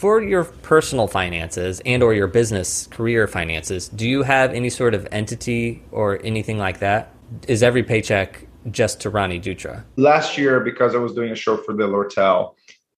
for 0.00 0.22
your 0.22 0.44
personal 0.44 1.06
finances 1.06 1.82
and 1.84 2.02
or 2.02 2.14
your 2.14 2.26
business 2.26 2.86
career 2.86 3.26
finances 3.28 3.88
do 3.88 4.08
you 4.08 4.22
have 4.22 4.54
any 4.54 4.70
sort 4.70 4.94
of 4.94 5.06
entity 5.12 5.82
or 5.90 6.18
anything 6.24 6.56
like 6.56 6.78
that 6.78 7.14
is 7.46 7.62
every 7.62 7.82
paycheck 7.82 8.46
just 8.70 9.00
to 9.00 9.10
ronnie 9.10 9.40
dutra 9.40 9.84
last 9.96 10.36
year 10.36 10.60
because 10.60 10.94
i 10.94 10.98
was 10.98 11.14
doing 11.14 11.30
a 11.30 11.36
show 11.36 11.56
for 11.56 11.74
the 11.74 11.84
lortel 11.84 12.54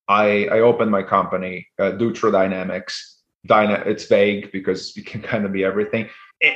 i 0.09 0.47
i 0.47 0.61
opened 0.61 0.91
my 0.91 1.03
company 1.03 1.67
uh, 1.79 1.93
dutra 1.93 2.31
dynamics 2.33 3.11
Dyna, 3.45 3.83
it's 3.87 4.05
vague 4.05 4.53
because 4.53 4.97
it 4.97 5.05
can 5.05 5.21
kind 5.21 5.45
of 5.45 5.53
be 5.53 5.65
everything 5.65 6.09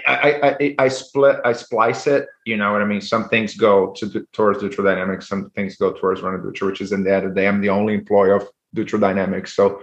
I, 0.07 0.57
I, 0.61 0.75
I 0.79 0.89
split 0.89 1.37
I 1.45 1.53
splice 1.53 2.07
it. 2.09 2.27
You 2.45 2.57
know 2.57 2.73
what 2.73 2.83
I 2.83 2.85
mean. 2.85 3.01
Some 3.01 3.29
things 3.29 3.55
go 3.57 3.93
to 3.93 4.27
towards 4.33 4.61
Dutra 4.61 4.85
Dynamics. 4.85 5.29
Some 5.29 5.51
things 5.51 5.77
go 5.77 5.93
towards 5.93 6.23
Ronnie 6.23 6.39
Dutra, 6.39 6.67
which 6.67 6.81
is 6.81 6.93
in 6.93 7.05
the 7.05 7.15
end 7.15 7.27
of 7.27 7.35
the 7.35 7.41
day, 7.41 7.47
I'm 7.47 7.61
the 7.61 7.69
only 7.69 7.95
employee 7.95 8.33
of 8.33 8.49
Dutra 8.75 9.01
Dynamics. 9.01 9.55
So 9.55 9.83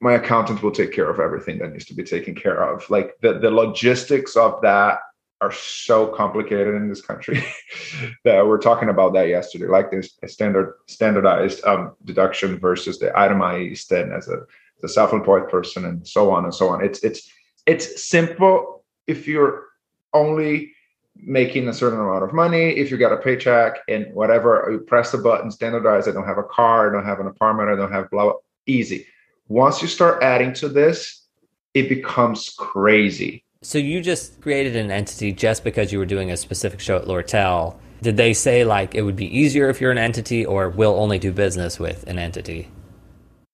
my 0.00 0.14
accountant 0.14 0.62
will 0.62 0.70
take 0.70 0.92
care 0.92 1.10
of 1.10 1.20
everything 1.20 1.58
that 1.58 1.72
needs 1.72 1.84
to 1.86 1.94
be 1.94 2.02
taken 2.02 2.34
care 2.34 2.62
of. 2.62 2.88
Like 2.88 3.14
the, 3.20 3.38
the 3.38 3.50
logistics 3.50 4.36
of 4.36 4.60
that 4.62 5.00
are 5.44 5.52
so 5.52 6.06
complicated 6.06 6.74
in 6.74 6.88
this 6.88 7.00
country 7.00 7.44
that 8.24 8.46
we're 8.46 8.58
talking 8.58 8.88
about 8.88 9.12
that 9.14 9.28
yesterday. 9.28 9.66
Like 9.66 9.90
this 9.90 10.18
standard 10.26 10.74
standardized 10.86 11.64
um, 11.64 11.92
deduction 12.04 12.58
versus 12.58 12.98
the 12.98 13.16
itemized 13.18 13.92
and 13.92 14.12
as 14.12 14.28
a, 14.28 14.42
the 14.82 14.88
self-employed 14.88 15.48
person 15.48 15.84
and 15.84 16.06
so 16.06 16.30
on 16.30 16.44
and 16.44 16.54
so 16.54 16.68
on. 16.68 16.84
It's 16.84 17.02
it's 17.04 17.30
it's 17.66 18.02
simple 18.02 18.84
if 19.06 19.28
you're 19.28 19.66
only 20.12 20.72
making 21.16 21.68
a 21.68 21.72
certain 21.72 22.00
amount 22.00 22.24
of 22.24 22.32
money, 22.32 22.70
if 22.70 22.90
you 22.90 22.96
got 22.96 23.12
a 23.12 23.16
paycheck 23.16 23.78
and 23.88 24.12
whatever, 24.14 24.68
you 24.70 24.78
press 24.80 25.12
the 25.12 25.18
button, 25.18 25.50
standardize, 25.50 26.08
I 26.08 26.10
don't 26.10 26.26
have 26.26 26.38
a 26.38 26.42
car, 26.42 26.90
I 26.90 26.92
don't 26.92 27.06
have 27.06 27.20
an 27.20 27.28
apartment, 27.28 27.70
I 27.70 27.76
don't 27.76 27.92
have 27.92 28.10
blah, 28.10 28.24
blah 28.24 28.32
easy 28.66 29.06
once 29.48 29.82
you 29.82 29.88
start 29.88 30.22
adding 30.22 30.52
to 30.54 30.68
this, 30.68 31.26
it 31.74 31.88
becomes 31.88 32.54
crazy. 32.56 33.44
So 33.64 33.78
you 33.78 34.02
just 34.02 34.42
created 34.42 34.76
an 34.76 34.90
entity 34.90 35.32
just 35.32 35.64
because 35.64 35.90
you 35.90 35.98
were 35.98 36.04
doing 36.04 36.30
a 36.30 36.36
specific 36.36 36.80
show 36.80 36.96
at 36.96 37.06
Lortel. 37.06 37.74
Did 38.02 38.18
they 38.18 38.34
say 38.34 38.62
like 38.62 38.94
it 38.94 39.00
would 39.00 39.16
be 39.16 39.26
easier 39.36 39.70
if 39.70 39.80
you're 39.80 39.90
an 39.90 39.96
entity 39.96 40.44
or 40.44 40.68
will 40.68 41.00
only 41.00 41.18
do 41.18 41.32
business 41.32 41.80
with 41.80 42.06
an 42.06 42.18
entity? 42.18 42.68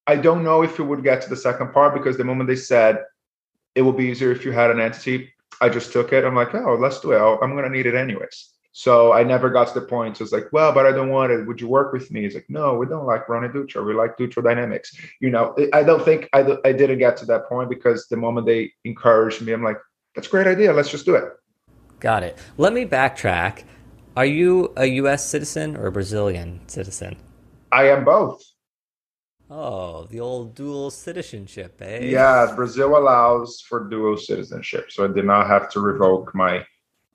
I 0.09 0.17
don't 0.17 0.43
know 0.43 0.63
if 0.63 0.81
it 0.81 0.83
would 0.83 1.05
get 1.05 1.23
to 1.23 1.31
the 1.31 1.37
second 1.37 1.73
part 1.73 1.95
because 1.95 2.17
the 2.17 2.25
moment 2.25 2.49
they 2.49 2.57
said 2.57 3.05
it 3.77 3.83
will 3.83 3.93
be 3.93 4.07
easier 4.07 4.33
if 4.33 4.45
you 4.45 4.51
had 4.51 4.73
an 4.73 4.81
entity, 4.81 5.33
I 5.61 5.69
just 5.69 5.93
took 5.93 6.13
it. 6.13 6.25
I'm 6.25 6.35
like, 6.35 6.57
oh, 6.57 6.75
let's 6.75 6.99
do 6.99 7.13
it. 7.13 7.21
I'm 7.21 7.53
going 7.53 7.63
to 7.63 7.71
need 7.71 7.87
it 7.87 7.95
anyways. 7.95 8.49
So 8.73 9.13
I 9.13 9.23
never 9.23 9.49
got 9.49 9.69
to 9.69 9.79
the 9.79 9.87
point. 9.87 10.17
So 10.17 10.25
it's 10.25 10.33
like, 10.33 10.53
well, 10.53 10.73
but 10.73 10.87
I 10.87 10.91
don't 10.93 11.11
want 11.11 11.31
it. 11.31 11.47
Would 11.47 11.61
you 11.61 11.69
work 11.69 11.93
with 11.93 12.11
me? 12.11 12.25
It's 12.25 12.35
like, 12.35 12.47
no, 12.49 12.75
we 12.75 12.87
don't 12.87 13.07
like 13.07 13.29
Ronnie 13.29 13.49
Dutra. 13.49 13.87
We 13.87 13.95
like 13.95 14.17
Dutra 14.17 14.43
Dynamics. 14.43 14.97
You 15.21 15.31
know, 15.31 15.55
I 15.73 15.85
don't 15.85 16.05
think 16.05 16.29
I, 16.33 16.57
I 16.65 16.73
didn't 16.73 16.99
get 16.99 17.17
to 17.19 17.27
that 17.27 17.49
point 17.49 17.71
because 17.71 18.09
the 18.09 18.17
moment 18.17 18.47
they 18.47 18.73
encouraged 18.85 19.43
me, 19.43 19.53
I'm 19.53 19.63
like, 19.63 19.77
that's 20.15 20.27
a 20.27 20.31
great 20.31 20.47
idea. 20.47 20.73
Let's 20.73 20.91
just 20.91 21.07
do 21.07 21.15
it. 21.15 21.25
Got 22.01 22.23
it. 22.23 22.39
Let 22.57 22.73
me 22.73 22.85
backtrack. 22.85 23.65
Are 24.17 24.25
you 24.25 24.73
a 24.77 24.87
U.S. 24.87 25.25
citizen 25.27 25.77
or 25.77 25.87
a 25.87 25.93
Brazilian 25.93 26.61
citizen? 26.67 27.17
I 27.71 27.89
am 27.89 28.05
both. 28.05 28.43
Oh, 29.49 30.05
the 30.05 30.21
old 30.21 30.55
dual 30.55 30.91
citizenship, 30.91 31.81
eh? 31.83 32.05
Yeah, 32.05 32.53
Brazil 32.55 32.97
allows 32.97 33.61
for 33.69 33.89
dual 33.89 34.17
citizenship. 34.17 34.91
So 34.91 35.05
I 35.05 35.09
did 35.09 35.25
not 35.25 35.49
have 35.49 35.69
to 35.71 35.81
revoke 35.81 36.35
my 36.35 36.65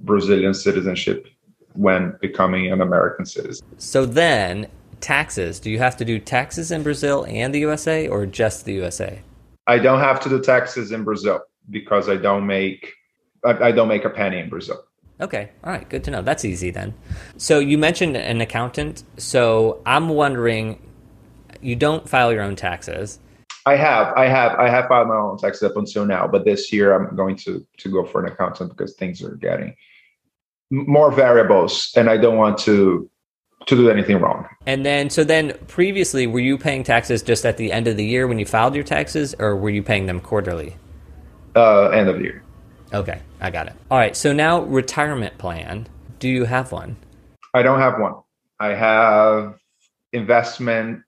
Brazilian 0.02 0.54
citizenship 0.54 1.28
when 1.74 2.16
becoming 2.22 2.72
an 2.72 2.82
American 2.82 3.26
citizen. 3.26 3.66
So 3.78 4.06
then, 4.06 4.68
taxes. 5.00 5.60
Do 5.60 5.70
you 5.70 5.80
have 5.80 5.98
to 5.98 6.06
do 6.06 6.20
taxes 6.20 6.72
in 6.72 6.84
Brazil 6.84 7.26
and 7.30 7.54
the 7.54 7.60
USA 7.60 8.08
or 8.08 8.26
just 8.26 8.66
the 8.66 8.74
USA? 8.74 9.22
I 9.68 9.80
don't 9.80 10.00
have 10.00 10.20
to 10.22 10.30
do 10.30 10.42
taxes 10.42 10.92
in 10.92 11.04
Brazil 11.04 11.42
because 11.70 12.10
I 12.10 12.16
don't 12.18 12.46
make 12.46 12.94
I, 13.44 13.68
I 13.68 13.72
don't 13.72 13.88
make 13.88 14.06
a 14.06 14.10
penny 14.10 14.40
in 14.40 14.50
Brazil. 14.50 14.84
Okay. 15.22 15.52
All 15.64 15.72
right. 15.72 15.88
Good 15.88 16.04
to 16.06 16.12
know. 16.12 16.22
That's 16.22 16.44
easy 16.44 16.72
then. 16.72 16.94
So 17.38 17.60
you 17.60 17.78
mentioned 17.78 18.18
an 18.18 18.42
accountant. 18.42 19.04
So 19.18 19.82
I'm 19.86 20.10
wondering, 20.10 20.82
you 21.62 21.76
don't 21.76 22.08
file 22.10 22.34
your 22.34 22.42
own 22.42 22.56
taxes. 22.56 23.20
I 23.66 23.78
have, 23.78 24.14
I 24.16 24.28
have, 24.28 24.60
I 24.60 24.70
have 24.70 24.88
filed 24.88 25.08
my 25.08 25.16
own 25.16 25.38
taxes 25.38 25.64
up 25.64 25.78
until 25.78 26.06
now, 26.06 26.28
but 26.28 26.46
this 26.46 26.72
year 26.72 26.94
I'm 26.94 27.16
going 27.16 27.36
to 27.38 27.66
to 27.78 27.90
go 27.90 28.06
for 28.06 28.24
an 28.24 28.32
accountant 28.32 28.70
because 28.70 28.94
things 28.96 29.24
are 29.24 29.36
getting 29.36 29.76
more 30.70 31.12
variables, 31.12 31.92
and 31.96 32.10
I 32.10 32.18
don't 32.18 32.38
want 32.38 32.58
to 32.60 33.10
to 33.68 33.76
do 33.76 33.90
anything 33.90 34.20
wrong. 34.20 34.48
And 34.68 34.86
then, 34.86 35.10
so 35.10 35.24
then 35.24 35.54
previously, 35.68 36.28
were 36.28 36.40
you 36.40 36.58
paying 36.58 36.84
taxes 36.84 37.24
just 37.24 37.46
at 37.46 37.58
the 37.58 37.72
end 37.72 37.88
of 37.88 37.98
the 37.98 38.06
year 38.06 38.28
when 38.28 38.38
you 38.38 38.46
filed 38.46 38.76
your 38.76 38.84
taxes, 38.84 39.34
or 39.40 39.56
were 39.56 39.72
you 39.72 39.82
paying 39.82 40.06
them 40.06 40.20
quarterly? 40.20 40.76
Uh, 41.56 41.90
end 41.90 42.10
of 42.10 42.18
the 42.18 42.24
year. 42.24 42.44
Okay, 42.94 43.22
I 43.40 43.50
got 43.50 43.68
it. 43.68 43.74
All 43.90 43.98
right, 43.98 44.16
so 44.16 44.34
now 44.34 44.62
retirement 44.62 45.38
plan. 45.38 45.88
Do 46.20 46.30
you 46.30 46.46
have 46.46 46.72
one? 46.72 46.98
I 47.54 47.62
don't 47.62 47.80
have 47.80 48.00
one. 48.00 48.16
I 48.60 48.70
have 48.70 49.58
investment 50.12 51.02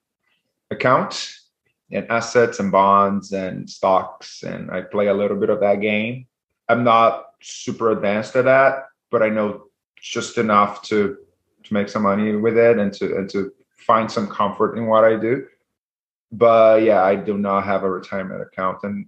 accounts 0.72 1.50
and 1.92 2.10
assets 2.10 2.60
and 2.60 2.72
bonds 2.72 3.32
and 3.32 3.70
stocks, 3.70 4.44
and 4.44 4.72
I 4.72 4.82
play 4.82 5.08
a 5.08 5.14
little 5.14 5.38
bit 5.38 5.50
of 5.50 5.60
that 5.62 5.82
game. 5.82 6.28
I'm 6.70 6.84
not 6.84 7.26
super 7.42 7.92
advanced 7.92 8.36
at 8.36 8.46
that, 8.46 8.86
but 9.12 9.22
I 9.22 9.30
know 9.30 9.64
just 10.02 10.38
enough 10.38 10.82
to 10.84 11.18
to 11.64 11.74
make 11.74 11.90
some 11.90 12.04
money 12.04 12.36
with 12.36 12.58
it 12.58 12.78
and 12.78 12.94
to 12.94 13.18
and 13.18 13.30
to 13.30 13.52
find 13.78 14.12
some 14.12 14.28
comfort 14.28 14.78
in 14.78 14.88
what 14.88 15.04
I 15.04 15.16
do. 15.18 15.46
But 16.32 16.84
yeah, 16.84 17.04
I 17.04 17.16
do 17.16 17.38
not 17.38 17.64
have 17.64 17.84
a 17.84 17.90
retirement 17.90 18.42
account, 18.42 18.80
and 18.84 19.06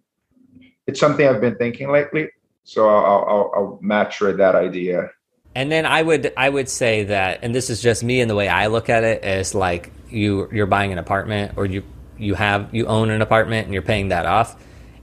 it's 0.89 0.99
something 0.99 1.27
I've 1.27 1.41
been 1.41 1.55
thinking 1.55 1.91
lately. 1.91 2.29
So 2.63 2.89
I'll, 2.89 3.25
I'll, 3.27 3.51
I'll 3.55 3.79
mature 3.81 4.33
that 4.33 4.55
idea. 4.55 5.09
And 5.55 5.71
then 5.71 5.85
I 5.85 6.01
would 6.03 6.31
I 6.37 6.49
would 6.49 6.69
say 6.69 7.03
that, 7.05 7.39
and 7.41 7.55
this 7.55 7.69
is 7.69 7.81
just 7.81 8.03
me 8.03 8.21
and 8.21 8.29
the 8.29 8.35
way 8.35 8.47
I 8.47 8.67
look 8.67 8.89
at 8.89 9.03
it, 9.03 9.23
is 9.25 9.55
like 9.55 9.91
you 10.09 10.47
you're 10.51 10.67
buying 10.67 10.91
an 10.91 10.99
apartment 10.99 11.53
or 11.57 11.65
you 11.65 11.83
you 12.17 12.35
have 12.35 12.73
you 12.73 12.85
own 12.85 13.09
an 13.09 13.21
apartment 13.21 13.65
and 13.65 13.73
you're 13.73 13.81
paying 13.81 14.09
that 14.09 14.25
off. 14.25 14.61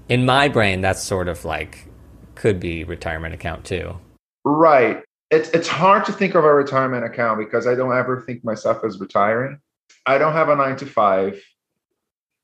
In 0.09 0.24
my 0.24 0.49
brain, 0.49 0.80
that's 0.82 1.03
sort 1.03 1.28
of 1.28 1.45
like 1.45 1.89
could 2.37 2.61
be 2.61 2.84
retirement 2.84 3.34
account 3.34 3.64
too. 3.64 3.99
Right 4.45 5.03
it's 5.30 5.49
it's 5.51 5.68
hard 5.68 6.05
to 6.05 6.12
think 6.12 6.34
of 6.34 6.45
a 6.45 6.55
retirement 6.55 7.05
account 7.05 7.39
because 7.39 7.66
I 7.66 7.74
don't 7.74 7.97
ever 7.97 8.20
think 8.20 8.45
myself 8.45 8.84
as 8.84 9.01
retiring. 9.01 9.61
I 10.05 10.18
don't 10.18 10.32
have 10.32 10.49
a 10.49 10.57
nine 10.57 10.76
to 10.76 10.87
five 10.87 11.43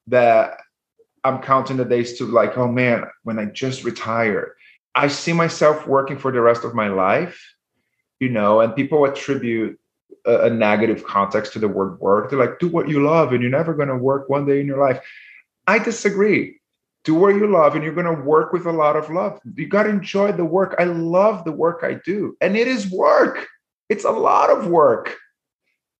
that 0.09 0.59
I'm 1.25 1.41
counting 1.41 1.77
the 1.77 1.85
days 1.85 2.19
to 2.19 2.27
like, 2.27 2.57
oh 2.59 2.69
man, 2.69 3.05
when 3.23 3.39
I 3.39 3.47
just 3.47 3.85
retired. 3.85 4.53
I 4.95 5.09
see 5.09 5.33
myself 5.33 5.87
working 5.87 6.19
for 6.19 6.33
the 6.33 6.41
rest 6.41 6.65
of 6.65 6.75
my 6.75 6.89
life, 6.89 7.55
you 8.21 8.29
know, 8.29 8.61
and 8.61 8.77
people 8.77 9.05
attribute 9.05 9.79
a, 10.27 10.47
a 10.47 10.51
negative 10.51 11.05
context 11.05 11.55
to 11.55 11.59
the 11.59 11.69
word 11.69 11.99
work. 12.01 12.29
They're 12.29 12.39
like, 12.39 12.59
do 12.59 12.69
what 12.69 12.89
you 12.89 13.03
love, 13.03 13.33
and 13.33 13.41
you're 13.41 13.51
never 13.51 13.75
gonna 13.75 13.97
work 13.97 14.29
one 14.29 14.45
day 14.45 14.61
in 14.61 14.67
your 14.67 14.79
life. 14.79 15.01
I 15.67 15.79
disagree 15.79 16.61
do 17.05 17.15
what 17.15 17.35
you 17.35 17.47
love 17.47 17.75
and 17.75 17.83
you're 17.83 17.95
going 17.95 18.07
to 18.07 18.23
work 18.23 18.53
with 18.53 18.67
a 18.67 18.73
lot 18.73 18.97
of 18.97 19.11
love 19.11 19.41
you 19.55 19.67
got 19.67 19.85
to 19.85 19.91
enjoy 19.91 20.33
the 20.33 20.45
work 20.45 20.75
i 20.79 20.85
love 20.85 21.45
the 21.45 21.53
work 21.53 21.81
i 21.83 21.95
do 22.05 22.37
and 22.41 22.57
it 22.57 22.69
is 22.69 22.91
work 22.91 23.49
it's 23.89 24.05
a 24.05 24.11
lot 24.11 24.51
of 24.51 24.67
work 24.67 25.17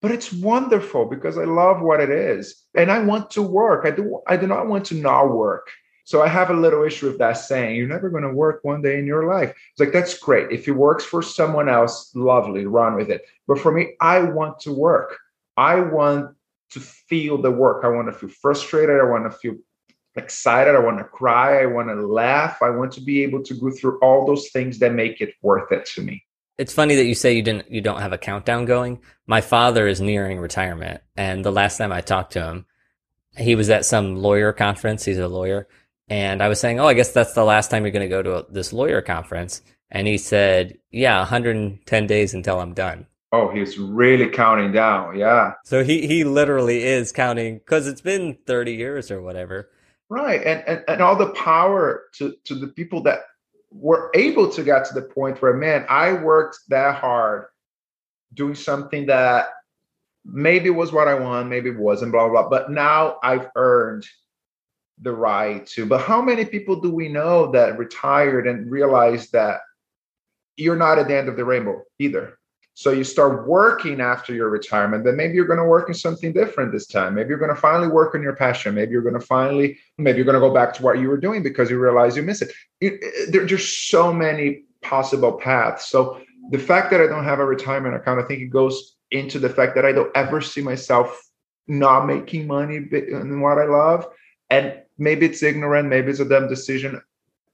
but 0.03 0.11
it's 0.11 0.31
wonderful 0.31 1.05
because 1.05 1.37
i 1.39 1.45
love 1.45 1.81
what 1.81 1.99
it 1.99 2.11
is 2.11 2.65
and 2.75 2.91
i 2.91 2.99
want 2.99 3.31
to 3.31 3.41
work 3.41 3.85
i 3.85 3.89
do 3.89 4.21
i 4.27 4.37
do 4.37 4.45
not 4.45 4.67
want 4.67 4.85
to 4.85 4.95
not 4.95 5.33
work 5.33 5.67
so 6.03 6.21
i 6.21 6.27
have 6.27 6.51
a 6.51 6.53
little 6.53 6.83
issue 6.83 7.07
with 7.07 7.17
that 7.17 7.33
saying 7.33 7.75
you're 7.75 7.87
never 7.87 8.11
going 8.11 8.21
to 8.21 8.33
work 8.33 8.59
one 8.63 8.81
day 8.83 8.99
in 8.99 9.07
your 9.07 9.25
life 9.33 9.49
it's 9.49 9.79
like 9.79 9.93
that's 9.93 10.19
great 10.19 10.51
if 10.51 10.67
it 10.67 10.71
works 10.71 11.03
for 11.03 11.23
someone 11.23 11.69
else 11.69 12.11
lovely 12.13 12.65
run 12.67 12.95
with 12.95 13.09
it 13.09 13.23
but 13.47 13.57
for 13.57 13.71
me 13.71 13.95
i 14.01 14.19
want 14.19 14.59
to 14.59 14.71
work 14.71 15.17
i 15.57 15.79
want 15.79 16.35
to 16.69 16.79
feel 16.79 17.41
the 17.41 17.49
work 17.49 17.83
i 17.83 17.87
want 17.87 18.07
to 18.07 18.13
feel 18.13 18.29
frustrated 18.29 18.99
i 18.99 19.03
want 19.03 19.23
to 19.23 19.35
feel 19.39 19.55
excited. 20.15 20.75
I 20.75 20.79
want 20.79 20.99
to 20.99 21.03
cry. 21.03 21.63
I 21.63 21.65
want 21.65 21.89
to 21.89 21.95
laugh. 21.95 22.61
I 22.61 22.69
want 22.69 22.91
to 22.93 23.01
be 23.01 23.23
able 23.23 23.41
to 23.43 23.53
go 23.55 23.71
through 23.71 23.99
all 23.99 24.25
those 24.25 24.49
things 24.49 24.79
that 24.79 24.93
make 24.93 25.21
it 25.21 25.33
worth 25.41 25.71
it 25.71 25.85
to 25.95 26.01
me. 26.01 26.23
It's 26.57 26.73
funny 26.73 26.95
that 26.95 27.05
you 27.05 27.15
say 27.15 27.33
you 27.33 27.41
didn't, 27.41 27.71
you 27.71 27.81
don't 27.81 28.01
have 28.01 28.13
a 28.13 28.17
countdown 28.17 28.65
going. 28.65 29.01
My 29.25 29.41
father 29.41 29.87
is 29.87 30.01
nearing 30.01 30.39
retirement, 30.39 31.01
and 31.17 31.43
the 31.43 31.51
last 31.51 31.77
time 31.77 31.91
I 31.91 32.01
talked 32.01 32.33
to 32.33 32.43
him, 32.43 32.65
he 33.37 33.55
was 33.55 33.69
at 33.69 33.85
some 33.85 34.17
lawyer 34.17 34.53
conference. 34.53 35.05
He's 35.05 35.17
a 35.17 35.27
lawyer, 35.27 35.67
and 36.09 36.43
I 36.43 36.47
was 36.49 36.59
saying, 36.59 36.79
"Oh, 36.79 36.87
I 36.87 36.93
guess 36.93 37.11
that's 37.11 37.33
the 37.33 37.43
last 37.43 37.71
time 37.71 37.83
you're 37.83 37.91
going 37.91 38.07
to 38.07 38.15
go 38.15 38.21
to 38.21 38.35
a, 38.35 38.51
this 38.51 38.71
lawyer 38.71 39.01
conference." 39.01 39.61
And 39.89 40.07
he 40.07 40.17
said, 40.17 40.77
"Yeah, 40.91 41.17
110 41.19 42.07
days 42.07 42.33
until 42.33 42.59
I'm 42.59 42.73
done." 42.73 43.07
Oh, 43.31 43.49
he's 43.49 43.79
really 43.79 44.29
counting 44.29 44.71
down. 44.71 45.17
Yeah. 45.17 45.53
So 45.65 45.83
he 45.83 46.05
he 46.07 46.23
literally 46.23 46.83
is 46.83 47.11
counting 47.11 47.57
because 47.57 47.87
it's 47.87 48.01
been 48.01 48.37
30 48.45 48.73
years 48.73 49.09
or 49.09 49.21
whatever 49.21 49.69
right 50.13 50.43
and, 50.45 50.63
and 50.67 50.83
and 50.87 51.01
all 51.01 51.15
the 51.15 51.31
power 51.31 52.03
to 52.13 52.35
to 52.43 52.55
the 52.55 52.67
people 52.67 53.01
that 53.01 53.21
were 53.73 54.11
able 54.13 54.49
to 54.49 54.63
get 54.63 54.85
to 54.85 54.93
the 54.93 55.01
point 55.01 55.41
where 55.41 55.53
man 55.53 55.85
i 55.89 56.13
worked 56.13 56.59
that 56.69 56.95
hard 56.95 57.45
doing 58.33 58.55
something 58.55 59.05
that 59.05 59.47
maybe 60.25 60.69
was 60.69 60.91
what 60.91 61.07
i 61.07 61.15
want 61.15 61.49
maybe 61.49 61.69
it 61.69 61.77
wasn't 61.77 62.11
blah 62.11 62.29
blah, 62.29 62.47
blah. 62.47 62.49
But 62.49 62.71
now 62.71 63.17
i've 63.23 63.49
earned 63.55 64.05
the 65.01 65.11
right 65.11 65.65
to. 65.67 65.85
But 65.85 66.01
how 66.01 66.21
many 66.21 66.45
people 66.45 66.79
do 66.79 66.91
we 66.91 67.07
know 67.07 67.51
that 67.51 67.77
retired 67.77 68.47
and 68.47 68.69
realized 68.69 69.31
that 69.33 69.61
you're 70.55 70.75
not 70.75 70.99
at 70.99 71.07
the 71.07 71.17
end 71.17 71.29
of 71.29 71.35
the 71.35 71.45
rainbow 71.45 71.83
either 71.99 72.37
so 72.75 72.91
you 72.91 73.03
start 73.03 73.47
working 73.47 74.01
after 74.01 74.33
your 74.33 74.49
retirement, 74.49 75.03
then 75.03 75.15
maybe 75.15 75.35
you're 75.35 75.45
going 75.45 75.59
to 75.59 75.65
work 75.65 75.89
in 75.89 75.93
something 75.93 76.33
different 76.33 76.71
this 76.71 76.87
time. 76.87 77.13
Maybe 77.13 77.29
you're 77.29 77.37
going 77.37 77.53
to 77.53 77.59
finally 77.59 77.87
work 77.87 78.15
on 78.15 78.23
your 78.23 78.35
passion. 78.35 78.73
Maybe 78.73 78.91
you're 78.91 79.03
going 79.03 79.13
to 79.13 79.19
finally, 79.19 79.77
maybe 79.99 80.17
you're 80.17 80.25
going 80.25 80.41
to 80.41 80.47
go 80.47 80.53
back 80.53 80.73
to 80.75 80.83
what 80.83 80.99
you 80.99 81.07
were 81.07 81.17
doing 81.17 81.43
because 81.43 81.69
you 81.69 81.77
realize 81.77 82.17
you 82.17 82.23
miss 82.23 82.41
it. 82.41 82.51
it 82.81 82.93
eh, 82.93 83.05
eh, 83.05 83.25
there, 83.29 83.45
there's 83.45 83.67
so 83.67 84.11
many 84.11 84.63
possible 84.81 85.33
paths. 85.33 85.85
So 85.85 86.21
the 86.49 86.57
fact 86.57 86.89
that 86.91 86.99
I 86.99 87.05
don't 87.05 87.23
have 87.23 87.39
a 87.39 87.45
retirement 87.45 87.95
account, 87.95 88.19
I 88.19 88.23
think 88.23 88.41
it 88.41 88.47
goes 88.47 88.95
into 89.11 89.37
the 89.37 89.49
fact 89.49 89.75
that 89.75 89.85
I 89.85 89.91
don't 89.91 90.11
ever 90.15 90.41
see 90.41 90.61
myself 90.61 91.29
not 91.67 92.07
making 92.07 92.47
money 92.47 92.77
in 92.77 93.39
what 93.39 93.59
I 93.59 93.65
love. 93.65 94.07
And 94.49 94.81
maybe 94.97 95.27
it's 95.27 95.43
ignorant, 95.43 95.89
maybe 95.89 96.09
it's 96.09 96.19
a 96.19 96.25
dumb 96.25 96.49
decision. 96.49 96.99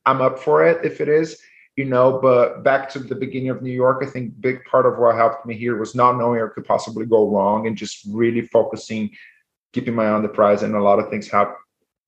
I'm 0.05 0.21
up 0.21 0.39
for 0.39 0.65
it 0.65 0.85
if 0.85 1.01
it 1.01 1.09
is 1.09 1.41
you 1.79 1.85
know 1.85 2.19
but 2.21 2.61
back 2.61 2.89
to 2.89 2.99
the 2.99 3.15
beginning 3.15 3.49
of 3.49 3.61
new 3.61 3.71
york 3.71 4.03
i 4.05 4.05
think 4.05 4.25
big 4.41 4.57
part 4.65 4.85
of 4.85 4.97
what 4.99 5.15
helped 5.15 5.45
me 5.45 5.55
here 5.55 5.77
was 5.77 5.95
not 5.95 6.17
knowing 6.17 6.41
what 6.41 6.53
could 6.53 6.65
possibly 6.65 7.05
go 7.05 7.29
wrong 7.33 7.67
and 7.67 7.77
just 7.77 8.05
really 8.11 8.41
focusing 8.41 9.09
keeping 9.71 9.95
my 9.95 10.05
eye 10.05 10.11
on 10.11 10.21
the 10.21 10.27
prize 10.27 10.61
and 10.61 10.75
a 10.75 10.81
lot 10.81 10.99
of 10.99 11.09
things 11.09 11.29
have 11.29 11.53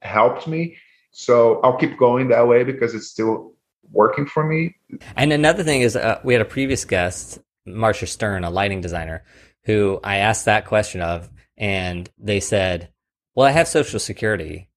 helped 0.02 0.46
me. 0.48 0.76
So 1.12 1.62
i'll 1.62 1.78
keep 1.78 1.98
going 1.98 2.28
that 2.30 2.48
way 2.48 2.64
because 2.66 2.94
it's 2.94 3.08
still 3.08 3.54
working 3.92 4.26
for 4.26 4.44
me. 4.44 4.76
And 5.16 5.34
another 5.34 5.64
thing 5.64 5.82
is 5.82 5.96
uh, 5.96 6.20
we 6.24 6.34
had 6.34 6.42
a 6.42 6.46
previous 6.46 6.84
guest 6.86 7.40
marcia 7.66 8.08
stern 8.08 8.44
a 8.44 8.50
lighting 8.50 8.82
designer 8.82 9.24
who 9.66 10.00
i 10.04 10.18
asked 10.18 10.46
that 10.46 10.66
question 10.66 11.00
of 11.00 11.30
and 11.56 12.10
they 12.18 12.40
said 12.40 12.90
well 13.36 13.46
i 13.46 13.52
have 13.52 13.68
social 13.68 14.00
security 14.00 14.68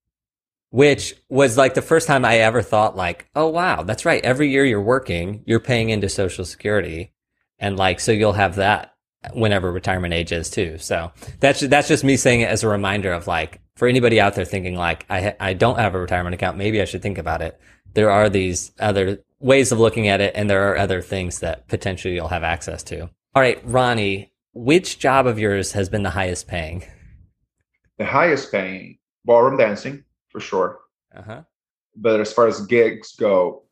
which 0.74 1.14
was 1.28 1.56
like 1.56 1.74
the 1.74 1.80
first 1.80 2.08
time 2.08 2.24
I 2.24 2.38
ever 2.38 2.60
thought 2.60 2.96
like, 2.96 3.28
oh 3.36 3.48
wow, 3.48 3.84
that's 3.84 4.04
right. 4.04 4.24
Every 4.24 4.50
year 4.50 4.64
you're 4.64 4.82
working, 4.82 5.44
you're 5.46 5.60
paying 5.60 5.90
into 5.90 6.08
social 6.08 6.44
security. 6.44 7.12
And 7.60 7.76
like, 7.76 8.00
so 8.00 8.10
you'll 8.10 8.32
have 8.32 8.56
that 8.56 8.92
whenever 9.34 9.70
retirement 9.70 10.14
age 10.14 10.32
is 10.32 10.50
too. 10.50 10.78
So 10.78 11.12
that's, 11.38 11.60
that's 11.60 11.86
just 11.86 12.02
me 12.02 12.16
saying 12.16 12.40
it 12.40 12.48
as 12.48 12.64
a 12.64 12.68
reminder 12.68 13.12
of 13.12 13.28
like, 13.28 13.60
for 13.76 13.86
anybody 13.86 14.20
out 14.20 14.34
there 14.34 14.44
thinking 14.44 14.74
like, 14.74 15.06
I, 15.08 15.36
I 15.38 15.54
don't 15.54 15.78
have 15.78 15.94
a 15.94 16.00
retirement 16.00 16.34
account, 16.34 16.58
maybe 16.58 16.82
I 16.82 16.86
should 16.86 17.02
think 17.02 17.18
about 17.18 17.40
it. 17.40 17.56
There 17.92 18.10
are 18.10 18.28
these 18.28 18.72
other 18.80 19.22
ways 19.38 19.70
of 19.70 19.78
looking 19.78 20.08
at 20.08 20.20
it 20.20 20.32
and 20.34 20.50
there 20.50 20.72
are 20.72 20.76
other 20.76 21.02
things 21.02 21.38
that 21.38 21.68
potentially 21.68 22.16
you'll 22.16 22.26
have 22.26 22.42
access 22.42 22.82
to. 22.82 23.02
All 23.02 23.10
right, 23.42 23.60
Ronnie, 23.64 24.32
which 24.54 24.98
job 24.98 25.28
of 25.28 25.38
yours 25.38 25.70
has 25.70 25.88
been 25.88 26.02
the 26.02 26.10
highest 26.10 26.48
paying? 26.48 26.84
The 27.96 28.06
highest 28.06 28.50
paying 28.50 28.98
ballroom 29.24 29.56
dancing 29.56 30.02
for 30.34 30.40
sure. 30.40 30.80
Uh-huh. 31.14 31.42
But 31.94 32.20
as 32.20 32.32
far 32.32 32.48
as 32.48 32.66
gigs 32.66 33.14
go, 33.14 33.62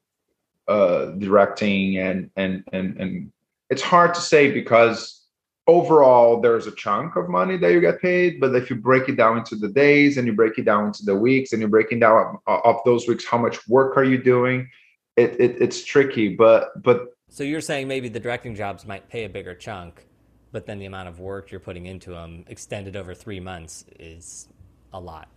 uh, 0.68 1.06
directing 1.18 1.98
and 1.98 2.30
and 2.36 2.62
and 2.72 2.96
and 2.98 3.32
it's 3.68 3.82
hard 3.82 4.14
to 4.14 4.20
say 4.20 4.48
because 4.48 5.26
overall 5.66 6.40
there's 6.40 6.68
a 6.68 6.72
chunk 6.76 7.16
of 7.16 7.28
money 7.28 7.56
that 7.56 7.72
you 7.72 7.80
get 7.80 8.00
paid 8.00 8.38
but 8.40 8.54
if 8.54 8.70
you 8.70 8.76
break 8.76 9.08
it 9.08 9.16
down 9.16 9.38
into 9.38 9.56
the 9.56 9.68
days 9.68 10.16
and 10.16 10.26
you 10.26 10.32
break 10.32 10.56
it 10.58 10.64
down 10.64 10.86
into 10.86 11.04
the 11.04 11.16
weeks 11.16 11.52
and 11.52 11.60
you're 11.60 11.68
breaking 11.68 11.98
down 11.98 12.38
of 12.46 12.76
those 12.84 13.08
weeks 13.08 13.24
how 13.24 13.36
much 13.36 13.66
work 13.68 13.96
are 13.96 14.04
you 14.04 14.22
doing 14.22 14.68
it, 15.16 15.32
it 15.40 15.56
it's 15.60 15.82
tricky 15.84 16.28
but 16.28 16.80
but 16.80 17.16
so 17.28 17.42
you're 17.42 17.60
saying 17.60 17.88
maybe 17.88 18.08
the 18.08 18.20
directing 18.20 18.54
jobs 18.54 18.86
might 18.86 19.08
pay 19.08 19.24
a 19.24 19.28
bigger 19.28 19.54
chunk 19.54 20.06
but 20.52 20.64
then 20.66 20.78
the 20.78 20.86
amount 20.86 21.08
of 21.08 21.18
work 21.18 21.50
you're 21.50 21.60
putting 21.60 21.86
into 21.86 22.10
them 22.10 22.44
extended 22.46 22.94
over 22.94 23.14
three 23.14 23.40
months 23.40 23.84
is 23.98 24.48
a 24.92 25.00
lot 25.00 25.28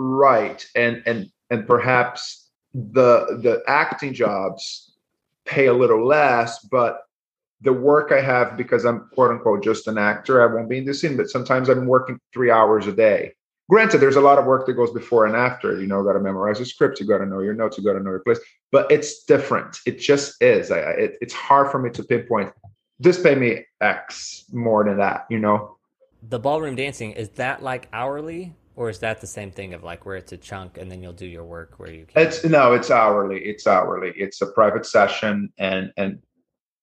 right 0.00 0.66
and 0.74 1.02
and 1.06 1.30
and 1.50 1.66
perhaps 1.66 2.50
the 2.74 3.38
the 3.42 3.62
acting 3.66 4.14
jobs 4.14 4.94
pay 5.44 5.66
a 5.66 5.72
little 5.72 6.06
less 6.06 6.60
but 6.70 7.02
the 7.62 7.72
work 7.72 8.12
i 8.12 8.20
have 8.20 8.56
because 8.56 8.84
i'm 8.84 9.08
quote 9.12 9.30
unquote 9.30 9.62
just 9.62 9.88
an 9.88 9.98
actor 9.98 10.42
i 10.42 10.52
won't 10.52 10.68
be 10.68 10.78
in 10.78 10.84
the 10.84 10.94
scene 10.94 11.16
but 11.16 11.28
sometimes 11.28 11.68
i'm 11.68 11.86
working 11.86 12.18
three 12.32 12.50
hours 12.50 12.86
a 12.86 12.92
day 12.92 13.32
granted 13.68 13.98
there's 13.98 14.16
a 14.16 14.20
lot 14.20 14.38
of 14.38 14.44
work 14.44 14.66
that 14.66 14.74
goes 14.74 14.92
before 14.92 15.26
and 15.26 15.36
after 15.36 15.80
you 15.80 15.86
know 15.86 16.02
got 16.02 16.12
to 16.12 16.20
memorize 16.20 16.60
a 16.60 16.64
script 16.64 17.00
you 17.00 17.06
got 17.06 17.18
to 17.18 17.26
know 17.26 17.40
your 17.40 17.54
notes 17.54 17.76
you 17.76 17.84
got 17.84 17.94
to 17.94 18.00
know 18.00 18.10
your 18.10 18.20
place 18.20 18.40
but 18.70 18.90
it's 18.90 19.24
different 19.24 19.78
it 19.86 19.98
just 19.98 20.40
is 20.40 20.70
I, 20.70 20.78
it, 20.78 21.18
it's 21.20 21.34
hard 21.34 21.70
for 21.70 21.80
me 21.80 21.90
to 21.90 22.02
pinpoint 22.02 22.52
just 23.00 23.22
pay 23.22 23.34
me 23.34 23.64
X 23.80 24.44
more 24.52 24.84
than 24.84 24.98
that, 24.98 25.26
you 25.30 25.38
know? 25.38 25.76
The 26.28 26.38
ballroom 26.38 26.76
dancing, 26.76 27.12
is 27.12 27.30
that 27.30 27.62
like 27.62 27.88
hourly? 27.92 28.54
Or 28.80 28.88
is 28.88 29.00
that 29.00 29.20
the 29.20 29.26
same 29.26 29.50
thing 29.50 29.74
of 29.74 29.84
like 29.84 30.06
where 30.06 30.16
it's 30.16 30.32
a 30.32 30.38
chunk 30.38 30.78
and 30.78 30.90
then 30.90 31.02
you'll 31.02 31.12
do 31.12 31.26
your 31.26 31.44
work 31.44 31.74
where 31.76 31.90
you 31.90 32.06
can? 32.06 32.26
It's 32.26 32.42
no, 32.46 32.72
it's 32.72 32.90
hourly. 32.90 33.38
It's 33.40 33.66
hourly. 33.66 34.14
It's 34.16 34.40
a 34.40 34.46
private 34.46 34.86
session 34.86 35.52
and 35.58 35.92
and 35.98 36.22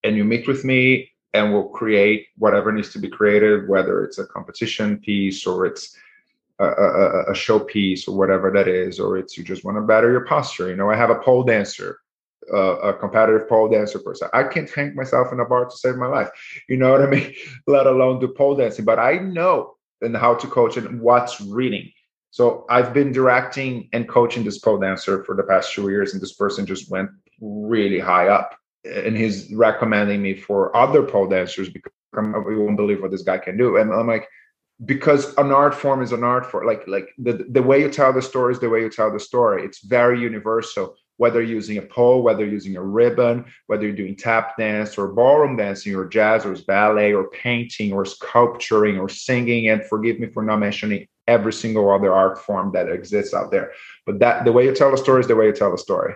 and 0.04 0.16
you 0.16 0.24
meet 0.24 0.48
with 0.48 0.64
me 0.64 1.10
and 1.34 1.52
we'll 1.52 1.70
create 1.70 2.28
whatever 2.38 2.72
needs 2.72 2.93
to 2.93 3.00
be 3.00 3.10
created, 3.10 3.68
whether 3.68 4.04
it's 4.04 4.20
a 4.20 4.28
competition 4.28 5.00
piece 5.00 5.48
or 5.48 5.66
it's 5.66 5.98
a, 6.60 6.68
a, 6.68 7.32
a 7.32 7.36
show 7.36 7.60
piece 7.60 8.08
or 8.08 8.16
whatever 8.16 8.52
that 8.52 8.68
is, 8.68 9.00
or 9.00 9.18
it's 9.18 9.36
you 9.36 9.43
just 9.43 9.66
want 9.66 9.76
to 9.76 9.82
better 9.82 10.12
your 10.12 10.26
posture. 10.28 10.70
You 10.70 10.76
know, 10.76 10.91
I 10.91 10.95
have 10.95 11.10
a 11.10 11.16
pole 11.16 11.41
dancer 11.41 11.98
uh, 12.54 12.78
a 12.78 12.93
competitive 12.93 13.50
pole 13.50 13.70
dancer 13.70 13.98
person. 13.98 14.30
I 14.34 14.43
can't 14.43 14.70
hang 14.70 14.93
myself 14.93 15.34
in 15.34 15.39
a 15.39 15.45
bar 15.45 15.66
to 15.66 15.76
save 15.76 15.95
my 15.95 16.06
life. 16.08 16.30
You 16.70 16.78
know 16.78 16.91
what 16.91 17.02
I 17.02 17.08
mean? 17.08 17.34
Let 17.68 17.88
alone 17.88 18.20
do 18.20 18.28
pole 18.28 18.56
dancing. 18.56 18.86
But 18.86 19.00
I 19.00 19.18
know 19.18 19.76
and 20.02 20.16
how 20.16 20.36
to 20.36 20.48
coach 20.48 20.78
and 20.78 21.02
what's 21.02 21.41
reading. 21.41 21.91
So 22.32 22.66
I've 22.70 22.93
been 22.93 23.12
directing 23.12 23.89
and 23.93 24.08
coaching 24.08 24.43
this 24.43 24.60
pole 24.60 24.80
dancer 24.80 25.24
for 25.24 25.36
the 25.36 25.43
past 25.43 25.74
two 25.74 25.89
years, 25.89 26.14
and 26.14 26.22
this 26.22 26.34
person 26.34 26.66
just 26.66 26.91
went 26.91 27.10
really 27.41 28.00
high 28.00 28.28
up. 28.28 28.56
And 28.86 29.18
he's 29.18 29.52
recommending 29.54 30.22
me 30.22 30.36
for 30.36 30.76
other 30.76 31.04
pole 31.04 31.28
dancers 31.28 31.70
because 31.70 31.91
you 32.16 32.62
won't 32.62 32.78
believe 32.78 33.02
what 33.02 33.12
this 33.12 33.24
guy 33.24 33.38
can 33.38 33.58
do. 33.58 33.78
And 33.78 33.91
I'm 33.91 34.08
like, 34.08 34.28
because 34.86 35.36
an 35.38 35.52
art 35.52 35.74
form 35.74 36.02
is 36.02 36.12
an 36.12 36.24
art 36.24 36.45
form. 36.45 36.66
Like 36.68 36.88
like 36.88 37.10
the 37.18 37.45
the 37.50 37.64
way 37.64 37.82
you 37.82 37.89
tell 37.89 38.14
the 38.14 38.22
story 38.22 38.54
is 38.54 38.60
the 38.60 38.70
way 38.70 38.82
you 38.82 38.89
tell 38.89 39.12
the 39.12 39.20
story. 39.20 39.64
It's 39.64 39.84
very 39.84 40.20
universal 40.22 40.95
whether 41.18 41.41
you're 41.41 41.55
using 41.55 41.78
a 41.78 41.82
pole, 41.82 42.22
whether 42.22 42.43
you're 42.43 42.53
using 42.53 42.76
a 42.78 42.82
ribbon, 42.82 43.45
whether 43.68 43.84
you're 43.84 43.95
doing 43.95 44.15
tap 44.15 44.57
dance 44.57 44.97
or 44.97 45.07
ballroom 45.07 45.57
dancing 45.57 45.95
or 45.95 46.07
jazz 46.07 46.45
or 46.45 46.55
ballet 46.68 47.13
or 47.13 47.30
painting 47.30 47.91
or 47.91 48.05
sculpturing 48.05 48.97
or 48.97 49.09
singing. 49.09 49.70
And 49.70 49.84
forgive 49.86 50.20
me 50.20 50.28
for 50.28 50.43
not 50.43 50.57
mentioning 50.57 51.07
every 51.28 51.53
single 51.53 51.89
other 51.91 52.13
art 52.13 52.39
form 52.39 52.72
that 52.74 52.89
exists 52.89 53.34
out 53.34 53.51
there. 53.51 53.72
But 54.05 54.20
that 54.20 54.45
the 54.45 54.51
way 54.51 54.65
you 54.65 54.74
tell 54.74 54.93
a 54.93 54.97
story 54.97 55.22
is 55.22 55.28
the 55.28 55.36
way 55.36 55.47
you 55.47 55.53
tell 55.53 55.74
a 55.74 55.78
story. 55.78 56.15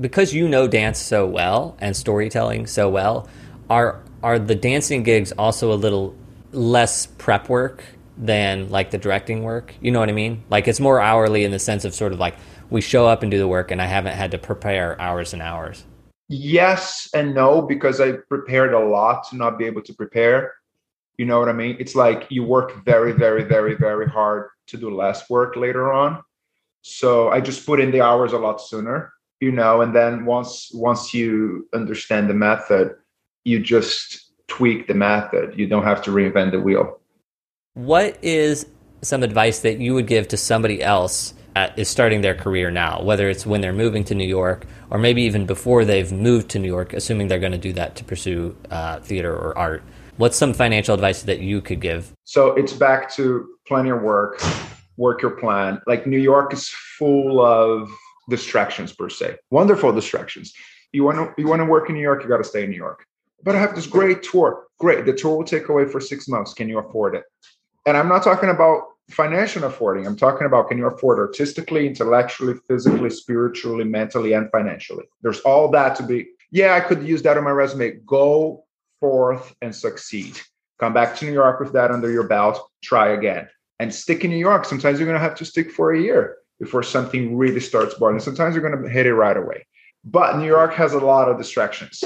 Because 0.00 0.34
you 0.34 0.48
know 0.48 0.66
dance 0.66 0.98
so 0.98 1.26
well 1.26 1.76
and 1.80 1.96
storytelling 1.96 2.66
so 2.66 2.88
well, 2.88 3.28
are 3.70 4.00
are 4.22 4.38
the 4.38 4.54
dancing 4.54 5.02
gigs 5.02 5.32
also 5.32 5.72
a 5.72 5.74
little 5.76 6.14
less 6.52 7.06
prep 7.06 7.48
work 7.48 7.84
than 8.16 8.70
like 8.70 8.90
the 8.90 8.98
directing 8.98 9.42
work? 9.42 9.74
You 9.80 9.90
know 9.90 10.00
what 10.00 10.08
I 10.08 10.12
mean? 10.12 10.44
Like 10.50 10.68
it's 10.68 10.80
more 10.80 11.00
hourly 11.00 11.44
in 11.44 11.50
the 11.50 11.58
sense 11.58 11.84
of 11.84 11.94
sort 11.94 12.12
of 12.12 12.18
like 12.18 12.36
we 12.70 12.80
show 12.80 13.06
up 13.06 13.22
and 13.22 13.30
do 13.30 13.38
the 13.38 13.48
work 13.48 13.70
and 13.70 13.80
I 13.80 13.86
haven't 13.86 14.14
had 14.14 14.30
to 14.32 14.38
prepare 14.38 15.00
hours 15.00 15.32
and 15.32 15.42
hours? 15.42 15.84
Yes 16.28 17.08
and 17.14 17.34
no, 17.34 17.62
because 17.62 18.00
I 18.00 18.12
prepared 18.12 18.72
a 18.72 18.78
lot 18.78 19.28
to 19.30 19.36
not 19.36 19.58
be 19.58 19.66
able 19.66 19.82
to 19.82 19.94
prepare. 19.94 20.54
You 21.18 21.26
know 21.26 21.38
what 21.38 21.48
I 21.48 21.52
mean? 21.52 21.76
It's 21.78 21.94
like 21.94 22.26
you 22.30 22.42
work 22.44 22.84
very, 22.84 23.12
very, 23.12 23.44
very, 23.44 23.74
very 23.76 24.08
hard 24.08 24.50
to 24.68 24.76
do 24.76 24.94
less 24.94 25.28
work 25.30 25.56
later 25.56 25.92
on. 25.92 26.22
So 26.82 27.30
I 27.30 27.40
just 27.40 27.64
put 27.64 27.80
in 27.80 27.90
the 27.90 28.00
hours 28.00 28.32
a 28.32 28.38
lot 28.38 28.60
sooner, 28.60 29.12
you 29.40 29.52
know, 29.52 29.80
and 29.80 29.94
then 29.94 30.24
once 30.24 30.70
once 30.74 31.14
you 31.14 31.68
understand 31.72 32.28
the 32.28 32.34
method, 32.34 32.96
you 33.44 33.60
just 33.60 34.32
tweak 34.48 34.86
the 34.86 34.94
method. 34.94 35.58
You 35.58 35.66
don't 35.66 35.84
have 35.84 36.02
to 36.02 36.10
reinvent 36.10 36.50
the 36.50 36.60
wheel. 36.60 37.00
What 37.74 38.18
is 38.22 38.66
some 39.02 39.22
advice 39.22 39.60
that 39.60 39.78
you 39.78 39.94
would 39.94 40.06
give 40.06 40.28
to 40.28 40.36
somebody 40.36 40.82
else 40.82 41.34
at, 41.56 41.78
is 41.78 41.88
starting 41.88 42.20
their 42.20 42.34
career 42.34 42.70
now, 42.70 43.02
whether 43.02 43.28
it's 43.28 43.46
when 43.46 43.60
they're 43.60 43.72
moving 43.72 44.04
to 44.04 44.14
New 44.14 44.26
York 44.26 44.66
or 44.90 44.98
maybe 44.98 45.22
even 45.22 45.46
before 45.46 45.84
they've 45.84 46.10
moved 46.12 46.48
to 46.50 46.58
New 46.58 46.68
York, 46.68 46.92
assuming 46.92 47.28
they're 47.28 47.38
going 47.38 47.52
to 47.52 47.58
do 47.58 47.72
that 47.72 47.96
to 47.96 48.04
pursue 48.04 48.56
uh, 48.70 49.00
theater 49.00 49.34
or 49.34 49.56
art. 49.56 49.82
What's 50.16 50.36
some 50.36 50.52
financial 50.54 50.94
advice 50.94 51.22
that 51.22 51.40
you 51.40 51.60
could 51.60 51.80
give? 51.80 52.12
So 52.24 52.52
it's 52.54 52.72
back 52.72 53.12
to 53.14 53.56
plan 53.66 53.86
your 53.86 54.00
work, 54.00 54.40
work 54.96 55.22
your 55.22 55.32
plan. 55.32 55.80
Like 55.86 56.06
New 56.06 56.18
York 56.18 56.52
is 56.52 56.68
full 56.68 57.44
of 57.44 57.90
distractions 58.30 58.92
per 58.92 59.08
se, 59.08 59.36
wonderful 59.50 59.92
distractions. 59.92 60.52
You 60.92 61.02
want 61.02 61.16
to 61.16 61.34
you 61.36 61.48
want 61.48 61.60
to 61.60 61.66
work 61.66 61.88
in 61.88 61.96
New 61.96 62.00
York, 62.02 62.22
you 62.22 62.28
got 62.28 62.38
to 62.38 62.44
stay 62.44 62.62
in 62.62 62.70
New 62.70 62.76
York. 62.76 63.04
But 63.42 63.56
I 63.56 63.58
have 63.58 63.74
this 63.74 63.86
great 63.86 64.22
tour. 64.22 64.66
Great, 64.78 65.04
the 65.04 65.12
tour 65.12 65.36
will 65.36 65.44
take 65.44 65.68
away 65.68 65.86
for 65.86 66.00
six 66.00 66.28
months. 66.28 66.54
Can 66.54 66.68
you 66.68 66.78
afford 66.78 67.16
it? 67.16 67.24
And 67.86 67.96
I'm 67.96 68.08
not 68.08 68.22
talking 68.22 68.48
about 68.48 68.84
financial 69.10 69.64
affording. 69.64 70.06
I'm 70.06 70.16
talking 70.16 70.46
about 70.46 70.68
can 70.68 70.78
you 70.78 70.86
afford 70.86 71.18
artistically, 71.18 71.86
intellectually, 71.86 72.54
physically, 72.68 73.10
spiritually, 73.10 73.84
mentally, 73.84 74.32
and 74.32 74.50
financially. 74.50 75.04
There's 75.22 75.40
all 75.40 75.70
that 75.72 75.96
to 75.96 76.02
be. 76.02 76.28
Yeah, 76.50 76.74
I 76.74 76.80
could 76.80 77.06
use 77.06 77.22
that 77.22 77.36
on 77.36 77.44
my 77.44 77.50
resume. 77.50 78.00
Go 78.06 78.64
forth 79.00 79.54
and 79.60 79.74
succeed. 79.74 80.40
Come 80.80 80.92
back 80.92 81.16
to 81.16 81.24
New 81.24 81.32
York 81.32 81.60
with 81.60 81.72
that 81.72 81.90
under 81.90 82.10
your 82.10 82.26
belt. 82.26 82.68
Try 82.82 83.08
again 83.10 83.48
and 83.78 83.94
stick 83.94 84.24
in 84.24 84.30
New 84.30 84.36
York. 84.36 84.64
Sometimes 84.64 84.98
you're 84.98 85.06
going 85.06 85.18
to 85.18 85.22
have 85.22 85.36
to 85.36 85.44
stick 85.44 85.70
for 85.70 85.92
a 85.92 86.00
year 86.00 86.36
before 86.60 86.82
something 86.82 87.36
really 87.36 87.60
starts 87.60 87.94
boiling. 87.94 88.20
Sometimes 88.20 88.54
you're 88.54 88.68
going 88.68 88.82
to 88.82 88.88
hit 88.88 89.06
it 89.06 89.14
right 89.14 89.36
away. 89.36 89.66
But 90.04 90.38
New 90.38 90.46
York 90.46 90.74
has 90.74 90.92
a 90.92 90.98
lot 90.98 91.28
of 91.28 91.38
distractions. 91.38 92.04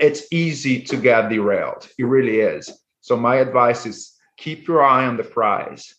It's 0.00 0.22
easy 0.30 0.80
to 0.82 0.96
get 0.96 1.28
derailed. 1.28 1.88
It 1.98 2.04
really 2.04 2.40
is. 2.40 2.70
So 3.00 3.16
my 3.16 3.36
advice 3.36 3.86
is 3.86 4.14
keep 4.36 4.66
your 4.66 4.82
eye 4.82 5.06
on 5.06 5.16
the 5.16 5.24
prize 5.24 5.94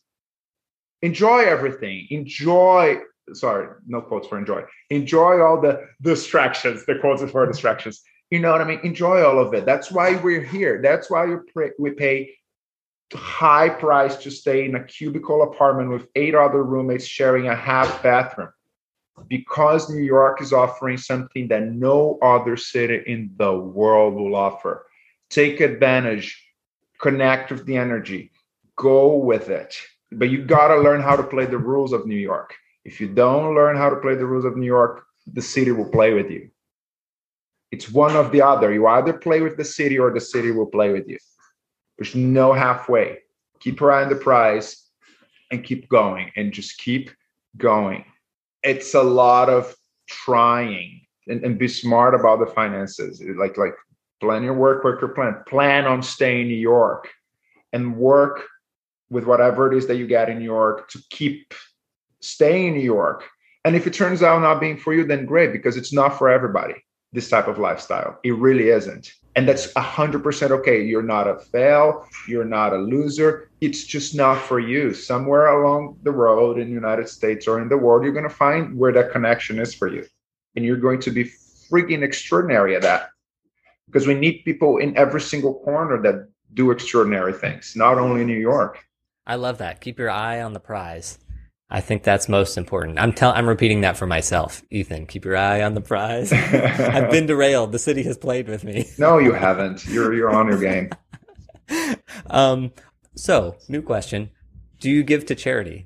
enjoy 1.02 1.40
everything. 1.40 2.08
Enjoy 2.10 3.00
sorry 3.34 3.68
no 3.88 4.02
quotes 4.02 4.28
for 4.28 4.38
enjoy. 4.38 4.64
Enjoy 4.90 5.42
all 5.42 5.62
the 5.62 5.88
distractions 6.02 6.86
the 6.86 6.96
quotes 6.96 7.24
for 7.32 7.46
distractions. 7.46 8.02
You 8.32 8.40
know 8.40 8.52
what 8.52 8.62
i 8.62 8.66
mean? 8.66 8.80
Enjoy 8.84 9.24
all 9.24 9.40
of 9.40 9.54
it. 9.54 9.66
That's 9.66 9.92
why 9.92 10.16
we're 10.16 10.44
here. 10.44 10.82
That's 10.82 11.10
why 11.10 11.36
we 11.80 11.92
pay 11.92 12.32
high 13.14 13.70
price 13.70 14.18
to 14.18 14.30
stay 14.30 14.66
in 14.66 14.76
a 14.76 14.84
cubicle 14.84 15.42
apartment 15.42 15.90
with 15.90 16.08
eight 16.16 16.36
other 16.36 16.64
roommates 16.64 17.06
sharing 17.06 17.48
a 17.48 17.56
half 17.56 18.04
bathroom. 18.04 18.50
Because 19.28 19.90
new 19.90 20.02
york 20.02 20.42
is 20.42 20.54
offering 20.54 20.98
something 20.98 21.48
that 21.50 21.64
no 21.64 22.18
other 22.22 22.56
city 22.56 23.04
in 23.06 23.32
the 23.38 23.54
world 23.54 24.14
will 24.14 24.36
offer. 24.36 24.86
Take 25.30 25.60
advantage. 25.60 26.46
Connect 27.00 27.52
with 27.52 27.66
the 27.66 27.78
energy. 27.78 28.32
Go 28.76 29.18
with 29.18 29.50
it 29.50 29.76
but 30.12 30.30
you 30.30 30.44
got 30.44 30.70
to 30.70 30.78
learn 30.78 31.02
how 31.02 31.16
to 31.16 31.24
play 31.24 31.46
the 31.46 31.58
rules 31.58 31.94
of 31.94 32.06
New 32.06 32.18
York. 32.18 32.56
If 32.86 33.00
you 33.00 33.08
don't 33.08 33.56
learn 33.56 33.78
how 33.78 33.90
to 33.90 33.98
play 33.98 34.16
the 34.16 34.26
rules 34.26 34.46
of 34.46 34.58
New 34.58 34.66
York, 34.66 35.04
the 35.28 35.42
city 35.42 35.72
will 35.72 35.90
play 35.90 36.14
with 36.14 36.30
you. 36.30 36.50
It's 37.72 37.92
one 37.92 38.16
of 38.16 38.32
the 38.32 38.42
other. 38.42 38.74
You 38.74 38.88
either 38.88 39.14
play 39.14 39.42
with 39.42 39.58
the 39.58 39.66
city 39.66 40.00
or 40.00 40.12
the 40.12 40.20
city 40.20 40.52
will 40.52 40.66
play 40.66 40.92
with 40.92 41.08
you. 41.08 41.18
There's 41.98 42.16
no 42.16 42.54
halfway. 42.54 43.20
Keep 43.60 43.82
eye 43.82 44.06
the 44.06 44.16
prize 44.16 44.86
and 45.52 45.64
keep 45.64 45.90
going 45.90 46.32
and 46.36 46.52
just 46.52 46.78
keep 46.78 47.12
going. 47.58 48.06
It's 48.64 48.94
a 48.94 49.04
lot 49.04 49.50
of 49.50 49.76
trying 50.08 51.02
and, 51.28 51.44
and 51.44 51.60
be 51.60 51.68
smart 51.68 52.16
about 52.16 52.40
the 52.40 52.48
finances. 52.48 53.22
Like 53.38 53.58
like 53.58 53.76
plan 54.20 54.44
your 54.44 54.54
work, 54.54 54.84
work 54.84 55.02
your 55.02 55.12
plan. 55.12 55.36
Plan 55.48 55.86
on 55.86 56.02
staying 56.02 56.42
in 56.42 56.48
New 56.48 56.56
York 56.56 57.10
and 57.74 57.96
work 57.96 58.46
with 59.10 59.26
whatever 59.26 59.72
it 59.72 59.78
is 59.78 59.88
that 59.88 59.98
you 59.98 60.08
get 60.08 60.30
in 60.30 60.40
New 60.40 60.46
York 60.46 60.90
to 60.90 61.00
keep 61.10 61.54
staying 62.22 62.68
in 62.68 62.74
New 62.76 62.84
York. 62.84 63.26
And 63.66 63.76
if 63.76 63.88
it 63.88 63.94
turns 63.94 64.24
out 64.24 64.42
not 64.42 64.60
being 64.60 64.78
for 64.78 64.94
you, 64.94 65.06
then 65.06 65.26
great, 65.26 65.52
because 65.52 65.78
it's 65.78 65.94
not 65.94 66.18
for 66.18 66.30
everybody, 66.30 66.76
this 67.12 67.30
type 67.30 67.48
of 67.48 67.60
lifestyle. 67.60 68.20
It 68.24 68.36
really 68.36 68.70
isn't. 68.70 69.14
And 69.36 69.48
that's 69.48 69.72
100% 69.74 70.52
okay. 70.52 70.84
You're 70.84 71.04
not 71.04 71.28
a 71.28 71.40
fail. 71.40 72.06
You're 72.28 72.46
not 72.46 72.74
a 72.74 72.78
loser. 72.78 73.52
It's 73.62 73.84
just 73.84 74.16
not 74.16 74.42
for 74.42 74.60
you. 74.60 74.94
Somewhere 74.94 75.48
along 75.48 76.00
the 76.04 76.12
road 76.12 76.60
in 76.60 76.68
the 76.68 76.74
United 76.74 77.08
States 77.08 77.48
or 77.48 77.62
in 77.62 77.70
the 77.70 77.78
world, 77.78 78.04
you're 78.04 78.14
going 78.14 78.28
to 78.28 78.30
find 78.30 78.78
where 78.78 78.92
that 78.94 79.12
connection 79.12 79.60
is 79.60 79.74
for 79.74 79.88
you. 79.88 80.06
And 80.56 80.66
you're 80.66 80.78
going 80.78 81.00
to 81.02 81.12
be 81.12 81.32
freaking 81.72 82.02
extraordinary 82.02 82.76
at 82.76 82.82
that. 82.82 83.10
Because 83.86 84.08
we 84.08 84.14
need 84.14 84.44
people 84.46 84.78
in 84.78 84.98
every 84.98 85.22
single 85.22 85.60
corner 85.62 86.02
that 86.02 86.28
do 86.54 86.72
extraordinary 86.72 87.34
things, 87.34 87.74
not 87.76 87.98
only 87.98 88.22
in 88.22 88.28
New 88.28 88.40
York. 88.40 88.84
I 89.30 89.36
love 89.36 89.60
that. 89.60 89.80
Keep 89.80 90.00
your 90.00 90.10
eye 90.10 90.42
on 90.42 90.54
the 90.54 90.60
prize. 90.60 91.20
I 91.70 91.82
think 91.82 92.02
that's 92.02 92.28
most 92.28 92.58
important. 92.58 92.98
I'm 92.98 93.14
tell 93.14 93.32
I'm 93.32 93.48
repeating 93.48 93.82
that 93.82 93.96
for 93.96 94.08
myself, 94.08 94.64
Ethan. 94.72 95.06
Keep 95.06 95.24
your 95.24 95.38
eye 95.38 95.62
on 95.62 95.76
the 95.76 95.82
prize. 95.82 96.34
I've 96.34 97.12
been 97.12 97.28
derailed. 97.28 97.72
The 97.72 97.78
city 97.78 98.02
has 98.04 98.18
played 98.18 98.48
with 98.48 98.64
me. 98.64 98.90
no, 98.98 99.20
you 99.20 99.34
haven't. 99.34 99.86
You're 99.86 100.16
you're 100.16 100.32
on 100.32 100.48
your 100.48 100.60
game. 100.60 100.90
um. 102.32 102.72
So, 103.16 103.56
new 103.68 103.84
question: 103.84 104.32
Do 104.80 104.90
you 104.90 105.04
give 105.04 105.28
to 105.28 105.36
charity? 105.36 105.86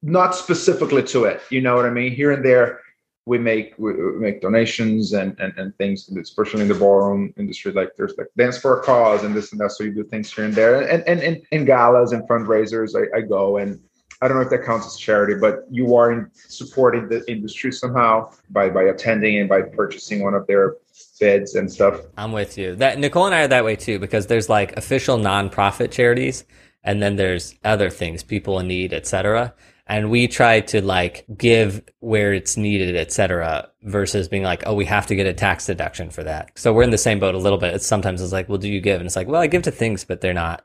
Not 0.00 0.36
specifically 0.36 1.02
to 1.04 1.24
it. 1.24 1.42
You 1.50 1.60
know 1.62 1.74
what 1.74 1.86
I 1.86 1.90
mean. 1.90 2.12
Here 2.12 2.30
and 2.30 2.44
there, 2.44 2.80
we 3.26 3.38
make 3.38 3.74
we 3.78 3.92
make 4.18 4.40
donations 4.40 5.12
and, 5.12 5.38
and 5.38 5.52
and 5.56 5.76
things 5.76 6.08
especially 6.08 6.62
in 6.62 6.68
the 6.68 6.74
ballroom 6.74 7.32
industry 7.36 7.72
like 7.72 7.90
there's 7.96 8.14
like 8.18 8.28
dance 8.36 8.58
for 8.58 8.80
a 8.80 8.82
cause 8.82 9.24
and 9.24 9.34
this 9.34 9.52
and 9.52 9.60
that 9.60 9.70
so 9.72 9.84
you 9.84 9.92
do 9.92 10.04
things 10.04 10.32
here 10.32 10.44
and 10.44 10.54
there 10.54 10.80
and 10.88 11.06
and, 11.06 11.20
and 11.20 11.42
in 11.52 11.64
galas 11.64 12.12
and 12.12 12.26
fundraisers 12.28 12.96
I, 12.96 13.18
I 13.18 13.20
go 13.20 13.58
and 13.58 13.78
I 14.22 14.28
don't 14.28 14.36
know 14.36 14.42
if 14.42 14.50
that 14.50 14.64
counts 14.64 14.86
as 14.86 14.98
charity, 14.98 15.34
but 15.34 15.64
you 15.70 15.96
are 15.96 16.12
in 16.12 16.30
supporting 16.34 17.08
the 17.08 17.24
industry 17.30 17.72
somehow 17.72 18.30
by 18.50 18.68
by 18.68 18.82
attending 18.82 19.38
and 19.38 19.48
by 19.48 19.62
purchasing 19.62 20.22
one 20.22 20.34
of 20.34 20.46
their 20.46 20.76
bids 21.18 21.54
and 21.54 21.72
stuff. 21.72 22.02
I'm 22.18 22.32
with 22.32 22.58
you. 22.58 22.76
That 22.76 22.98
Nicole 22.98 23.24
and 23.26 23.34
I 23.34 23.44
are 23.44 23.48
that 23.48 23.64
way 23.64 23.76
too 23.76 23.98
because 23.98 24.26
there's 24.26 24.50
like 24.50 24.76
official 24.76 25.16
nonprofit 25.16 25.90
charities 25.90 26.44
and 26.84 27.02
then 27.02 27.16
there's 27.16 27.54
other 27.64 27.88
things, 27.88 28.22
people 28.22 28.58
in 28.58 28.68
need, 28.68 28.92
etc. 28.92 29.54
And 29.90 30.08
we 30.08 30.28
try 30.28 30.60
to 30.60 30.80
like 30.82 31.26
give 31.36 31.82
where 31.98 32.32
it's 32.32 32.56
needed, 32.56 32.96
etc. 32.96 33.68
versus 33.82 34.28
being 34.28 34.44
like, 34.44 34.62
oh, 34.64 34.74
we 34.74 34.84
have 34.84 35.06
to 35.08 35.16
get 35.16 35.26
a 35.26 35.34
tax 35.34 35.66
deduction 35.66 36.10
for 36.10 36.22
that. 36.22 36.56
So 36.56 36.72
we're 36.72 36.84
in 36.84 36.90
the 36.90 36.98
same 36.98 37.18
boat 37.18 37.34
a 37.34 37.38
little 37.38 37.58
bit. 37.58 37.74
It's 37.74 37.86
sometimes 37.86 38.22
it's 38.22 38.32
like, 38.32 38.48
well, 38.48 38.58
do 38.58 38.68
you 38.68 38.80
give? 38.80 39.00
And 39.00 39.06
it's 39.06 39.16
like, 39.16 39.26
well, 39.26 39.40
I 39.40 39.48
give 39.48 39.62
to 39.62 39.72
things, 39.72 40.04
but 40.04 40.20
they're 40.20 40.32
not 40.32 40.64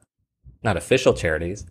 not 0.63 0.78
official 0.78 1.13
charities. 1.13 1.65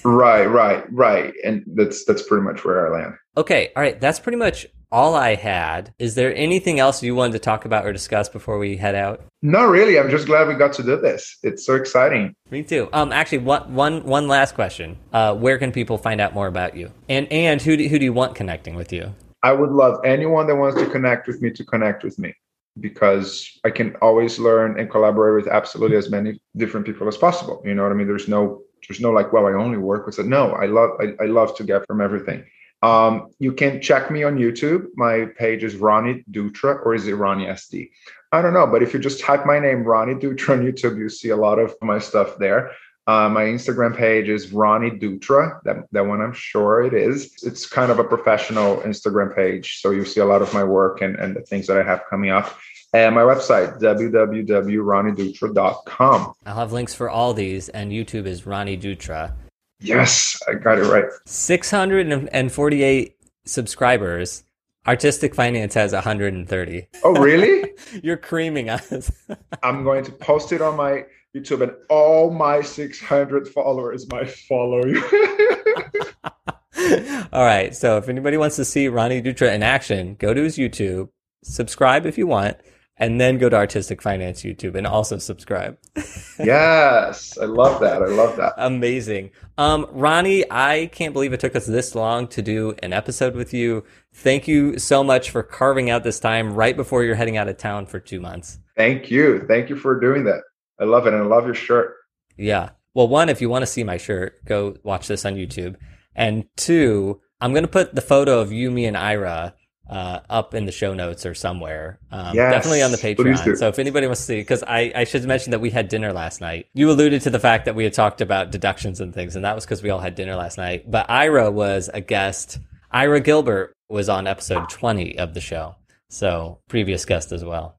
right, 0.04 0.44
right, 0.44 0.84
right. 0.92 1.32
And 1.42 1.64
that's 1.74 2.04
that's 2.04 2.22
pretty 2.22 2.44
much 2.44 2.64
where 2.64 2.86
I 2.86 3.00
land. 3.00 3.14
Okay, 3.36 3.70
all 3.76 3.82
right. 3.82 4.00
That's 4.00 4.18
pretty 4.18 4.38
much 4.38 4.66
all 4.92 5.14
I 5.14 5.36
had. 5.36 5.94
Is 5.98 6.16
there 6.16 6.34
anything 6.34 6.80
else 6.80 7.02
you 7.02 7.14
wanted 7.14 7.32
to 7.34 7.38
talk 7.38 7.64
about 7.64 7.86
or 7.86 7.92
discuss 7.92 8.28
before 8.28 8.58
we 8.58 8.76
head 8.76 8.94
out? 8.94 9.24
No, 9.42 9.66
really. 9.66 9.98
I'm 9.98 10.10
just 10.10 10.26
glad 10.26 10.48
we 10.48 10.54
got 10.54 10.72
to 10.74 10.82
do 10.82 10.96
this. 11.00 11.38
It's 11.42 11.64
so 11.64 11.76
exciting. 11.76 12.34
Me 12.50 12.62
too. 12.62 12.88
Um, 12.92 13.12
actually, 13.12 13.38
one, 13.38 13.72
one, 13.74 14.04
one 14.04 14.26
last 14.26 14.54
question. 14.54 14.98
Uh, 15.12 15.34
where 15.34 15.58
can 15.58 15.70
people 15.70 15.96
find 15.96 16.20
out 16.20 16.34
more 16.34 16.48
about 16.48 16.76
you? 16.76 16.90
And 17.08 17.30
and 17.30 17.62
who 17.62 17.76
do, 17.76 17.88
who 17.88 17.98
do 17.98 18.04
you 18.04 18.12
want 18.12 18.34
connecting 18.34 18.74
with 18.74 18.92
you? 18.92 19.14
I 19.42 19.52
would 19.52 19.70
love 19.70 20.00
anyone 20.04 20.46
that 20.48 20.56
wants 20.56 20.78
to 20.80 20.86
connect 20.90 21.26
with 21.26 21.40
me 21.40 21.50
to 21.50 21.64
connect 21.64 22.04
with 22.04 22.18
me 22.18 22.34
because 22.78 23.58
I 23.64 23.70
can 23.70 23.96
always 24.02 24.38
learn 24.38 24.78
and 24.78 24.90
collaborate 24.90 25.44
with 25.44 25.52
absolutely 25.52 25.96
as 25.96 26.10
many 26.10 26.40
different 26.56 26.84
people 26.84 27.08
as 27.08 27.16
possible. 27.16 27.62
You 27.64 27.74
know 27.74 27.84
what 27.84 27.92
I 27.92 27.94
mean? 27.94 28.06
There's 28.06 28.28
no 28.28 28.62
there's 28.88 29.00
no 29.00 29.10
like, 29.10 29.32
well, 29.32 29.46
I 29.46 29.52
only 29.52 29.78
work 29.78 30.04
with 30.06 30.18
it. 30.18 30.26
No, 30.26 30.50
I 30.52 30.66
love 30.66 30.90
I, 31.00 31.22
I 31.22 31.26
love 31.26 31.56
to 31.56 31.64
get 31.64 31.86
from 31.86 32.00
everything. 32.00 32.44
Um, 32.82 33.28
you 33.38 33.52
can 33.52 33.82
check 33.82 34.10
me 34.10 34.22
on 34.22 34.36
YouTube. 34.36 34.86
My 34.96 35.26
page 35.36 35.64
is 35.64 35.76
Ronnie 35.76 36.24
Dutra, 36.30 36.84
or 36.84 36.94
is 36.94 37.06
it 37.06 37.12
Ronnie 37.12 37.46
SD? 37.46 37.90
I 38.32 38.42
don't 38.42 38.54
know, 38.54 38.66
but 38.66 38.82
if 38.82 38.94
you 38.94 39.00
just 39.00 39.20
type 39.20 39.44
my 39.44 39.58
name, 39.58 39.84
Ronnie 39.84 40.14
Dutra, 40.14 40.50
on 40.50 40.64
YouTube, 40.64 40.96
you 40.98 41.08
see 41.08 41.30
a 41.30 41.36
lot 41.36 41.58
of 41.58 41.74
my 41.82 41.98
stuff 41.98 42.38
there. 42.38 42.70
Uh, 43.06 43.28
my 43.28 43.44
Instagram 43.44 43.96
page 43.96 44.28
is 44.28 44.52
Ronnie 44.52 44.90
Dutra. 44.90 45.60
That, 45.64 45.78
that 45.90 46.06
one 46.06 46.20
I'm 46.20 46.32
sure 46.32 46.82
it 46.82 46.94
is. 46.94 47.42
It's 47.42 47.66
kind 47.66 47.90
of 47.90 47.98
a 47.98 48.04
professional 48.04 48.76
Instagram 48.78 49.34
page. 49.34 49.80
So 49.80 49.90
you 49.90 50.04
see 50.04 50.20
a 50.20 50.24
lot 50.24 50.42
of 50.42 50.54
my 50.54 50.62
work 50.62 51.00
and, 51.00 51.16
and 51.16 51.34
the 51.34 51.40
things 51.40 51.66
that 51.66 51.76
I 51.76 51.82
have 51.82 52.02
coming 52.08 52.30
up. 52.30 52.56
And 52.92 53.14
my 53.14 53.22
website, 53.22 53.80
www.ronniedutra.com. 53.80 56.32
I'll 56.46 56.56
have 56.56 56.72
links 56.72 56.94
for 56.94 57.10
all 57.10 57.34
these, 57.34 57.68
and 57.68 57.92
YouTube 57.92 58.26
is 58.26 58.46
Ronnie 58.46 58.78
Dutra. 58.78 59.32
Yes, 59.80 60.40
I 60.48 60.54
got 60.54 60.78
it 60.78 60.84
right. 60.84 61.04
648 61.24 63.16
subscribers. 63.44 64.44
Artistic 64.86 65.34
Finance 65.34 65.74
has 65.74 65.92
130. 65.92 66.88
Oh, 67.04 67.12
really? 67.14 67.72
You're 68.02 68.16
creaming 68.16 68.70
us. 68.70 69.12
I'm 69.62 69.84
going 69.84 70.04
to 70.04 70.12
post 70.12 70.52
it 70.52 70.62
on 70.62 70.76
my 70.76 71.04
YouTube, 71.34 71.62
and 71.62 71.72
all 71.88 72.30
my 72.30 72.60
600 72.60 73.48
followers 73.48 74.08
might 74.10 74.30
follow 74.30 74.84
you. 74.84 75.02
all 77.32 77.44
right. 77.44 77.74
So 77.74 77.96
if 77.98 78.08
anybody 78.08 78.36
wants 78.36 78.56
to 78.56 78.64
see 78.64 78.88
Ronnie 78.88 79.22
Dutra 79.22 79.54
in 79.54 79.62
action, 79.62 80.16
go 80.18 80.34
to 80.34 80.42
his 80.42 80.58
YouTube, 80.58 81.10
subscribe 81.44 82.06
if 82.06 82.18
you 82.18 82.26
want, 82.26 82.56
and 83.00 83.18
then 83.18 83.38
go 83.38 83.48
to 83.48 83.56
Artistic 83.56 84.02
Finance 84.02 84.42
YouTube 84.42 84.76
and 84.76 84.86
also 84.86 85.16
subscribe. 85.16 85.78
yes, 86.38 87.38
I 87.38 87.46
love 87.46 87.80
that. 87.80 88.02
I 88.02 88.06
love 88.06 88.36
that. 88.36 88.52
Amazing. 88.58 89.30
Um, 89.56 89.86
Ronnie, 89.90 90.44
I 90.50 90.90
can't 90.92 91.14
believe 91.14 91.32
it 91.32 91.40
took 91.40 91.56
us 91.56 91.64
this 91.64 91.94
long 91.94 92.28
to 92.28 92.42
do 92.42 92.74
an 92.82 92.92
episode 92.92 93.34
with 93.34 93.54
you. 93.54 93.84
Thank 94.12 94.46
you 94.46 94.78
so 94.78 95.02
much 95.02 95.30
for 95.30 95.42
carving 95.42 95.88
out 95.88 96.04
this 96.04 96.20
time 96.20 96.52
right 96.52 96.76
before 96.76 97.02
you're 97.02 97.14
heading 97.14 97.38
out 97.38 97.48
of 97.48 97.56
town 97.56 97.86
for 97.86 97.98
two 97.98 98.20
months. 98.20 98.58
Thank 98.76 99.10
you. 99.10 99.46
Thank 99.48 99.70
you 99.70 99.76
for 99.76 99.98
doing 99.98 100.24
that. 100.24 100.42
I 100.78 100.84
love 100.84 101.06
it. 101.06 101.14
And 101.14 101.22
I 101.22 101.26
love 101.26 101.46
your 101.46 101.54
shirt. 101.54 101.94
Yeah. 102.36 102.70
Well, 102.92 103.08
one, 103.08 103.30
if 103.30 103.40
you 103.40 103.48
want 103.48 103.62
to 103.62 103.66
see 103.66 103.82
my 103.82 103.96
shirt, 103.96 104.44
go 104.44 104.76
watch 104.82 105.08
this 105.08 105.24
on 105.24 105.36
YouTube. 105.36 105.76
And 106.14 106.44
two, 106.56 107.20
I'm 107.40 107.52
going 107.52 107.64
to 107.64 107.68
put 107.68 107.94
the 107.94 108.00
photo 108.02 108.40
of 108.40 108.52
you, 108.52 108.70
me, 108.70 108.84
and 108.84 108.96
Ira 108.96 109.54
uh, 109.90 110.20
up 110.30 110.54
in 110.54 110.66
the 110.66 110.72
show 110.72 110.94
notes 110.94 111.26
or 111.26 111.34
somewhere. 111.34 111.98
Um, 112.12 112.34
yes, 112.34 112.52
definitely 112.52 112.82
on 112.82 112.92
the 112.92 112.96
Patreon. 112.96 113.58
So 113.58 113.68
if 113.68 113.78
anybody 113.78 114.06
wants 114.06 114.20
to 114.20 114.26
see, 114.26 114.40
because 114.40 114.62
I, 114.62 114.92
I 114.94 115.04
should 115.04 115.24
mention 115.24 115.50
that 115.50 115.60
we 115.60 115.70
had 115.70 115.88
dinner 115.88 116.12
last 116.12 116.40
night. 116.40 116.68
You 116.72 116.90
alluded 116.90 117.22
to 117.22 117.30
the 117.30 117.40
fact 117.40 117.64
that 117.64 117.74
we 117.74 117.84
had 117.84 117.92
talked 117.92 118.20
about 118.20 118.52
deductions 118.52 119.00
and 119.00 119.12
things, 119.12 119.34
and 119.34 119.44
that 119.44 119.54
was 119.54 119.64
because 119.64 119.82
we 119.82 119.90
all 119.90 119.98
had 119.98 120.14
dinner 120.14 120.36
last 120.36 120.56
night. 120.58 120.88
But 120.88 121.10
Ira 121.10 121.50
was 121.50 121.90
a 121.92 122.00
guest. 122.00 122.58
Ira 122.92 123.20
Gilbert 123.20 123.74
was 123.88 124.08
on 124.08 124.26
episode 124.28 124.70
20 124.70 125.18
of 125.18 125.34
the 125.34 125.40
show. 125.40 125.74
So 126.08 126.60
previous 126.68 127.04
guest 127.04 127.32
as 127.32 127.44
well. 127.44 127.78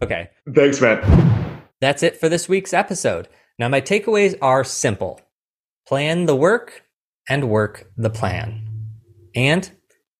Okay. 0.00 0.30
Thanks, 0.54 0.80
man. 0.80 1.62
That's 1.80 2.02
it 2.02 2.18
for 2.18 2.28
this 2.28 2.48
week's 2.48 2.72
episode. 2.72 3.28
Now, 3.58 3.68
my 3.68 3.80
takeaways 3.80 4.36
are 4.40 4.64
simple 4.64 5.20
plan 5.86 6.26
the 6.26 6.36
work 6.36 6.84
and 7.28 7.48
work 7.48 7.90
the 7.96 8.10
plan. 8.10 8.66
And 9.34 9.70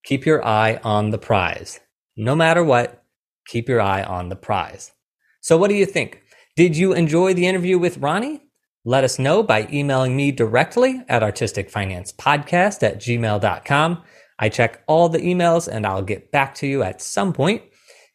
keep 0.04 0.26
your 0.26 0.44
eye 0.44 0.80
on 0.82 1.10
the 1.10 1.18
prize. 1.18 1.80
No 2.16 2.34
matter 2.34 2.62
what, 2.62 3.04
keep 3.46 3.68
your 3.68 3.80
eye 3.80 4.02
on 4.02 4.28
the 4.28 4.36
prize. 4.36 4.92
So, 5.40 5.56
what 5.56 5.68
do 5.68 5.74
you 5.74 5.86
think? 5.86 6.22
Did 6.56 6.76
you 6.76 6.92
enjoy 6.92 7.34
the 7.34 7.46
interview 7.46 7.78
with 7.78 7.98
Ronnie? 7.98 8.42
Let 8.84 9.04
us 9.04 9.18
know 9.18 9.42
by 9.42 9.68
emailing 9.72 10.16
me 10.16 10.32
directly 10.32 11.02
at 11.08 11.22
artisticfinancepodcast 11.22 12.82
at 12.82 12.98
gmail.com. 12.98 14.02
I 14.38 14.48
check 14.48 14.82
all 14.86 15.08
the 15.08 15.18
emails 15.18 15.68
and 15.68 15.86
I'll 15.86 16.02
get 16.02 16.32
back 16.32 16.54
to 16.56 16.66
you 16.66 16.82
at 16.82 17.02
some 17.02 17.32
point. 17.32 17.62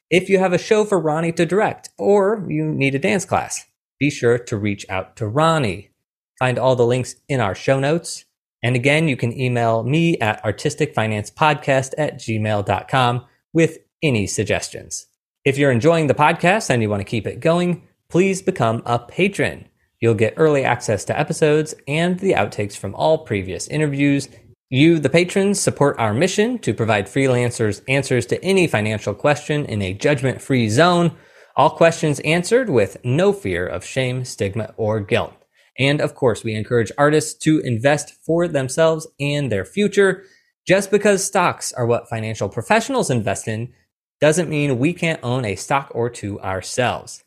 If 0.09 0.27
you 0.27 0.39
have 0.39 0.53
a 0.53 0.57
show 0.57 0.83
for 0.83 0.99
Ronnie 0.99 1.31
to 1.33 1.45
direct 1.45 1.89
or 1.97 2.45
you 2.49 2.65
need 2.65 2.95
a 2.95 2.99
dance 2.99 3.25
class, 3.25 3.65
be 3.99 4.09
sure 4.09 4.37
to 4.37 4.57
reach 4.57 4.85
out 4.89 5.15
to 5.17 5.27
Ronnie. 5.27 5.91
Find 6.39 6.59
all 6.59 6.75
the 6.75 6.85
links 6.85 7.15
in 7.29 7.39
our 7.39 7.55
show 7.55 7.79
notes. 7.79 8.24
And 8.65 8.75
again, 8.75 9.07
you 9.07 9.15
can 9.15 9.39
email 9.39 9.83
me 9.83 10.17
at 10.17 10.43
artisticfinancepodcast 10.43 11.93
at 11.99 12.17
gmail.com 12.17 13.25
with 13.53 13.77
any 14.01 14.25
suggestions. 14.25 15.05
If 15.43 15.59
you're 15.59 15.69
enjoying 15.69 16.07
the 16.07 16.15
podcast 16.15 16.71
and 16.71 16.81
you 16.81 16.89
want 16.89 17.01
to 17.01 17.05
keep 17.05 17.27
it 17.27 17.41
going, 17.41 17.83
please 18.09 18.41
become 18.41 18.81
a 18.87 18.97
patron. 18.97 19.67
You'll 19.99 20.15
get 20.15 20.33
early 20.35 20.63
access 20.63 21.05
to 21.05 21.19
episodes 21.19 21.75
and 21.87 22.17
the 22.17 22.31
outtakes 22.31 22.75
from 22.75 22.95
all 22.95 23.19
previous 23.19 23.67
interviews. 23.67 24.29
You, 24.71 24.97
the 24.97 25.11
patrons, 25.11 25.59
support 25.59 25.99
our 25.99 26.15
mission 26.15 26.57
to 26.59 26.73
provide 26.73 27.05
freelancers 27.05 27.83
answers 27.87 28.25
to 28.25 28.43
any 28.43 28.65
financial 28.65 29.13
question 29.13 29.65
in 29.65 29.83
a 29.83 29.93
judgment 29.93 30.41
free 30.41 30.69
zone. 30.69 31.15
All 31.55 31.69
questions 31.69 32.19
answered 32.21 32.71
with 32.71 32.97
no 33.05 33.31
fear 33.31 33.67
of 33.67 33.85
shame, 33.85 34.25
stigma, 34.25 34.73
or 34.75 35.01
guilt. 35.01 35.44
And 35.77 35.99
of 36.01 36.15
course, 36.15 36.43
we 36.43 36.55
encourage 36.55 36.91
artists 36.97 37.33
to 37.43 37.59
invest 37.59 38.13
for 38.23 38.47
themselves 38.47 39.07
and 39.19 39.51
their 39.51 39.65
future. 39.65 40.23
Just 40.65 40.89
because 40.89 41.23
stocks 41.23 41.73
are 41.73 41.85
what 41.85 42.09
financial 42.09 42.49
professionals 42.49 43.09
invest 43.09 43.47
in 43.47 43.73
doesn't 44.19 44.49
mean 44.49 44.79
we 44.79 44.93
can't 44.93 45.19
own 45.21 45.45
a 45.45 45.55
stock 45.55 45.91
or 45.93 46.09
two 46.09 46.39
ourselves. 46.39 47.23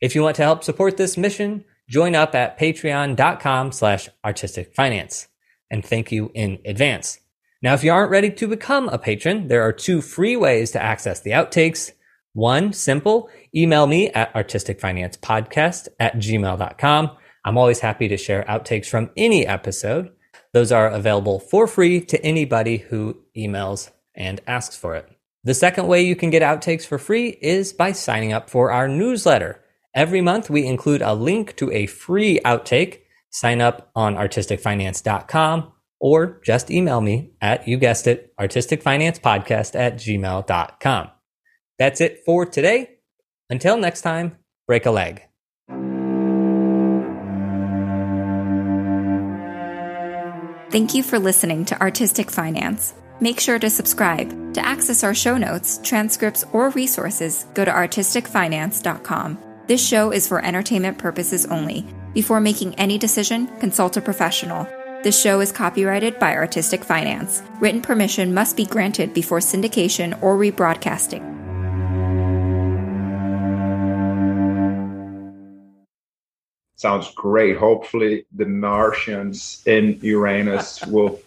If 0.00 0.14
you 0.14 0.22
want 0.22 0.36
to 0.36 0.42
help 0.42 0.64
support 0.64 0.96
this 0.96 1.16
mission, 1.16 1.64
join 1.88 2.14
up 2.14 2.34
at 2.34 2.58
patreon.com 2.58 3.72
slash 3.72 4.08
artistic 4.24 4.74
finance. 4.74 5.28
And 5.70 5.84
thank 5.84 6.12
you 6.12 6.30
in 6.34 6.58
advance. 6.64 7.18
Now, 7.62 7.74
if 7.74 7.84
you 7.84 7.92
aren't 7.92 8.10
ready 8.10 8.30
to 8.30 8.48
become 8.48 8.88
a 8.88 8.98
patron, 8.98 9.48
there 9.48 9.62
are 9.62 9.72
two 9.72 10.00
free 10.00 10.36
ways 10.36 10.72
to 10.72 10.82
access 10.82 11.20
the 11.20 11.30
outtakes. 11.30 11.92
One, 12.32 12.72
simple, 12.72 13.30
email 13.54 13.86
me 13.86 14.10
at 14.10 14.32
artisticfinancepodcast 14.34 15.88
at 16.00 16.16
gmail.com. 16.16 17.10
I'm 17.44 17.58
always 17.58 17.80
happy 17.80 18.08
to 18.08 18.16
share 18.16 18.44
outtakes 18.48 18.86
from 18.86 19.10
any 19.16 19.46
episode. 19.46 20.12
Those 20.52 20.70
are 20.70 20.88
available 20.88 21.40
for 21.40 21.66
free 21.66 22.00
to 22.02 22.22
anybody 22.24 22.78
who 22.78 23.18
emails 23.36 23.90
and 24.14 24.40
asks 24.46 24.76
for 24.76 24.94
it. 24.94 25.08
The 25.44 25.54
second 25.54 25.88
way 25.88 26.02
you 26.02 26.14
can 26.14 26.30
get 26.30 26.42
outtakes 26.42 26.86
for 26.86 26.98
free 26.98 27.30
is 27.40 27.72
by 27.72 27.92
signing 27.92 28.32
up 28.32 28.48
for 28.48 28.70
our 28.70 28.86
newsletter. 28.86 29.60
Every 29.94 30.20
month 30.20 30.48
we 30.48 30.66
include 30.66 31.02
a 31.02 31.14
link 31.14 31.56
to 31.56 31.70
a 31.72 31.86
free 31.86 32.38
outtake. 32.44 33.00
Sign 33.30 33.60
up 33.60 33.90
on 33.96 34.14
artisticfinance.com 34.14 35.72
or 36.00 36.40
just 36.44 36.70
email 36.70 37.00
me 37.00 37.32
at, 37.40 37.66
you 37.66 37.76
guessed 37.76 38.06
it, 38.06 38.36
artisticfinancepodcast 38.36 39.74
at 39.74 39.96
gmail.com. 39.96 41.10
That's 41.78 42.00
it 42.00 42.22
for 42.24 42.46
today. 42.46 42.98
Until 43.50 43.76
next 43.76 44.02
time, 44.02 44.36
break 44.66 44.86
a 44.86 44.90
leg. 44.90 45.31
Thank 50.72 50.94
you 50.94 51.02
for 51.02 51.18
listening 51.18 51.66
to 51.66 51.78
Artistic 51.82 52.30
Finance. 52.30 52.94
Make 53.20 53.40
sure 53.40 53.58
to 53.58 53.68
subscribe. 53.68 54.54
To 54.54 54.64
access 54.64 55.04
our 55.04 55.12
show 55.12 55.36
notes, 55.36 55.78
transcripts, 55.82 56.46
or 56.54 56.70
resources, 56.70 57.44
go 57.52 57.62
to 57.62 57.70
artisticfinance.com. 57.70 59.38
This 59.66 59.86
show 59.86 60.12
is 60.12 60.26
for 60.26 60.42
entertainment 60.42 60.96
purposes 60.96 61.44
only. 61.44 61.84
Before 62.14 62.40
making 62.40 62.74
any 62.76 62.96
decision, 62.96 63.48
consult 63.58 63.98
a 63.98 64.00
professional. 64.00 64.66
The 65.02 65.12
show 65.12 65.40
is 65.40 65.52
copyrighted 65.52 66.18
by 66.18 66.34
Artistic 66.34 66.82
Finance. 66.84 67.42
Written 67.60 67.82
permission 67.82 68.32
must 68.32 68.56
be 68.56 68.64
granted 68.64 69.12
before 69.12 69.40
syndication 69.40 70.22
or 70.22 70.38
rebroadcasting. 70.38 71.51
Sounds 76.82 77.14
great. 77.14 77.56
Hopefully, 77.56 78.26
the 78.34 78.44
Martians 78.44 79.62
in 79.66 80.00
Uranus 80.02 80.84
will 80.86 81.20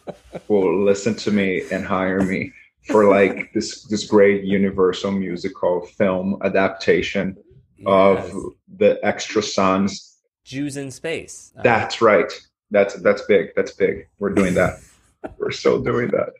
will 0.49 0.83
listen 0.83 1.15
to 1.15 1.31
me 1.31 1.63
and 1.71 1.85
hire 1.85 2.19
me 2.19 2.51
for 2.89 3.07
like 3.07 3.53
this 3.53 3.83
this 3.83 4.03
great 4.05 4.43
universal 4.43 5.11
musical 5.11 5.85
film 5.85 6.37
adaptation 6.43 7.37
yes. 7.77 7.85
of 7.87 8.53
the 8.77 8.99
extra 9.01 9.41
sons. 9.41 10.17
Jews 10.43 10.75
in 10.75 10.91
space. 10.91 11.53
Uh, 11.57 11.61
that's 11.61 12.01
right. 12.01 12.33
That's 12.71 12.95
that's 12.95 13.21
big. 13.21 13.51
That's 13.55 13.71
big. 13.71 14.09
We're 14.19 14.31
doing 14.31 14.55
that. 14.55 14.81
We're 15.37 15.51
still 15.51 15.81
doing 15.81 16.09
that. 16.09 16.33